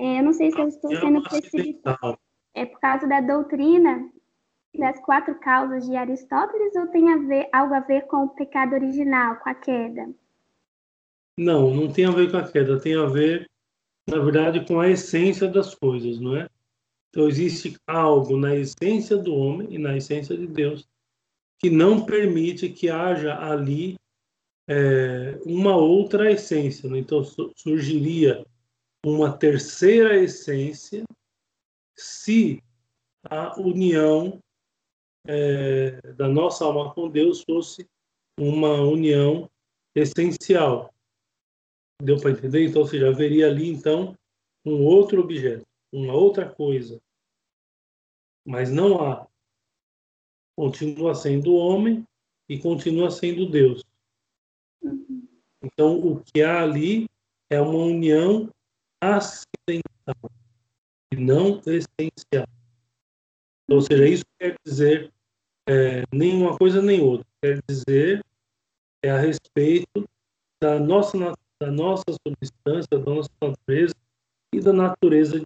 é, 0.02 0.18
eu 0.18 0.24
não 0.24 0.34
sei 0.34 0.52
se 0.52 0.60
eu 0.60 0.68
estou 0.68 0.90
sendo 0.96 1.22
precipitada. 1.22 2.18
É 2.56 2.66
por 2.66 2.80
causa 2.80 3.08
da 3.08 3.22
doutrina 3.22 4.10
das 4.76 5.00
quatro 5.02 5.36
causas 5.40 5.86
de 5.86 5.96
Aristóteles 5.96 6.76
ou 6.76 6.88
tem 6.88 7.14
a 7.14 7.18
ver, 7.18 7.48
algo 7.54 7.76
a 7.76 7.82
ver 7.82 8.08
com 8.08 8.24
o 8.24 8.30
pecado 8.30 8.74
original, 8.74 9.36
com 9.36 9.50
a 9.50 9.54
queda? 9.54 10.10
Não, 11.38 11.72
não 11.72 11.92
tem 11.92 12.06
a 12.06 12.12
ver 12.12 12.32
com 12.32 12.38
a 12.38 12.52
queda, 12.52 12.80
tem 12.80 12.96
a 12.96 13.06
ver, 13.06 13.48
na 14.10 14.18
verdade, 14.18 14.66
com 14.66 14.80
a 14.80 14.90
essência 14.90 15.48
das 15.48 15.76
coisas, 15.76 16.20
não 16.20 16.36
é? 16.36 16.50
Então, 17.10 17.28
existe 17.28 17.78
algo 17.86 18.36
na 18.38 18.56
essência 18.56 19.18
do 19.18 19.36
homem 19.36 19.68
e 19.70 19.78
na 19.78 19.96
essência 19.96 20.36
de 20.36 20.48
Deus 20.48 20.90
que 21.60 21.70
não 21.70 22.06
permite 22.08 22.70
que 22.70 22.90
haja 22.90 23.38
ali 23.38 24.00
é, 24.68 25.40
uma 25.46 25.76
outra 25.76 26.32
essência. 26.32 26.90
Né? 26.90 26.98
Então, 26.98 27.24
surgiria 27.56 28.44
uma 29.06 29.36
terceira 29.36 30.18
essência 30.18 31.04
se 31.98 32.62
a 33.24 33.60
união 33.60 34.40
é, 35.28 36.02
da 36.14 36.28
nossa 36.28 36.66
alma 36.66 36.94
com 36.94 37.10
Deus 37.10 37.44
fosse 37.44 37.88
uma 38.40 38.82
união 38.82 39.50
essencial. 39.96 40.94
Deu 42.02 42.20
para 42.20 42.32
entender? 42.32 42.66
Então, 42.66 42.82
ou 42.82 42.88
seja, 42.88 43.10
haveria 43.10 43.48
ali, 43.48 43.70
então, 43.70 44.16
um 44.66 44.84
outro 44.86 45.22
objeto 45.22 45.66
uma 45.92 46.14
outra 46.14 46.50
coisa, 46.50 47.02
mas 48.46 48.72
não 48.72 49.04
há. 49.04 49.28
Continua 50.58 51.14
sendo 51.16 51.56
homem 51.56 52.06
e 52.48 52.60
continua 52.60 53.12
sendo 53.12 53.50
Deus. 53.50 53.84
Uhum. 54.82 55.28
Então, 55.64 56.00
o 56.00 56.24
que 56.24 56.42
há 56.42 56.62
ali 56.62 57.08
é 57.50 57.60
uma 57.60 57.86
união 57.86 58.50
acidental 59.02 60.32
e 61.12 61.16
não 61.16 61.60
essencial. 61.66 62.48
Então, 63.64 63.78
ou 63.78 63.82
seja, 63.82 64.08
isso 64.08 64.24
quer 64.40 64.56
dizer 64.66 65.12
é, 65.68 66.04
nenhuma 66.14 66.58
coisa 66.58 66.82
nem 66.82 67.02
outra. 67.02 67.26
Quer 67.42 67.60
dizer 67.68 68.24
é 69.04 69.10
a 69.10 69.18
respeito 69.18 70.08
da 70.62 70.80
nossa, 70.80 71.18
da 71.60 71.72
nossa 71.72 72.06
substância, 72.28 72.88
da 72.92 73.00
nossa 73.00 73.30
natureza 73.42 73.96
e 74.54 74.60
da 74.60 74.72
natureza 74.72 75.40
de 75.40 75.46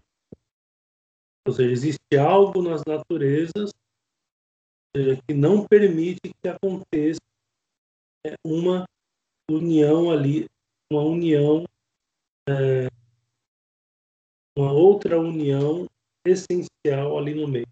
ou 1.47 1.53
seja, 1.53 1.71
existe 1.71 2.17
algo 2.17 2.59
nas 2.63 2.81
naturezas 2.87 3.71
seja, 4.95 5.21
que 5.27 5.33
não 5.33 5.67
permite 5.67 6.21
que 6.21 6.47
aconteça 6.47 7.19
é, 8.25 8.35
uma 8.43 8.85
união 9.49 10.09
ali, 10.09 10.45
uma 10.91 11.01
união, 11.03 11.65
é, 12.47 12.87
uma 14.57 14.71
outra 14.71 15.19
união 15.19 15.85
essencial 16.25 17.17
ali 17.17 17.35
no 17.35 17.47
meio. 17.47 17.67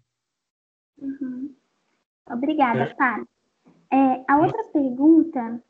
Uhum. 0.98 1.54
Obrigada, 2.30 2.84
é. 2.84 3.96
É, 3.96 4.24
a 4.28 4.38
outra 4.38 4.64
pergunta, 4.72 5.62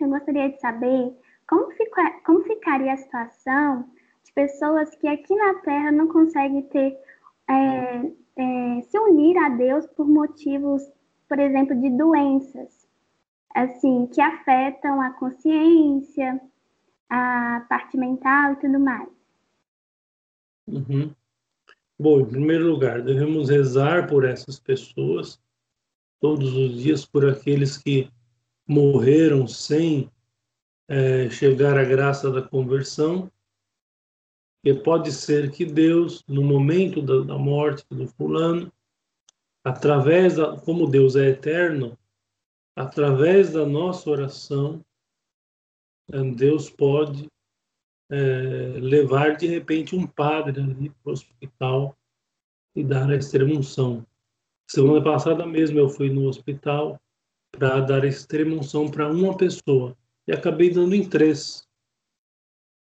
eu 0.00 0.08
gostaria 0.08 0.50
de 0.50 0.60
saber 0.60 1.16
como, 1.48 1.70
fica, 1.72 2.10
como 2.24 2.42
ficaria 2.42 2.92
a 2.92 2.96
situação 2.96 3.88
de 4.24 4.32
pessoas 4.32 4.94
que 4.96 5.08
aqui 5.08 5.34
na 5.34 5.54
Terra 5.60 5.92
não 5.92 6.08
conseguem 6.08 6.62
ter 6.62 6.98
é, 7.48 8.12
é, 8.36 8.82
se 8.82 8.98
unir 8.98 9.36
a 9.38 9.48
Deus 9.50 9.86
por 9.88 10.06
motivos, 10.08 10.82
por 11.28 11.38
exemplo, 11.38 11.74
de 11.80 11.90
doenças, 11.90 12.86
assim, 13.54 14.06
que 14.08 14.20
afetam 14.20 15.00
a 15.00 15.10
consciência, 15.10 16.40
a 17.08 17.64
parte 17.68 17.96
mental 17.96 18.52
e 18.52 18.56
tudo 18.56 18.80
mais. 18.80 19.13
Uhum. 20.66 21.14
Bom, 21.98 22.20
em 22.20 22.26
primeiro 22.26 22.66
lugar, 22.70 23.02
devemos 23.02 23.48
rezar 23.48 24.08
por 24.08 24.24
essas 24.24 24.58
pessoas 24.58 25.40
todos 26.20 26.54
os 26.54 26.82
dias, 26.82 27.04
por 27.04 27.28
aqueles 27.28 27.76
que 27.76 28.10
morreram 28.66 29.46
sem 29.46 30.10
é, 30.88 31.28
chegar 31.30 31.78
à 31.78 31.84
graça 31.84 32.30
da 32.30 32.42
conversão 32.42 33.30
porque 34.64 34.80
pode 34.80 35.12
ser 35.12 35.50
que 35.50 35.66
Deus, 35.66 36.24
no 36.26 36.42
momento 36.42 37.02
da, 37.02 37.20
da 37.20 37.38
morte 37.38 37.84
do 37.90 38.06
fulano, 38.06 38.72
através 39.62 40.36
da, 40.36 40.56
como 40.56 40.88
Deus 40.88 41.16
é 41.16 41.28
eterno, 41.28 41.98
através 42.74 43.52
da 43.52 43.66
nossa 43.66 44.08
oração, 44.08 44.82
eh, 46.10 46.22
Deus 46.34 46.70
pode 46.70 47.28
é, 48.10 48.78
levar 48.80 49.36
de 49.36 49.46
repente 49.46 49.96
um 49.96 50.06
padre 50.06 50.60
ali 50.60 50.90
para 50.90 51.10
o 51.10 51.12
hospital 51.12 51.96
e 52.74 52.82
dar 52.84 53.10
a 53.10 53.16
extremunção. 53.16 54.06
Semana 54.68 55.02
passada 55.02 55.46
mesmo 55.46 55.78
eu 55.78 55.88
fui 55.88 56.10
no 56.10 56.26
hospital 56.26 57.00
para 57.52 57.80
dar 57.80 58.04
a 58.04 58.08
extremunção 58.08 58.90
para 58.90 59.10
uma 59.10 59.36
pessoa 59.36 59.96
e 60.26 60.32
acabei 60.32 60.70
dando 60.70 60.94
em 60.94 61.08
três. 61.08 61.68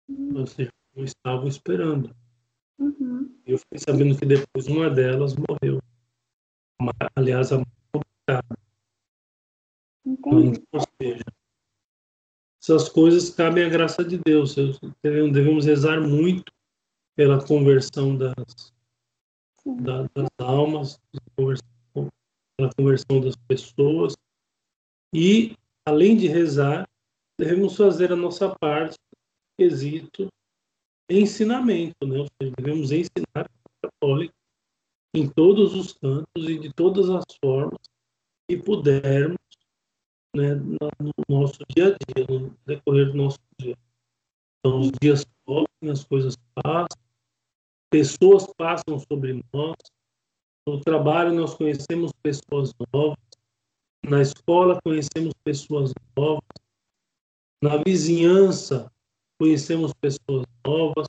Ou 0.09 0.47
seja, 0.47 0.71
não 0.95 1.05
estavam 1.05 1.47
esperando. 1.47 2.15
Uhum. 2.79 3.35
Eu 3.47 3.59
fiquei 3.59 3.79
sabendo 3.79 4.19
que 4.19 4.27
depois 4.27 4.67
uma 4.67 4.91
delas 4.91 5.35
morreu. 5.37 5.81
Aliás, 7.15 7.53
a 7.53 7.63
complicada. 7.93 8.59
Entendi. 10.05 10.63
Ou 10.73 10.81
seja, 11.01 11.25
essas 12.67 12.89
coisas 12.89 13.31
cabem 13.31 13.65
à 13.65 13.69
graça 13.69 14.05
de 14.05 14.19
Deus. 14.19 14.57
Devemos 15.01 15.65
rezar 15.65 16.01
muito 16.01 16.53
pela 17.15 17.45
conversão 17.47 18.17
das, 18.17 18.35
das 19.65 20.29
almas, 20.39 21.01
pela 21.37 22.71
conversão 22.77 23.21
das 23.21 23.37
pessoas. 23.47 24.15
E, 25.15 25.55
além 25.87 26.17
de 26.17 26.27
rezar, 26.27 26.89
devemos 27.39 27.77
fazer 27.77 28.13
a 28.13 28.17
nossa 28.17 28.53
parte, 28.59 28.97
quesito 29.57 30.27
ensinamento, 31.09 32.05
né? 32.05 32.27
Seja, 32.43 32.53
devemos 32.59 32.91
ensinar 32.91 33.47
a 33.47 33.89
católica 33.89 34.35
em 35.15 35.29
todos 35.29 35.73
os 35.73 35.93
cantos 35.93 36.49
e 36.49 36.59
de 36.59 36.73
todas 36.73 37.09
as 37.09 37.25
formas 37.41 37.79
que 38.49 38.57
pudermos 38.57 39.39
né, 40.37 40.55
no 40.55 41.13
nosso 41.29 41.59
dia 41.75 41.89
a 41.89 42.13
dia, 42.13 42.27
no 42.29 42.55
decorrer 42.67 43.11
do 43.11 43.17
nosso 43.17 43.39
dia. 43.59 43.77
Então, 44.59 44.81
os 44.81 44.91
dias 45.01 45.25
correm, 45.45 45.91
as 45.91 46.05
coisas 46.05 46.37
passam, 46.55 46.99
pessoas 47.91 48.47
passam 48.57 48.99
sobre 48.99 49.43
nós. 49.53 49.77
No 50.67 50.81
trabalho, 50.81 51.33
nós 51.33 51.55
conhecemos 51.55 52.13
pessoas 52.23 52.73
novas. 52.93 53.17
Na 54.05 54.21
escola, 54.21 54.79
conhecemos 54.85 55.33
pessoas 55.45 55.93
novas. 56.17 56.43
Na 57.63 57.77
vizinhança, 57.79 58.91
conhecemos 59.41 59.93
pessoas 59.95 60.45
novas. 60.67 61.07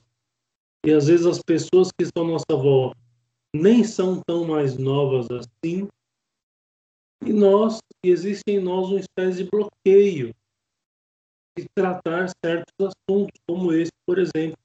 E 0.86 0.92
às 0.92 1.06
vezes 1.06 1.26
as 1.26 1.42
pessoas 1.42 1.90
que 1.92 2.04
estão 2.04 2.24
à 2.24 2.28
nossa 2.28 2.56
volta 2.56 2.96
nem 3.54 3.82
são 3.82 4.22
tão 4.26 4.46
mais 4.46 4.78
novas 4.78 5.26
assim. 5.30 5.88
E 7.24 7.32
nós, 7.32 7.78
existe 8.04 8.44
em 8.48 8.60
nós 8.60 8.88
uma 8.88 9.00
espécie 9.00 9.44
de 9.44 9.50
bloqueio 9.50 10.34
de 11.58 11.66
tratar 11.74 12.28
certos 12.44 12.74
assuntos, 12.80 13.40
como 13.46 13.72
esse, 13.72 13.90
por 14.06 14.18
exemplo, 14.18 14.56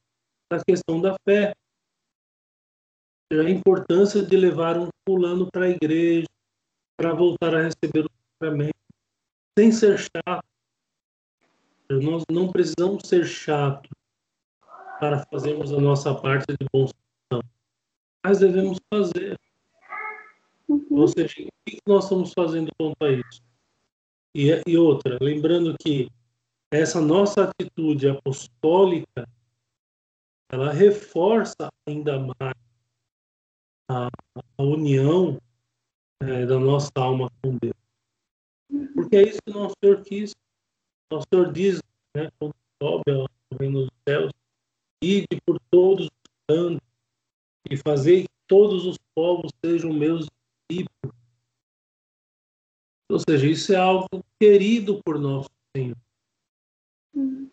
a 0.51 0.63
questão 0.63 1.01
da 1.01 1.15
fé. 1.27 1.53
A 3.31 3.49
importância 3.49 4.23
de 4.23 4.37
levar 4.37 4.77
um 4.77 4.89
fulano 5.07 5.49
para 5.51 5.65
a 5.65 5.69
igreja, 5.69 6.27
para 6.95 7.13
voltar 7.13 7.55
a 7.55 7.63
receber 7.63 8.05
o 8.05 8.09
sacramento, 8.33 8.77
sem 9.57 9.71
ser 9.71 9.97
chato. 9.97 10.45
Nós 11.89 12.23
não 12.31 12.51
precisamos 12.51 13.07
ser 13.07 13.25
chatos 13.25 13.89
para 14.99 15.25
fazermos 15.25 15.73
a 15.73 15.81
nossa 15.81 16.13
parte 16.13 16.45
de 16.53 16.65
bom 16.71 16.87
mas 18.25 18.39
devemos 18.39 18.77
fazer. 18.91 19.37
Uhum. 20.73 20.99
Ou 21.01 21.07
seja, 21.07 21.33
o 21.43 21.69
que 21.69 21.77
nós 21.87 22.05
estamos 22.05 22.33
fazendo 22.33 22.71
quanto 22.77 22.95
a 23.03 23.11
isso? 23.11 23.41
E, 24.35 24.49
e 24.67 24.77
outra, 24.77 25.17
lembrando 25.21 25.75
que 25.79 26.09
essa 26.71 26.99
nossa 26.99 27.43
atitude 27.43 28.09
apostólica, 28.09 29.27
ela 30.51 30.71
reforça 30.71 31.69
ainda 31.87 32.19
mais 32.19 32.55
a, 33.89 34.07
a 34.57 34.63
união 34.63 35.37
é, 36.21 36.45
da 36.47 36.57
nossa 36.57 36.91
alma 36.95 37.29
com 37.43 37.57
Deus. 37.57 37.75
Porque 38.95 39.15
é 39.17 39.29
isso 39.29 39.39
que 39.45 39.53
nosso 39.53 39.75
Senhor 39.83 40.01
quis. 40.01 40.31
Nosso 41.11 41.27
Senhor 41.31 41.53
diz, 41.53 41.79
né, 42.15 42.31
quando 42.39 42.55
sobe 42.81 43.11
ao 43.11 43.27
reino 43.59 43.81
dos 43.81 43.91
céus, 44.07 44.31
ide 45.03 45.27
por 45.45 45.59
todos 45.69 46.05
os 46.07 46.11
cantos 46.49 46.87
e 47.69 47.77
fazer 47.77 48.23
que 48.23 48.29
todos 48.47 48.85
os 48.87 48.97
povos 49.13 49.51
sejam 49.63 49.93
meus 49.93 50.27
Ou 53.09 53.19
seja, 53.19 53.47
isso 53.47 53.73
é 53.73 53.75
algo 53.75 54.07
querido 54.39 55.01
por 55.03 55.19
nosso 55.19 55.49
Senhor. 55.75 55.97
Uhum. 57.13 57.49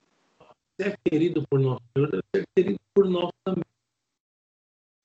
Se 0.80 0.88
é 0.88 0.96
querido 1.04 1.46
por 1.48 1.60
nosso 1.60 1.82
Senhor, 1.94 2.10
deve 2.10 2.22
ser 2.34 2.44
querido 2.56 2.80
por 2.94 3.08
nós 3.08 3.30
também. 3.44 3.64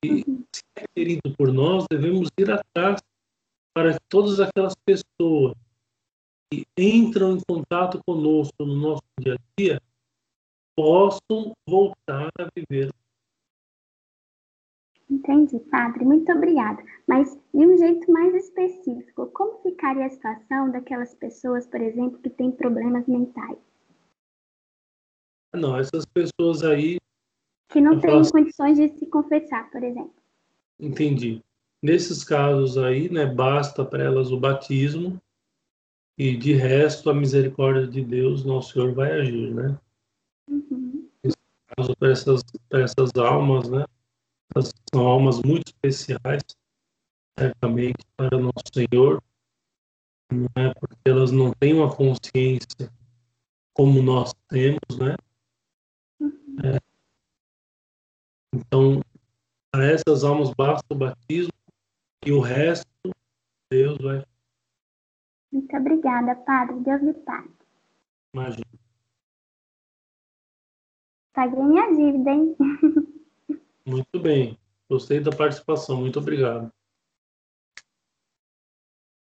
E 0.04 0.24
uhum. 0.30 0.46
se 0.54 0.64
é 0.76 0.86
querido 0.96 1.36
por 1.38 1.52
nós, 1.52 1.86
devemos 1.90 2.30
ir 2.38 2.50
atrás 2.52 3.02
para 3.74 3.94
que 3.94 4.00
todas 4.08 4.40
aquelas 4.40 4.74
pessoas 4.86 5.56
que 6.50 6.64
entram 6.78 7.36
em 7.36 7.42
contato 7.46 8.02
conosco 8.06 8.66
no 8.66 8.76
nosso 8.76 9.04
dia 9.20 9.34
a 9.34 9.38
dia 9.60 9.82
possam 10.78 11.54
voltar 11.68 12.30
a 12.40 12.48
viver. 12.56 12.90
Entendi, 15.10 15.60
padre. 15.72 16.04
Muito 16.04 16.32
obrigada. 16.32 16.84
Mas 17.08 17.38
de 17.54 17.66
um 17.66 17.78
jeito 17.78 18.12
mais 18.12 18.34
específico, 18.36 19.28
como 19.28 19.62
ficaria 19.62 20.06
a 20.06 20.10
situação 20.10 20.72
daquelas 20.72 21.14
pessoas, 21.14 21.68
por 21.68 21.80
exemplo, 21.80 22.20
que 22.20 22.30
têm 22.30 22.52
problemas 22.52 23.08
mentais? 23.08 23.58
Não, 25.54 25.78
essas 25.78 26.06
pessoas 26.06 26.64
aí. 26.64 26.98
Que 27.70 27.80
não 27.80 28.00
têm 28.00 28.12
faço... 28.12 28.32
condições 28.32 28.78
de 28.78 28.90
se 28.98 29.06
confessar, 29.06 29.70
por 29.72 29.84
exemplo. 29.84 30.14
Entendi. 30.80 31.42
Nesses 31.82 32.24
casos 32.24 32.78
aí, 32.78 33.10
né, 33.10 33.26
basta 33.26 33.86
para 33.86 34.04
elas 34.04 34.32
o 34.32 34.40
batismo 34.40 35.22
e 36.18 36.36
de 36.36 36.54
resto 36.54 37.10
a 37.10 37.14
misericórdia 37.14 37.88
de 37.88 38.02
Deus, 38.02 38.44
nosso 38.44 38.74
Senhor, 38.74 38.94
vai 38.94 39.12
agir, 39.12 39.54
né? 39.54 39.78
Uhum. 40.50 41.08
Nesse 41.24 41.38
caso, 41.76 41.96
para 41.98 42.12
essas, 42.12 42.44
para 42.70 42.82
essas 42.82 43.12
almas, 43.16 43.70
né? 43.70 43.86
São 44.94 45.06
almas 45.06 45.42
muito 45.42 45.70
especiais, 45.70 46.44
certamente, 47.38 48.06
para 48.16 48.38
nosso 48.38 48.64
Senhor, 48.74 49.22
não 50.32 50.48
é 50.56 50.74
porque 50.74 50.98
elas 51.06 51.32
não 51.32 51.52
têm 51.54 51.74
uma 51.74 51.94
consciência 51.94 52.92
como 53.74 54.02
nós 54.02 54.34
temos, 54.48 54.98
né? 54.98 55.16
É. 56.64 56.80
Então, 58.54 59.02
a 59.76 59.84
essas 59.84 60.24
almas 60.24 60.52
basta 60.58 60.86
o 60.90 60.98
batismo 60.98 61.52
e 62.26 62.32
o 62.32 62.40
resto 62.40 62.88
Deus 63.70 63.98
vai. 63.98 64.24
Muito 65.52 65.76
obrigada, 65.76 66.36
Padre. 66.36 66.80
Deus 66.80 67.02
lhe 67.02 67.14
pague. 67.14 67.54
Imagina. 68.34 68.66
Paguei 71.34 71.64
minha 71.64 71.94
dívida, 71.94 72.32
hein? 72.32 72.56
Muito 73.86 74.20
bem. 74.20 74.58
Gostei 74.90 75.20
da 75.20 75.32
participação. 75.32 75.98
Muito 75.98 76.20
obrigado. 76.20 76.72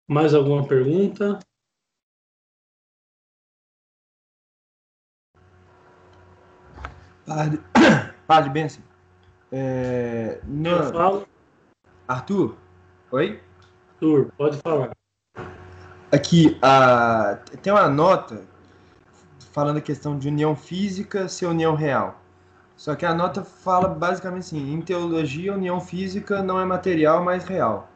Mais 0.08 0.34
alguma 0.34 0.66
pergunta? 0.66 1.38
Padre, 7.26 7.60
Padre 8.26 8.50
Benção. 8.50 8.82
É. 9.52 10.40
Eu 10.42 10.92
falo. 10.92 11.28
Arthur? 12.06 12.56
Oi? 13.12 13.42
Arthur, 13.92 14.32
pode 14.36 14.58
falar. 14.58 14.90
Aqui, 16.10 16.58
a... 16.62 17.36
tem 17.62 17.70
uma 17.70 17.88
nota 17.88 18.46
falando 19.52 19.76
a 19.76 19.82
questão 19.82 20.18
de 20.18 20.28
união 20.28 20.56
física 20.56 21.28
ser 21.28 21.46
união 21.46 21.74
real. 21.74 22.18
Só 22.78 22.94
que 22.94 23.04
a 23.04 23.12
nota 23.12 23.42
fala 23.42 23.88
basicamente 23.88 24.44
assim: 24.44 24.72
em 24.72 24.80
teologia, 24.80 25.52
união 25.52 25.80
física 25.80 26.44
não 26.44 26.60
é 26.60 26.64
material, 26.64 27.24
mas 27.24 27.44
real. 27.44 27.90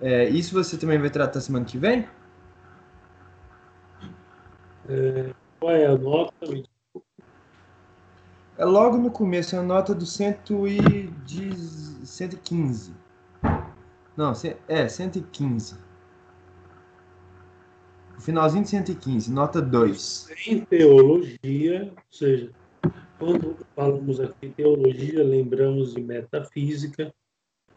É, 0.00 0.28
isso 0.28 0.54
você 0.54 0.78
também 0.78 0.98
vai 0.98 1.10
tratar 1.10 1.40
semana 1.40 1.64
que 1.64 1.76
vem? 1.76 2.06
É, 4.88 5.34
qual 5.58 5.72
é 5.72 5.86
a 5.86 5.98
nota? 5.98 6.32
É 8.56 8.64
logo 8.64 8.96
no 8.96 9.10
começo, 9.10 9.56
é 9.56 9.58
a 9.58 9.62
nota 9.62 9.92
do 9.92 10.06
115. 10.06 12.94
Não, 14.16 14.32
é, 14.68 14.88
115. 14.88 15.74
O 18.16 18.20
finalzinho 18.20 18.62
de 18.62 18.70
115, 18.70 19.32
nota 19.32 19.60
2. 19.60 20.28
Em 20.46 20.60
teologia, 20.60 21.92
ou 21.92 22.02
seja, 22.10 22.52
quando 23.18 23.56
falamos 23.74 24.20
aqui 24.20 24.50
teologia, 24.50 25.22
lembramos 25.22 25.94
de 25.94 26.02
metafísica. 26.02 27.12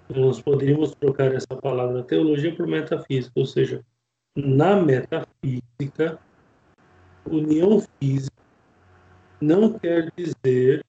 Nós 0.09 0.41
poderíamos 0.41 0.93
trocar 0.95 1.33
essa 1.33 1.55
palavra 1.55 2.03
teologia 2.03 2.55
por 2.55 2.67
metafísica, 2.67 3.39
ou 3.39 3.45
seja, 3.45 3.85
na 4.35 4.75
metafísica, 4.75 6.19
união 7.25 7.83
física 7.99 8.39
não 9.41 9.79
quer 9.79 10.11
dizer 10.17 10.85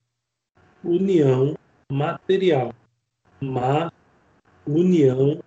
união 0.83 1.55
material, 1.91 2.73
mas 3.39 3.91
união 4.67 5.39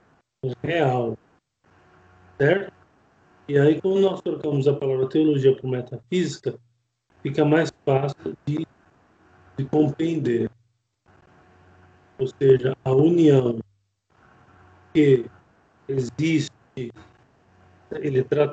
real. 0.62 1.16
Certo? 2.38 2.72
E 3.46 3.58
aí, 3.58 3.80
quando 3.80 4.00
nós 4.00 4.22
trocamos 4.22 4.66
a 4.66 4.74
palavra 4.74 5.08
teologia 5.08 5.54
por 5.54 5.68
metafísica, 5.68 6.58
fica 7.22 7.44
mais 7.44 7.70
fácil 7.84 8.36
de, 8.46 8.66
de 9.56 9.64
compreender. 9.64 10.50
Ou 12.18 12.26
seja, 12.26 12.76
a 12.84 12.92
união 12.92 13.58
que 14.92 15.26
existe, 15.88 16.52
ele 17.92 18.20
está 18.20 18.52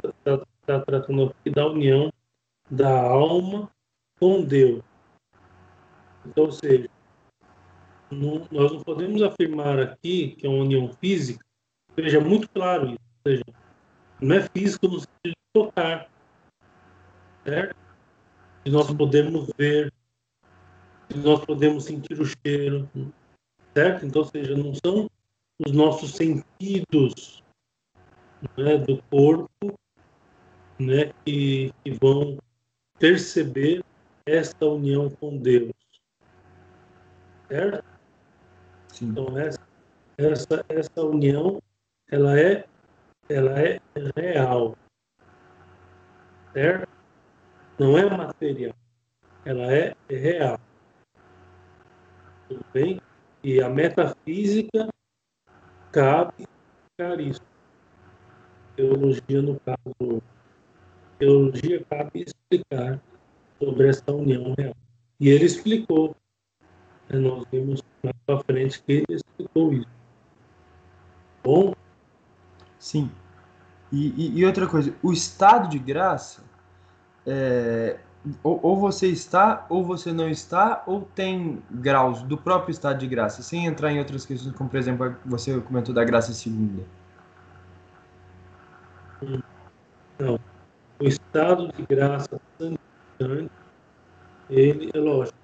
tratando 0.86 1.24
aqui 1.26 1.49
da 1.49 1.68
união 1.68 2.12
da 2.70 3.02
alma 3.02 3.70
com 4.20 4.43
Deus. 4.43 4.84
Então, 6.26 6.45
ou 6.45 6.52
seja, 6.52 6.89
não, 8.10 8.47
nós 8.52 8.72
não 8.72 8.82
podemos 8.82 9.22
afirmar 9.22 9.80
aqui 9.80 10.36
que 10.36 10.45
é 10.45 10.49
uma 10.49 10.64
união 10.64 10.91
física, 10.93 11.43
seja 11.95 12.20
muito 12.20 12.49
claro 12.49 12.88
isso. 12.88 12.99
Ou 13.26 13.32
seja, 13.32 13.43
não 14.20 14.36
é 14.36 14.41
físico 14.49 14.88
no 14.88 14.99
sentido 14.99 15.10
de 15.26 15.54
tocar, 15.54 16.10
certo? 17.43 17.76
De 18.64 18.72
nós 18.72 18.91
podemos 18.93 19.49
ver, 19.58 19.91
nós 21.18 21.43
podemos 21.45 21.86
sentir 21.86 22.20
o 22.20 22.26
cheiro, 22.26 22.89
certo? 23.74 24.05
Então, 24.05 24.22
ou 24.22 24.28
seja, 24.28 24.55
não 24.55 24.74
são 24.74 25.09
os 25.66 25.72
nossos 25.72 26.12
sentidos 26.12 27.43
né, 28.57 28.78
do 28.78 29.01
corpo 29.03 29.49
né, 30.80 31.12
que, 31.24 31.74
que 31.84 31.91
vão 31.91 32.38
perceber 32.99 33.84
esta 34.26 34.66
união 34.66 35.09
com 35.09 35.38
Deus. 35.38 35.72
Certo? 37.47 37.84
Sim. 38.88 39.09
Então, 39.09 39.38
essa, 39.38 39.59
essa, 40.18 40.66
essa 40.70 41.01
união, 41.03 41.62
ela 42.09 42.39
é, 42.39 42.66
ela 43.30 43.59
é 43.59 43.80
real. 44.16 44.78
Certo? 46.53 46.89
Não 47.80 47.97
é 47.97 48.05
material. 48.09 48.76
Ela 49.45 49.74
é 49.74 49.95
real. 50.09 50.59
Tudo 52.52 52.66
bem? 52.74 53.02
E 53.41 53.62
a 53.62 53.70
metafísica 53.70 54.89
cabe 55.89 56.34
explicar 56.39 57.20
isso. 57.22 57.41
Teologia, 58.76 59.41
no 59.41 59.58
caso, 59.62 60.22
teologia 61.18 61.86
cabe 61.89 62.26
explicar 62.26 63.02
sobre 63.58 63.88
essa 63.88 64.12
união 64.12 64.54
real. 64.58 64.76
E 65.18 65.30
ele 65.30 65.45
explicou. 65.45 66.14
Né, 67.10 67.20
nós 67.20 67.45
vimos 67.49 67.82
mais 68.04 68.16
para 68.26 68.43
frente 68.43 68.84
que 68.84 68.91
ele 68.91 69.06
explicou 69.12 69.72
isso. 69.72 69.88
Bom? 71.41 71.74
Sim. 72.78 73.10
E, 73.93 74.10
e, 74.10 74.39
e 74.39 74.45
outra 74.45 74.68
coisa, 74.68 74.93
o 75.02 75.14
estado 75.14 75.70
de 75.70 75.80
graça 75.80 76.43
é, 77.26 77.97
ou, 78.43 78.59
ou, 78.61 78.80
você 78.80 79.07
está, 79.07 79.65
ou 79.69 79.84
você 79.84 80.13
não 80.13 80.30
está, 80.30 80.84
ou 80.86 81.01
tem 81.15 81.61
graus 81.72 82.22
do 82.22 82.38
próprio 82.38 82.72
estado 82.72 82.99
de 82.99 83.07
graça, 83.07 83.41
sem 83.41 83.65
entrar 83.65 83.91
em 83.91 83.99
outras 83.99 84.26
questões, 84.26 84.55
como 84.55 84.69
por 84.69 84.78
exemplo, 84.78 85.15
você 85.26 85.59
comentou 85.61 85.93
da 85.93 86.03
graça 86.03 86.32
segunda. 86.34 86.84
Não. 90.19 90.39
O 90.99 91.07
estado 91.07 91.72
de 91.74 91.86
graça 91.88 92.39
santificante, 92.59 93.51
ele, 94.49 94.91
é 94.93 94.99
lógico, 94.99 95.38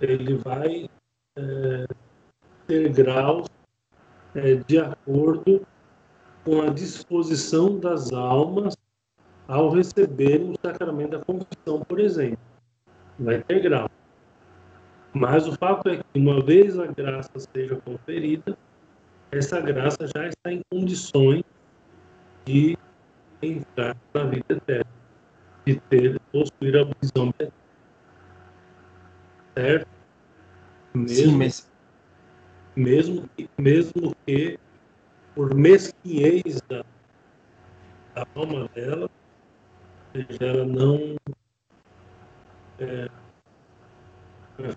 ele 0.00 0.36
vai 0.36 0.88
é, 1.36 1.86
ter 2.68 2.92
graus 2.92 3.48
é, 4.34 4.54
de 4.54 4.78
acordo 4.78 5.66
com 6.44 6.62
a 6.62 6.68
disposição 6.68 7.80
das 7.80 8.12
almas 8.12 8.76
ao 9.48 9.70
receberem 9.70 10.50
o 10.50 10.56
sacramento 10.60 11.10
da 11.10 11.24
confissão, 11.24 11.80
por 11.86 12.00
exemplo. 12.00 12.38
Vai 13.18 13.42
ter 13.42 13.60
grau. 13.60 13.88
Mas 15.12 15.46
o 15.46 15.52
fato 15.52 15.88
é 15.88 15.96
que, 15.96 16.04
uma 16.14 16.44
vez 16.44 16.78
a 16.78 16.86
graça 16.86 17.30
seja 17.38 17.76
conferida, 17.76 18.56
essa 19.30 19.60
graça 19.60 20.06
já 20.14 20.28
está 20.28 20.52
em 20.52 20.60
condições 20.70 21.42
de 22.44 22.76
entrar 23.40 23.96
na 24.12 24.24
vida 24.24 24.44
eterna, 24.50 24.90
de 25.64 25.80
ter, 25.88 26.20
possuir 26.32 26.76
a 26.76 26.84
visão 27.00 27.28
eterna. 27.30 27.52
Certo? 29.54 29.88
Mesmo, 30.94 31.30
Sim, 31.30 31.36
mas... 31.36 31.70
mesmo, 32.74 33.28
que, 33.36 33.48
mesmo 33.58 34.14
que 34.26 34.58
por 35.34 35.54
mesquinhez 35.54 36.60
da, 36.68 36.84
da 38.14 38.26
alma 38.34 38.68
dela, 38.74 39.10
ela 40.40 40.64
não 40.64 41.16
é, 42.78 43.08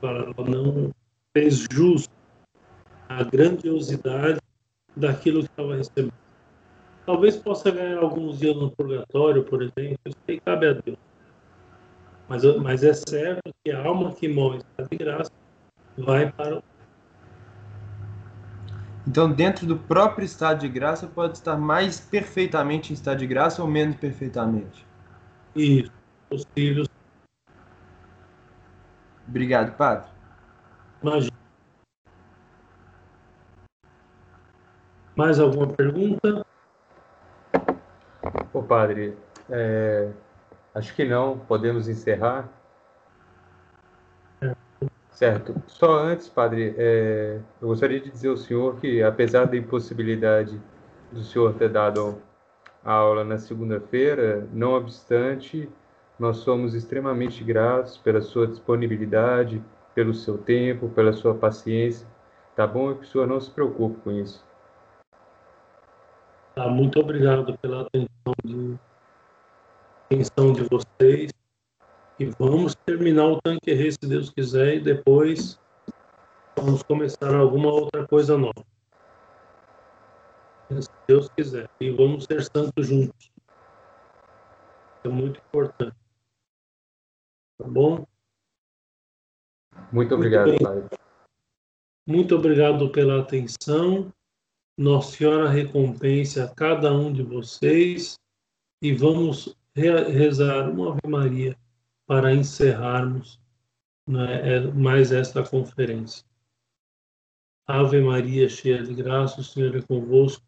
ela 0.02 0.50
não 0.50 0.92
fez 1.36 1.66
jus 1.72 2.08
à 3.08 3.24
grandiosidade 3.24 4.40
daquilo 4.96 5.44
que 5.44 5.50
estava 5.50 5.76
recebendo. 5.76 6.14
Talvez 7.06 7.38
possa 7.38 7.72
ganhar 7.72 8.00
alguns 8.00 8.40
dias 8.40 8.56
no 8.56 8.72
purgatório, 8.72 9.44
por 9.44 9.62
exemplo, 9.62 9.98
isso 10.06 10.18
aí 10.28 10.40
cabe 10.42 10.68
a 10.68 10.74
Deus. 10.74 10.98
Mas, 12.28 12.44
mas 12.58 12.84
é 12.84 12.94
certo 12.94 13.50
que 13.64 13.72
a 13.72 13.84
alma 13.84 14.14
que 14.14 14.28
morre 14.28 14.58
está 14.58 14.84
de 14.84 14.98
graça 14.98 15.32
vai 15.98 16.32
para 16.32 16.58
o 16.58 16.64
então, 19.10 19.32
dentro 19.32 19.66
do 19.66 19.76
próprio 19.76 20.24
estado 20.24 20.60
de 20.60 20.70
graça, 20.70 21.08
pode 21.08 21.38
estar 21.38 21.58
mais 21.58 22.00
perfeitamente 22.00 22.92
em 22.92 22.94
estado 22.94 23.18
de 23.18 23.26
graça 23.26 23.60
ou 23.60 23.68
menos 23.68 23.96
perfeitamente? 23.96 24.86
Isso, 25.56 25.92
os 26.30 26.46
filhos. 26.54 26.88
Obrigado, 29.28 29.76
padre. 29.76 30.10
Imagina. 31.02 31.38
Mais 35.16 35.40
alguma 35.40 35.68
pergunta? 35.68 36.46
Ô, 38.54 38.64
padre, 38.64 39.18
é, 39.50 40.12
acho 40.74 40.96
que 40.96 41.06
não. 41.06 41.38
Podemos 41.40 41.88
encerrar? 41.88 42.50
Certo. 45.12 45.62
Só 45.68 46.00
antes, 46.00 46.30
padre, 46.30 46.74
é, 46.78 47.42
eu 47.62 47.68
gostaria 47.68 48.00
de 48.00 48.10
dizer 48.10 48.30
ao 48.30 48.38
senhor 48.38 48.80
que, 48.80 49.04
apesar 49.04 49.46
da 49.46 49.58
impossibilidade 49.58 50.58
do 51.12 51.22
senhor 51.22 51.54
ter 51.56 51.70
dado 51.70 52.22
a 52.84 52.94
aula 52.94 53.24
na 53.24 53.38
segunda-feira, 53.38 54.48
não 54.54 54.74
obstante, 54.74 55.70
nós 56.18 56.38
somos 56.38 56.74
extremamente 56.74 57.44
gratos 57.44 57.98
pela 57.98 58.22
sua 58.22 58.48
disponibilidade, 58.48 59.62
pelo 59.94 60.14
seu 60.14 60.38
tempo, 60.38 60.90
pela 60.90 61.14
sua 61.14 61.36
paciência, 61.36 62.08
tá 62.56 62.66
bom? 62.66 62.92
E 62.92 62.96
que 62.96 63.04
o 63.04 63.08
senhor 63.08 63.28
não 63.28 63.40
se 63.40 63.52
preocupe 63.52 64.00
com 64.02 64.12
isso. 64.12 64.44
Tá, 66.56 66.68
muito 66.68 67.00
obrigado 67.00 67.58
pela 67.60 67.82
atenção 67.82 68.34
de, 68.44 68.78
atenção 70.06 70.54
de 70.54 70.64
vocês. 70.64 71.32
E 72.20 72.26
vamos 72.38 72.76
terminar 72.86 73.28
o 73.28 73.42
tanque 73.42 73.92
se 73.92 74.00
Deus 74.02 74.30
quiser, 74.30 74.76
e 74.76 74.80
depois 74.82 75.58
vamos 76.56 76.84
começar 76.84 77.34
alguma 77.34 77.72
outra 77.72 78.06
coisa 78.06 78.38
nova 78.38 78.66
se 80.82 80.90
Deus 81.08 81.30
quiser. 81.30 81.70
E 81.80 81.90
vamos 81.92 82.26
ser 82.26 82.44
santos 82.44 82.88
juntos. 82.88 83.32
É 85.04 85.08
muito 85.08 85.40
importante. 85.40 85.96
Tá 87.58 87.68
bom? 87.68 88.06
Muito 89.92 90.14
obrigado, 90.16 90.48
muito 90.50 90.64
Pai. 90.64 91.00
Muito 92.08 92.36
obrigado 92.36 92.90
pela 92.90 93.22
atenção. 93.22 94.14
Nossa 94.78 95.18
Senhora 95.18 95.50
recompense 95.50 96.40
a 96.40 96.48
cada 96.48 96.94
um 96.94 97.12
de 97.12 97.22
vocês 97.22 98.18
e 98.82 98.94
vamos 98.94 99.56
rezar 99.76 100.70
uma 100.70 100.92
Ave 100.92 101.08
Maria 101.08 101.58
para 102.06 102.34
encerrarmos 102.34 103.40
né, 104.08 104.62
mais 104.74 105.12
esta 105.12 105.44
conferência. 105.44 106.26
Ave 107.68 108.02
Maria, 108.02 108.50
cheia 108.50 108.82
de 108.82 108.96
graça, 108.96 109.42
o 109.42 109.44
Senhor 109.44 109.76
é 109.76 109.82
convosco. 109.82 110.44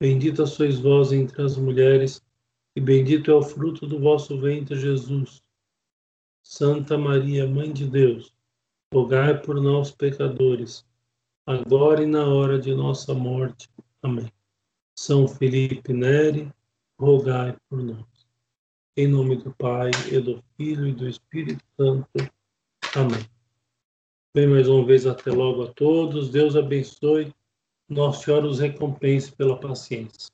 Bendita 0.00 0.46
sois 0.46 0.80
vós 0.80 1.12
entre 1.12 1.42
as 1.42 1.56
mulheres, 1.56 2.22
e 2.76 2.80
bendito 2.80 3.30
é 3.30 3.34
o 3.34 3.42
fruto 3.42 3.86
do 3.86 4.00
vosso 4.00 4.38
ventre, 4.40 4.78
Jesus. 4.78 5.42
Santa 6.42 6.98
Maria, 6.98 7.46
Mãe 7.46 7.72
de 7.72 7.86
Deus, 7.86 8.34
rogai 8.92 9.40
por 9.40 9.60
nós, 9.60 9.90
pecadores, 9.90 10.84
agora 11.46 12.02
e 12.02 12.06
na 12.06 12.26
hora 12.26 12.58
de 12.58 12.74
nossa 12.74 13.14
morte. 13.14 13.68
Amém. 14.02 14.30
São 14.98 15.26
Felipe 15.26 15.92
Neri, 15.92 16.52
rogai 16.98 17.56
por 17.68 17.82
nós. 17.82 18.04
Em 18.96 19.08
nome 19.08 19.36
do 19.36 19.52
Pai, 19.54 19.90
e 20.10 20.20
do 20.20 20.42
Filho 20.56 20.86
e 20.86 20.92
do 20.92 21.08
Espírito 21.08 21.64
Santo. 21.76 22.08
Amém. 22.94 23.28
Bem, 24.34 24.48
mais 24.48 24.68
uma 24.68 24.84
vez, 24.84 25.06
até 25.06 25.30
logo 25.30 25.62
a 25.62 25.72
todos. 25.72 26.30
Deus 26.30 26.56
abençoe 26.56 27.32
nossa 27.94 28.24
Senhora 28.24 28.46
os 28.46 28.58
recompense 28.58 29.30
pela 29.32 29.58
paciência. 29.58 30.33